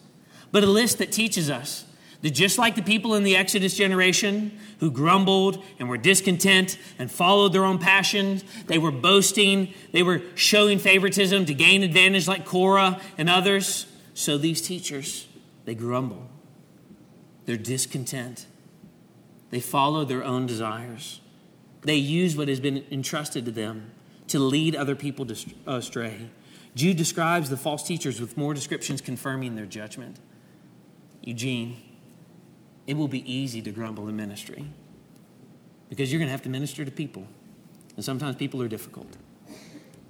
but 0.51 0.65
a 0.65 0.67
list 0.67 0.99
that 0.99 1.13
teaches 1.13 1.49
us 1.49 1.85
that 2.23 2.33
just 2.33 2.59
like 2.59 2.75
the 2.75 2.83
people 2.83 3.15
in 3.15 3.23
the 3.23 3.37
Exodus 3.37 3.77
generation 3.77 4.59
who 4.81 4.91
grumbled 4.91 5.63
and 5.79 5.89
were 5.89 5.97
discontent 5.97 6.77
and 6.99 7.13
followed 7.13 7.53
their 7.53 7.65
own 7.65 7.79
passions, 7.79 8.43
they 8.67 8.79
were 8.79 8.91
boasting, 8.91 9.73
they 9.93 10.03
were 10.03 10.21
showing 10.35 10.81
favoritism 10.81 11.47
to 11.47 11.55
gain 11.55 11.85
advantage 11.85 12.27
like 12.27 12.45
Korah 12.45 13.01
and 13.17 13.31
others. 13.31 13.87
So 14.15 14.37
these 14.37 14.61
teachers, 14.61 15.29
they 15.65 15.77
grumble. 15.77 16.34
They're 17.47 17.57
discontent. 17.57 18.47
They 19.51 19.61
follow 19.61 20.05
their 20.05 20.25
own 20.25 20.47
desires. 20.47 21.21
They 21.83 21.97
use 21.97 22.37
what 22.37 22.49
has 22.49 22.61
been 22.61 22.85
entrusted 22.91 23.45
to 23.45 23.51
them 23.51 23.91
to 24.29 24.39
lead 24.39 24.75
other 24.75 24.97
people 24.97 25.27
astray. 25.67 26.31
Jude 26.75 26.97
describes 26.97 27.51
the 27.51 27.57
false 27.57 27.83
teachers 27.83 28.21
with 28.21 28.37
more 28.37 28.55
descriptions 28.55 29.01
confirming 29.01 29.55
their 29.55 29.67
judgment. 29.67 30.19
Eugene, 31.23 31.77
it 32.87 32.97
will 32.97 33.09
be 33.09 33.31
easy 33.31 33.63
to 33.63 33.71
grumble 33.71 34.09
in 34.09 34.17
ministry 34.17 34.67
because 35.89 36.11
you're 36.11 36.19
going 36.19 36.29
to 36.29 36.33
have 36.33 36.43
to 36.43 36.49
minister 36.49 36.85
to 36.85 36.91
people. 36.91 37.27
And 37.97 38.05
sometimes 38.05 38.37
people 38.37 38.61
are 38.63 38.69
difficult. 38.69 39.17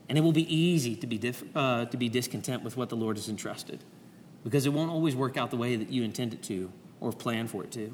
And 0.09 0.17
it 0.17 0.23
will 0.23 0.33
be 0.33 0.55
easy 0.55 0.97
to 0.97 1.07
be, 1.07 1.19
diff- 1.19 1.45
uh, 1.55 1.87
to 1.87 1.97
be 1.97 2.09
discontent 2.09 2.63
with 2.63 2.77
what 2.77 2.89
the 2.89 2.97
Lord 2.97 3.17
has 3.17 3.29
entrusted 3.29 3.85
because 4.43 4.67
it 4.67 4.73
won't 4.73 4.91
always 4.91 5.17
work 5.17 5.37
out 5.37 5.51
the 5.51 5.57
way 5.57 5.77
that 5.77 5.91
you 5.91 6.03
intend 6.03 6.35
it 6.35 6.43
to 6.45 6.71
or 7.01 7.13
plan 7.13 7.47
for 7.47 7.65
it 7.65 7.73
to. 7.73 7.93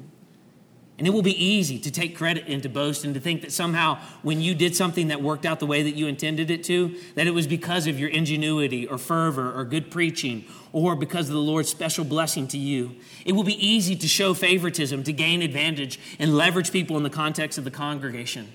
And 0.97 1.07
it 1.07 1.11
will 1.11 1.23
be 1.23 1.43
easy 1.43 1.79
to 1.79 1.89
take 1.89 2.15
credit 2.15 2.45
and 2.47 2.61
to 2.61 2.69
boast 2.69 3.05
and 3.05 3.15
to 3.15 3.19
think 3.19 3.41
that 3.41 3.51
somehow 3.51 3.97
when 4.21 4.39
you 4.39 4.53
did 4.53 4.75
something 4.75 5.07
that 5.07 5.21
worked 5.21 5.45
out 5.47 5.59
the 5.59 5.65
way 5.65 5.81
that 5.81 5.95
you 5.95 6.05
intended 6.05 6.51
it 6.51 6.63
to, 6.65 6.95
that 7.15 7.25
it 7.25 7.31
was 7.31 7.47
because 7.47 7.87
of 7.87 7.99
your 7.99 8.09
ingenuity 8.09 8.85
or 8.85 8.99
fervor 8.99 9.51
or 9.57 9.65
good 9.65 9.89
preaching 9.89 10.45
or 10.73 10.95
because 10.95 11.27
of 11.27 11.33
the 11.33 11.41
Lord's 11.41 11.69
special 11.69 12.05
blessing 12.05 12.47
to 12.49 12.57
you. 12.57 12.95
It 13.25 13.31
will 13.31 13.43
be 13.43 13.65
easy 13.65 13.95
to 13.95 14.07
show 14.07 14.35
favoritism, 14.35 15.03
to 15.03 15.13
gain 15.13 15.41
advantage, 15.41 15.99
and 16.19 16.37
leverage 16.37 16.71
people 16.71 16.97
in 16.97 17.03
the 17.03 17.09
context 17.09 17.57
of 17.57 17.63
the 17.63 17.71
congregation. 17.71 18.51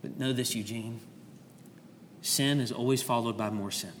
But 0.00 0.18
know 0.18 0.32
this, 0.32 0.54
Eugene 0.54 1.00
sin 2.24 2.58
is 2.58 2.72
always 2.72 3.02
followed 3.02 3.36
by 3.36 3.50
more 3.50 3.70
sin. 3.70 3.92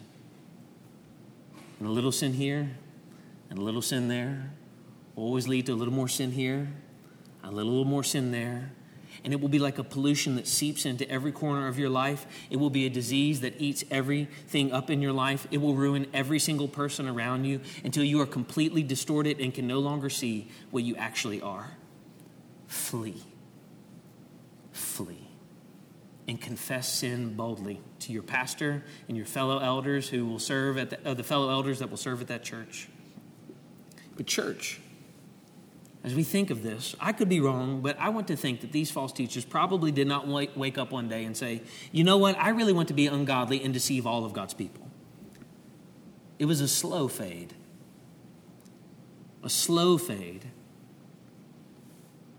And 1.78 1.88
a 1.88 1.92
little 1.92 2.12
sin 2.12 2.32
here 2.32 2.70
and 3.50 3.58
a 3.58 3.62
little 3.62 3.82
sin 3.82 4.08
there 4.08 4.50
always 5.16 5.48
lead 5.48 5.66
to 5.66 5.72
a 5.72 5.76
little 5.76 5.94
more 5.94 6.08
sin 6.08 6.32
here 6.32 6.68
a 7.44 7.50
little 7.50 7.84
more 7.84 8.02
sin 8.02 8.30
there, 8.30 8.72
and 9.22 9.32
it 9.32 9.40
will 9.40 9.48
be 9.48 9.58
like 9.58 9.78
a 9.78 9.84
pollution 9.84 10.36
that 10.36 10.46
seeps 10.46 10.86
into 10.86 11.08
every 11.10 11.32
corner 11.32 11.68
of 11.68 11.78
your 11.78 11.88
life. 11.88 12.26
It 12.50 12.56
will 12.56 12.70
be 12.70 12.86
a 12.86 12.90
disease 12.90 13.40
that 13.40 13.60
eats 13.60 13.84
everything 13.90 14.72
up 14.72 14.90
in 14.90 15.00
your 15.00 15.12
life. 15.12 15.46
It 15.50 15.58
will 15.58 15.74
ruin 15.74 16.06
every 16.12 16.38
single 16.38 16.68
person 16.68 17.08
around 17.08 17.44
you 17.44 17.60
until 17.84 18.04
you 18.04 18.20
are 18.20 18.26
completely 18.26 18.82
distorted 18.82 19.40
and 19.40 19.54
can 19.54 19.66
no 19.66 19.78
longer 19.78 20.10
see 20.10 20.48
what 20.70 20.82
you 20.84 20.96
actually 20.96 21.40
are. 21.40 21.76
Flee. 22.66 23.22
Flee. 24.72 25.28
And 26.26 26.40
confess 26.40 26.88
sin 26.88 27.34
boldly 27.34 27.80
to 28.00 28.12
your 28.12 28.22
pastor 28.22 28.84
and 29.08 29.16
your 29.16 29.26
fellow 29.26 29.58
elders 29.58 30.08
who 30.08 30.26
will 30.26 30.38
serve 30.38 30.78
at 30.78 30.90
the, 30.90 31.08
uh, 31.10 31.14
the 31.14 31.22
fellow 31.22 31.50
elders 31.50 31.78
that 31.78 31.90
will 31.90 31.98
serve 31.98 32.22
at 32.22 32.28
that 32.28 32.42
church. 32.42 32.88
But, 34.16 34.26
church, 34.26 34.80
as 36.04 36.14
we 36.14 36.22
think 36.22 36.50
of 36.50 36.62
this, 36.62 36.94
I 37.00 37.12
could 37.12 37.30
be 37.30 37.40
wrong, 37.40 37.80
but 37.80 37.98
I 37.98 38.10
want 38.10 38.28
to 38.28 38.36
think 38.36 38.60
that 38.60 38.72
these 38.72 38.90
false 38.90 39.10
teachers 39.10 39.46
probably 39.46 39.90
did 39.90 40.06
not 40.06 40.28
wake 40.28 40.76
up 40.76 40.92
one 40.92 41.08
day 41.08 41.24
and 41.24 41.34
say, 41.34 41.62
you 41.92 42.04
know 42.04 42.18
what, 42.18 42.36
I 42.38 42.50
really 42.50 42.74
want 42.74 42.88
to 42.88 42.94
be 42.94 43.06
ungodly 43.06 43.64
and 43.64 43.72
deceive 43.72 44.06
all 44.06 44.26
of 44.26 44.34
God's 44.34 44.52
people. 44.52 44.86
It 46.38 46.44
was 46.44 46.60
a 46.60 46.68
slow 46.68 47.08
fade. 47.08 47.54
A 49.42 49.48
slow 49.48 49.96
fade. 49.96 50.44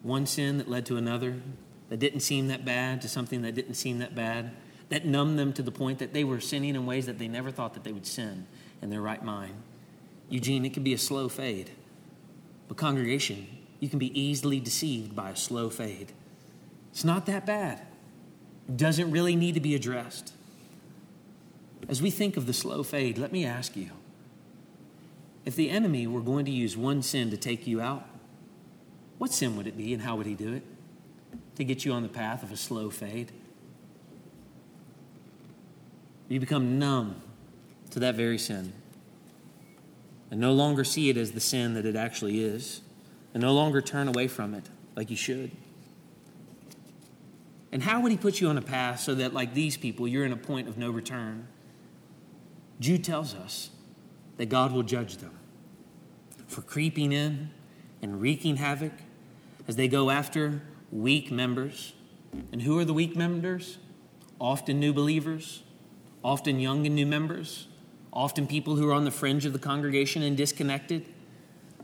One 0.04 0.28
sin 0.28 0.60
that 0.60 0.70
led 0.70 0.86
to 0.86 0.98
another 0.98 1.42
that 1.90 1.98
didn't 1.98 2.20
seem 2.20 2.48
that 2.50 2.66
bad, 2.66 3.02
to 3.02 3.10
something 3.10 3.42
that 3.42 3.56
didn't 3.56 3.76
seem 3.76 3.98
that 3.98 4.14
bad, 4.14 4.52
that 4.90 5.06
numbed 5.06 5.40
them 5.40 5.54
to 5.54 5.64
the 5.64 5.72
point 5.72 5.98
that 5.98 6.14
they 6.14 6.24
were 6.24 6.40
sinning 6.40 6.76
in 6.76 6.86
ways 6.86 7.08
that 7.08 7.18
they 7.18 7.28
never 7.28 7.50
thought 7.50 7.74
that 7.74 7.84
they 7.84 7.92
would 7.92 8.06
sin 8.06 8.46
in 8.84 8.92
their 8.92 9.02
right 9.02 9.24
mind. 9.24 9.56
Eugene, 10.30 10.66
it 10.66 10.74
could 10.76 10.84
be 10.84 10.94
a 10.94 11.00
slow 11.00 11.28
fade. 11.30 11.72
But, 12.68 12.78
congregation, 12.78 13.48
you 13.80 13.90
can 13.90 14.00
be 14.00 14.20
easily 14.20 14.60
deceived 14.60 15.16
by 15.16 15.32
a 15.32 15.36
slow 15.36 15.70
fade. 15.70 16.12
It's 16.92 17.04
not 17.04 17.26
that 17.26 17.46
bad, 17.46 17.82
it 18.68 18.78
doesn't 18.78 19.12
really 19.12 19.36
need 19.36 19.54
to 19.56 19.60
be 19.60 19.76
addressed. 19.76 20.34
As 21.88 22.02
we 22.02 22.10
think 22.10 22.36
of 22.36 22.48
the 22.48 22.54
slow 22.54 22.82
fade, 22.82 23.18
let 23.18 23.32
me 23.32 23.46
ask 23.46 23.76
you 23.76 23.92
if 25.46 25.56
the 25.56 25.70
enemy 25.70 26.08
were 26.08 26.22
going 26.22 26.46
to 26.46 26.52
use 26.52 26.76
one 26.76 27.04
sin 27.04 27.30
to 27.30 27.38
take 27.38 27.68
you 27.68 27.80
out, 27.80 28.06
what 29.20 29.32
sin 29.32 29.56
would 29.56 29.68
it 29.68 29.78
be 29.78 29.94
and 29.94 30.02
how 30.02 30.16
would 30.16 30.26
he 30.26 30.34
do 30.34 30.54
it? 30.54 30.64
To 31.58 31.64
get 31.64 31.86
you 31.86 31.94
on 31.94 32.02
the 32.02 32.10
path 32.10 32.42
of 32.42 32.52
a 32.52 32.58
slow 32.58 32.90
fade? 32.90 33.32
You 36.28 36.40
become 36.40 36.80
numb 36.80 37.22
to 37.92 38.00
that 38.00 38.16
very 38.16 38.40
sin 38.40 38.74
and 40.32 40.40
no 40.40 40.54
longer 40.54 40.84
see 40.84 41.10
it 41.10 41.18
as 41.18 41.32
the 41.32 41.40
sin 41.40 41.74
that 41.76 41.86
it 41.86 41.96
actually 41.96 42.44
is, 42.44 42.82
and 43.34 43.42
no 43.42 43.54
longer 43.54 43.82
turn 43.82 44.08
away 44.08 44.28
from 44.28 44.54
it 44.54 44.70
like 44.96 45.10
you 45.10 45.18
should. 45.18 45.52
And 47.72 47.84
how 47.84 48.00
would 48.00 48.12
he 48.12 48.18
put 48.18 48.40
you 48.40 48.48
on 48.48 48.58
a 48.58 48.62
path 48.62 49.02
so 49.02 49.16
that, 49.16 49.34
like 49.34 49.54
these 49.54 49.76
people, 49.76 50.08
you're 50.08 50.26
in 50.26 50.32
a 50.32 50.38
point 50.38 50.68
of 50.68 50.78
no 50.78 50.90
return? 50.90 51.48
Jude 52.80 53.04
tells 53.04 53.34
us 53.36 53.70
that 54.38 54.48
God 54.48 54.72
will 54.72 54.84
judge 54.84 55.18
them 55.18 55.38
for 56.48 56.62
creeping 56.62 57.12
in 57.12 57.50
and 58.02 58.22
wreaking 58.22 58.58
havoc 58.58 58.94
as 59.68 59.76
they 59.76 59.88
go 59.88 60.10
after 60.10 60.62
weak 60.92 61.32
members. 61.32 61.94
And 62.52 62.62
who 62.62 62.78
are 62.80 62.86
the 62.86 62.94
weak 62.94 63.16
members? 63.16 63.78
Often 64.40 64.80
new 64.80 64.94
believers, 64.94 65.64
often 66.24 66.60
young 66.60 66.86
and 66.86 66.96
new 66.96 67.06
members, 67.06 67.68
often 68.16 68.48
people 68.48 68.76
who 68.76 68.90
are 68.90 68.94
on 68.94 69.04
the 69.04 69.12
fringe 69.12 69.46
of 69.46 69.54
the 69.54 69.60
congregation 69.60 70.24
and 70.24 70.38
disconnected, 70.38 71.06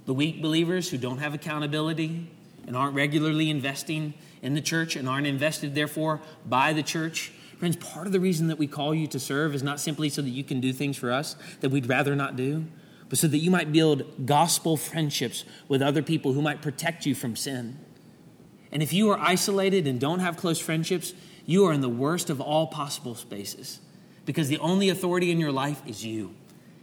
the 0.05 0.13
weak 0.13 0.41
believers 0.41 0.89
who 0.89 0.97
don't 0.97 1.17
have 1.17 1.33
accountability 1.33 2.31
and 2.65 2.75
aren't 2.75 2.95
regularly 2.95 3.49
investing 3.49 4.13
in 4.41 4.53
the 4.53 4.61
church 4.61 4.95
and 4.95 5.09
aren't 5.09 5.27
invested, 5.27 5.75
therefore, 5.75 6.21
by 6.45 6.73
the 6.73 6.83
church. 6.83 7.33
Friends, 7.59 7.75
part 7.75 8.07
of 8.07 8.13
the 8.13 8.19
reason 8.19 8.47
that 8.47 8.57
we 8.57 8.65
call 8.65 8.95
you 8.95 9.07
to 9.07 9.19
serve 9.19 9.53
is 9.53 9.61
not 9.61 9.79
simply 9.79 10.09
so 10.09 10.21
that 10.21 10.29
you 10.29 10.43
can 10.43 10.61
do 10.61 10.71
things 10.71 10.97
for 10.97 11.11
us 11.11 11.35
that 11.59 11.69
we'd 11.69 11.87
rather 11.87 12.15
not 12.15 12.35
do, 12.35 12.65
but 13.09 13.19
so 13.19 13.27
that 13.27 13.39
you 13.39 13.51
might 13.51 13.71
build 13.71 14.25
gospel 14.25 14.77
friendships 14.77 15.43
with 15.67 15.81
other 15.81 16.01
people 16.01 16.33
who 16.33 16.41
might 16.41 16.61
protect 16.61 17.05
you 17.05 17.13
from 17.13 17.35
sin. 17.35 17.77
And 18.71 18.81
if 18.81 18.93
you 18.93 19.09
are 19.11 19.19
isolated 19.19 19.85
and 19.85 19.99
don't 19.99 20.19
have 20.19 20.37
close 20.37 20.59
friendships, 20.59 21.13
you 21.45 21.65
are 21.65 21.73
in 21.73 21.81
the 21.81 21.89
worst 21.89 22.29
of 22.29 22.39
all 22.39 22.67
possible 22.67 23.15
spaces 23.15 23.79
because 24.31 24.47
the 24.47 24.59
only 24.59 24.87
authority 24.87 25.29
in 25.29 25.41
your 25.41 25.51
life 25.51 25.81
is 25.85 26.05
you. 26.05 26.33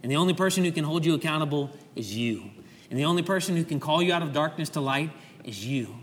And 0.03 0.13
the 0.13 0.17
only 0.17 0.35
person 0.35 0.65
who 0.65 0.71
can 0.71 0.85
hold 0.85 1.07
you 1.07 1.15
accountable 1.15 1.71
is 1.97 2.15
you. 2.15 2.51
And 2.91 2.99
the 2.99 3.07
only 3.07 3.23
person 3.23 3.57
who 3.57 3.65
can 3.65 3.81
call 3.81 4.03
you 4.03 4.13
out 4.13 4.21
of 4.21 4.35
darkness 4.35 4.69
to 4.71 4.83
light 4.83 5.11
is 5.45 5.65
you. 5.65 5.95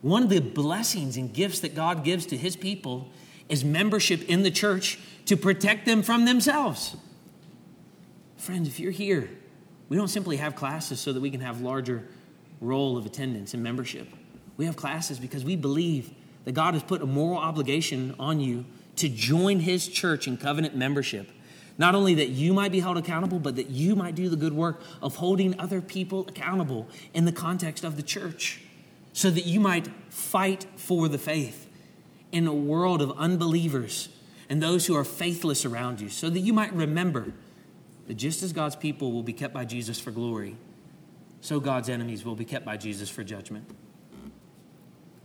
One 0.00 0.22
of 0.22 0.30
the 0.30 0.40
blessings 0.40 1.18
and 1.18 1.30
gifts 1.30 1.60
that 1.60 1.74
God 1.74 2.02
gives 2.02 2.24
to 2.24 2.36
his 2.38 2.56
people 2.56 3.10
is 3.46 3.62
membership 3.62 4.26
in 4.26 4.42
the 4.42 4.50
church 4.50 4.98
to 5.26 5.36
protect 5.36 5.84
them 5.84 6.02
from 6.02 6.24
themselves. 6.24 6.96
Friends, 8.38 8.66
if 8.66 8.80
you're 8.80 8.90
here, 8.90 9.28
we 9.90 9.98
don't 9.98 10.08
simply 10.08 10.38
have 10.38 10.56
classes 10.56 10.98
so 10.98 11.12
that 11.12 11.20
we 11.20 11.28
can 11.30 11.42
have 11.42 11.60
larger 11.60 12.08
roll 12.62 12.96
of 12.96 13.04
attendance 13.04 13.52
and 13.52 13.62
membership. 13.62 14.08
We 14.56 14.64
have 14.64 14.76
classes 14.76 15.18
because 15.18 15.44
we 15.44 15.56
believe 15.56 16.14
that 16.46 16.52
God 16.52 16.72
has 16.72 16.82
put 16.82 17.02
a 17.02 17.06
moral 17.06 17.36
obligation 17.36 18.14
on 18.18 18.40
you 18.40 18.64
to 18.96 19.08
join 19.08 19.60
his 19.60 19.88
church 19.88 20.26
in 20.26 20.36
covenant 20.36 20.74
membership. 20.74 21.30
Not 21.78 21.94
only 21.94 22.14
that 22.14 22.28
you 22.28 22.54
might 22.54 22.72
be 22.72 22.80
held 22.80 22.96
accountable, 22.96 23.38
but 23.38 23.56
that 23.56 23.68
you 23.68 23.94
might 23.94 24.14
do 24.14 24.28
the 24.28 24.36
good 24.36 24.54
work 24.54 24.80
of 25.02 25.16
holding 25.16 25.58
other 25.60 25.82
people 25.82 26.26
accountable 26.26 26.88
in 27.12 27.26
the 27.26 27.32
context 27.32 27.84
of 27.84 27.96
the 27.96 28.02
church, 28.02 28.62
so 29.12 29.30
that 29.30 29.44
you 29.44 29.60
might 29.60 29.88
fight 30.10 30.66
for 30.76 31.08
the 31.08 31.18
faith 31.18 31.68
in 32.32 32.46
a 32.46 32.54
world 32.54 33.02
of 33.02 33.12
unbelievers 33.18 34.08
and 34.48 34.62
those 34.62 34.86
who 34.86 34.94
are 34.94 35.04
faithless 35.04 35.64
around 35.64 36.00
you, 36.00 36.08
so 36.08 36.30
that 36.30 36.40
you 36.40 36.52
might 36.52 36.72
remember 36.72 37.32
that 38.06 38.14
just 38.14 38.42
as 38.42 38.52
God's 38.52 38.76
people 38.76 39.12
will 39.12 39.22
be 39.22 39.32
kept 39.32 39.52
by 39.52 39.64
Jesus 39.64 39.98
for 39.98 40.10
glory, 40.10 40.56
so 41.40 41.60
God's 41.60 41.88
enemies 41.88 42.24
will 42.24 42.36
be 42.36 42.44
kept 42.44 42.64
by 42.64 42.76
Jesus 42.76 43.10
for 43.10 43.24
judgment. 43.24 43.68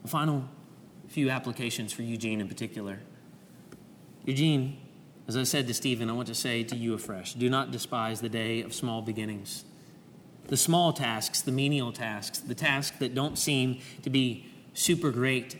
A 0.04 0.08
final 0.08 0.46
few 1.08 1.30
applications 1.30 1.94
for 1.94 2.02
Eugene 2.02 2.42
in 2.42 2.48
particular. 2.48 3.00
Eugene, 4.26 4.78
as 5.28 5.38
I 5.38 5.44
said 5.44 5.68
to 5.68 5.74
Stephen, 5.74 6.10
I 6.10 6.14
want 6.14 6.28
to 6.28 6.36
say 6.36 6.64
to 6.64 6.76
you 6.76 6.94
afresh 6.94 7.34
do 7.34 7.50
not 7.50 7.72
despise 7.72 8.22
the 8.22 8.30
day 8.30 8.62
of 8.62 8.74
small 8.74 9.02
beginnings. 9.02 9.66
The 10.48 10.58
small 10.58 10.92
tasks, 10.92 11.42
the 11.42 11.52
menial 11.52 11.92
tasks, 11.92 12.40
the 12.40 12.56
tasks 12.56 12.98
that 13.00 13.16
don't 13.16 13.38
seem 13.38 13.80
to 14.04 14.10
be 14.10 14.46
super 14.74 15.12
great, 15.12 15.58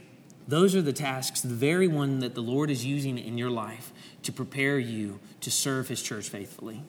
those 0.48 0.76
are 0.76 0.82
the 0.82 0.94
tasks, 0.94 1.42
the 1.42 1.54
very 1.54 1.88
one 1.88 2.20
that 2.20 2.36
the 2.36 2.42
Lord 2.42 2.70
is 2.70 2.86
using 2.86 3.18
in 3.18 3.38
your 3.38 3.50
life 3.50 3.94
to 4.24 4.32
prepare 4.32 4.80
you 4.80 5.20
to 5.42 5.52
serve 5.52 5.88
His 5.88 6.02
church 6.02 6.28
faithfully. 6.30 6.84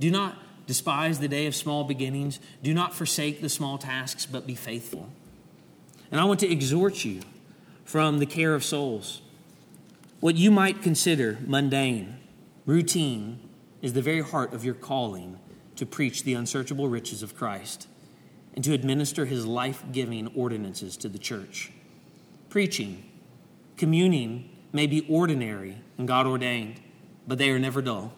Do 0.00 0.10
not 0.10 0.38
despise 0.66 1.18
the 1.18 1.28
day 1.28 1.46
of 1.46 1.54
small 1.54 1.84
beginnings. 1.84 2.38
Do 2.62 2.72
not 2.72 2.94
forsake 2.94 3.40
the 3.40 3.48
small 3.48 3.78
tasks, 3.78 4.26
but 4.26 4.46
be 4.46 4.54
faithful. 4.54 5.08
And 6.10 6.20
I 6.20 6.24
want 6.24 6.40
to 6.40 6.50
exhort 6.50 7.04
you 7.04 7.20
from 7.84 8.18
the 8.18 8.26
care 8.26 8.54
of 8.54 8.64
souls. 8.64 9.22
What 10.20 10.34
you 10.34 10.50
might 10.50 10.82
consider 10.82 11.38
mundane, 11.46 12.16
routine, 12.66 13.38
is 13.80 13.92
the 13.92 14.02
very 14.02 14.20
heart 14.20 14.52
of 14.52 14.64
your 14.64 14.74
calling 14.74 15.38
to 15.76 15.86
preach 15.86 16.24
the 16.24 16.34
unsearchable 16.34 16.88
riches 16.88 17.22
of 17.22 17.36
Christ 17.36 17.86
and 18.52 18.64
to 18.64 18.74
administer 18.74 19.26
his 19.26 19.46
life 19.46 19.84
giving 19.92 20.26
ordinances 20.34 20.96
to 20.96 21.08
the 21.08 21.20
church. 21.20 21.70
Preaching, 22.50 23.04
communing 23.76 24.50
may 24.72 24.88
be 24.88 25.06
ordinary 25.08 25.76
and 25.96 26.08
God 26.08 26.26
ordained, 26.26 26.80
but 27.28 27.38
they 27.38 27.50
are 27.50 27.58
never 27.60 27.80
dull. 27.80 28.12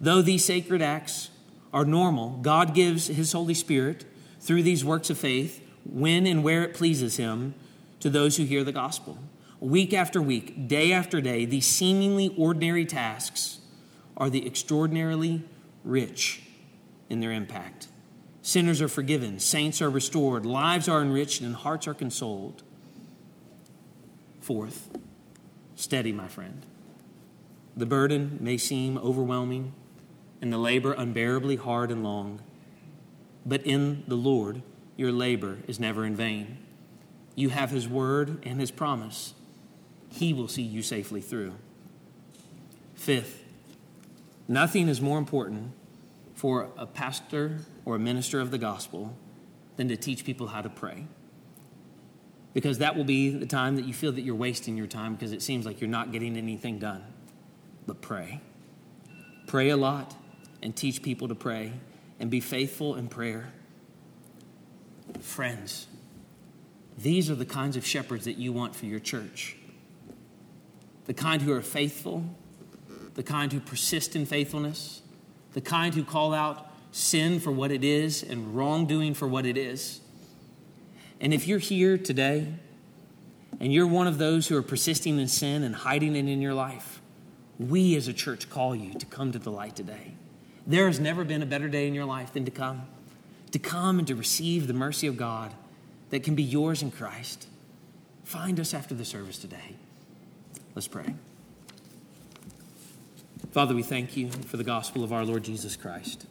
Though 0.00 0.22
these 0.22 0.44
sacred 0.44 0.82
acts 0.82 1.30
are 1.72 1.84
normal, 1.84 2.30
God 2.42 2.74
gives 2.74 3.06
his 3.06 3.30
Holy 3.30 3.54
Spirit 3.54 4.06
through 4.40 4.64
these 4.64 4.84
works 4.84 5.08
of 5.08 5.18
faith 5.18 5.64
when 5.84 6.26
and 6.26 6.42
where 6.42 6.64
it 6.64 6.74
pleases 6.74 7.16
him 7.16 7.54
to 8.00 8.10
those 8.10 8.38
who 8.38 8.42
hear 8.42 8.64
the 8.64 8.72
gospel 8.72 9.18
week 9.60 9.92
after 9.92 10.20
week, 10.20 10.66
day 10.66 10.92
after 10.92 11.20
day, 11.20 11.44
these 11.44 11.66
seemingly 11.66 12.34
ordinary 12.36 12.84
tasks 12.84 13.60
are 14.16 14.30
the 14.30 14.46
extraordinarily 14.46 15.42
rich 15.84 16.42
in 17.08 17.20
their 17.20 17.32
impact. 17.32 17.88
Sinners 18.42 18.80
are 18.80 18.88
forgiven, 18.88 19.38
saints 19.38 19.82
are 19.82 19.90
restored, 19.90 20.46
lives 20.46 20.88
are 20.88 21.02
enriched, 21.02 21.42
and 21.42 21.54
hearts 21.54 21.86
are 21.86 21.94
consoled. 21.94 22.62
Fourth, 24.40 24.88
steady, 25.74 26.12
my 26.12 26.26
friend. 26.26 26.64
The 27.76 27.86
burden 27.86 28.38
may 28.40 28.56
seem 28.56 28.96
overwhelming 28.98 29.74
and 30.40 30.50
the 30.52 30.58
labor 30.58 30.92
unbearably 30.92 31.56
hard 31.56 31.90
and 31.90 32.02
long, 32.02 32.40
but 33.44 33.64
in 33.66 34.04
the 34.08 34.16
Lord, 34.16 34.62
your 34.96 35.12
labor 35.12 35.58
is 35.68 35.78
never 35.78 36.04
in 36.04 36.16
vain. 36.16 36.58
You 37.34 37.50
have 37.50 37.70
His 37.70 37.86
word 37.86 38.38
and 38.44 38.58
His 38.58 38.70
promise 38.70 39.34
he 40.12 40.32
will 40.32 40.48
see 40.48 40.62
you 40.62 40.82
safely 40.82 41.20
through. 41.20 41.54
Fifth, 42.94 43.42
nothing 44.48 44.88
is 44.88 45.00
more 45.00 45.18
important 45.18 45.72
for 46.34 46.68
a 46.76 46.86
pastor 46.86 47.60
or 47.84 47.96
a 47.96 47.98
minister 47.98 48.40
of 48.40 48.50
the 48.50 48.58
gospel 48.58 49.16
than 49.76 49.88
to 49.88 49.96
teach 49.96 50.24
people 50.24 50.48
how 50.48 50.60
to 50.60 50.68
pray. 50.68 51.06
Because 52.52 52.78
that 52.78 52.96
will 52.96 53.04
be 53.04 53.30
the 53.30 53.46
time 53.46 53.76
that 53.76 53.84
you 53.84 53.94
feel 53.94 54.12
that 54.12 54.22
you're 54.22 54.34
wasting 54.34 54.76
your 54.76 54.88
time 54.88 55.14
because 55.14 55.32
it 55.32 55.40
seems 55.40 55.64
like 55.64 55.80
you're 55.80 55.88
not 55.88 56.12
getting 56.12 56.36
anything 56.36 56.78
done. 56.78 57.04
But 57.86 58.00
pray. 58.00 58.40
Pray 59.46 59.70
a 59.70 59.76
lot 59.76 60.16
and 60.62 60.74
teach 60.74 61.02
people 61.02 61.28
to 61.28 61.34
pray 61.34 61.72
and 62.18 62.30
be 62.30 62.40
faithful 62.40 62.96
in 62.96 63.08
prayer. 63.08 63.52
Friends, 65.20 65.86
these 66.98 67.30
are 67.30 67.34
the 67.34 67.46
kinds 67.46 67.76
of 67.76 67.86
shepherds 67.86 68.24
that 68.24 68.36
you 68.36 68.52
want 68.52 68.74
for 68.74 68.86
your 68.86 69.00
church 69.00 69.56
the 71.06 71.14
kind 71.14 71.42
who 71.42 71.52
are 71.52 71.62
faithful, 71.62 72.24
the 73.14 73.22
kind 73.22 73.52
who 73.52 73.60
persist 73.60 74.14
in 74.16 74.26
faithfulness, 74.26 75.02
the 75.52 75.60
kind 75.60 75.94
who 75.94 76.04
call 76.04 76.32
out 76.32 76.70
sin 76.92 77.40
for 77.40 77.50
what 77.50 77.70
it 77.70 77.84
is 77.84 78.22
and 78.22 78.54
wrongdoing 78.54 79.14
for 79.14 79.26
what 79.26 79.46
it 79.46 79.56
is. 79.56 80.00
And 81.20 81.34
if 81.34 81.46
you're 81.46 81.58
here 81.58 81.98
today 81.98 82.54
and 83.58 83.72
you're 83.72 83.86
one 83.86 84.06
of 84.06 84.18
those 84.18 84.48
who 84.48 84.56
are 84.56 84.62
persisting 84.62 85.18
in 85.18 85.28
sin 85.28 85.62
and 85.62 85.74
hiding 85.74 86.16
it 86.16 86.26
in 86.26 86.40
your 86.40 86.54
life, 86.54 87.00
we 87.58 87.94
as 87.96 88.08
a 88.08 88.12
church 88.12 88.48
call 88.48 88.74
you 88.74 88.94
to 88.94 89.06
come 89.06 89.32
to 89.32 89.38
the 89.38 89.50
light 89.50 89.76
today. 89.76 90.14
There 90.66 90.86
has 90.86 90.98
never 90.98 91.24
been 91.24 91.42
a 91.42 91.46
better 91.46 91.68
day 91.68 91.86
in 91.86 91.94
your 91.94 92.06
life 92.06 92.32
than 92.32 92.44
to 92.44 92.50
come, 92.50 92.82
to 93.50 93.58
come 93.58 93.98
and 93.98 94.08
to 94.08 94.14
receive 94.14 94.66
the 94.66 94.72
mercy 94.72 95.06
of 95.06 95.16
God 95.16 95.52
that 96.10 96.22
can 96.22 96.34
be 96.34 96.42
yours 96.42 96.82
in 96.82 96.90
Christ. 96.90 97.46
Find 98.24 98.58
us 98.58 98.72
after 98.72 98.94
the 98.94 99.04
service 99.04 99.38
today. 99.38 99.76
Let's 100.74 100.86
pray. 100.86 101.14
Father, 103.50 103.74
we 103.74 103.82
thank 103.82 104.16
you 104.16 104.30
for 104.30 104.56
the 104.56 104.64
gospel 104.64 105.02
of 105.02 105.12
our 105.12 105.24
Lord 105.24 105.42
Jesus 105.42 105.74
Christ. 105.74 106.26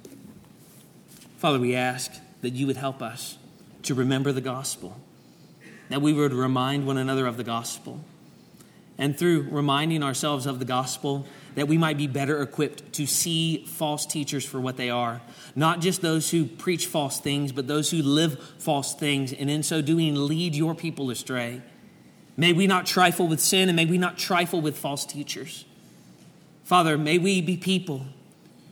Father, 1.38 1.60
we 1.60 1.76
ask 1.76 2.14
that 2.42 2.52
you 2.52 2.66
would 2.66 2.78
help 2.78 3.02
us 3.02 3.38
to 3.84 3.94
remember 3.94 4.32
the 4.32 4.40
gospel, 4.40 4.98
that 5.90 6.02
we 6.02 6.14
would 6.14 6.32
remind 6.32 6.88
one 6.88 6.98
another 6.98 7.28
of 7.28 7.36
the 7.36 7.44
gospel, 7.44 8.00
and 8.98 9.20
through 9.20 9.48
reminding 9.52 10.04
ourselves 10.04 10.46
of 10.46 10.60
the 10.60 10.66
gospel, 10.66 11.26
that 11.56 11.68
we 11.68 11.78
might 11.78 11.98
be 11.98 12.08
better 12.08 12.42
equipped 12.42 12.94
to 12.94 13.06
see 13.06 13.66
false 13.66 14.06
teachers 14.06 14.46
for 14.46 14.62
what 14.62 14.78
they 14.78 14.90
are. 14.90 15.22
Not 15.54 15.82
just 15.82 16.02
those 16.02 16.32
who 16.32 16.46
preach 16.46 16.86
false 16.86 17.20
things, 17.20 17.52
but 17.52 17.68
those 17.68 17.92
who 17.92 18.02
live 18.02 18.42
false 18.58 18.96
things, 18.96 19.34
and 19.34 19.50
in 19.50 19.64
so 19.64 19.82
doing, 19.82 20.16
lead 20.16 20.56
your 20.56 20.76
people 20.76 21.10
astray. 21.10 21.62
May 22.40 22.54
we 22.54 22.68
not 22.68 22.86
trifle 22.86 23.28
with 23.28 23.42
sin 23.42 23.68
and 23.68 23.76
may 23.76 23.86
we 23.86 23.98
not 23.98 24.18
trifle 24.18 24.62
with 24.62 24.78
false 24.78 25.06
teachers. 25.06 25.66
Father, 26.64 26.98
may 26.98 27.18
we 27.18 27.42
be 27.42 27.58
people 27.58 28.06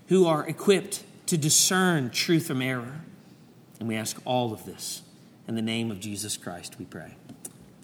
who 0.07 0.25
are 0.25 0.47
equipped 0.47 1.03
to 1.25 1.37
discern 1.37 2.09
truth 2.09 2.47
from 2.47 2.61
error. 2.61 3.01
And 3.81 3.89
we 3.89 3.97
ask 3.97 4.21
all 4.23 4.53
of 4.53 4.63
this 4.63 5.01
in 5.49 5.55
the 5.55 5.61
name 5.61 5.91
of 5.91 5.99
Jesus 5.99 6.37
Christ, 6.37 6.79
we 6.79 6.85
pray. 6.85 7.15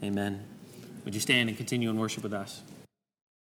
Amen. 0.01 0.45
Would 1.03 1.15
you 1.15 1.19
stand 1.19 1.49
and 1.49 1.57
continue 1.57 1.89
in 1.89 1.97
worship 1.97 2.23
with 2.23 2.33
us? 2.33 2.61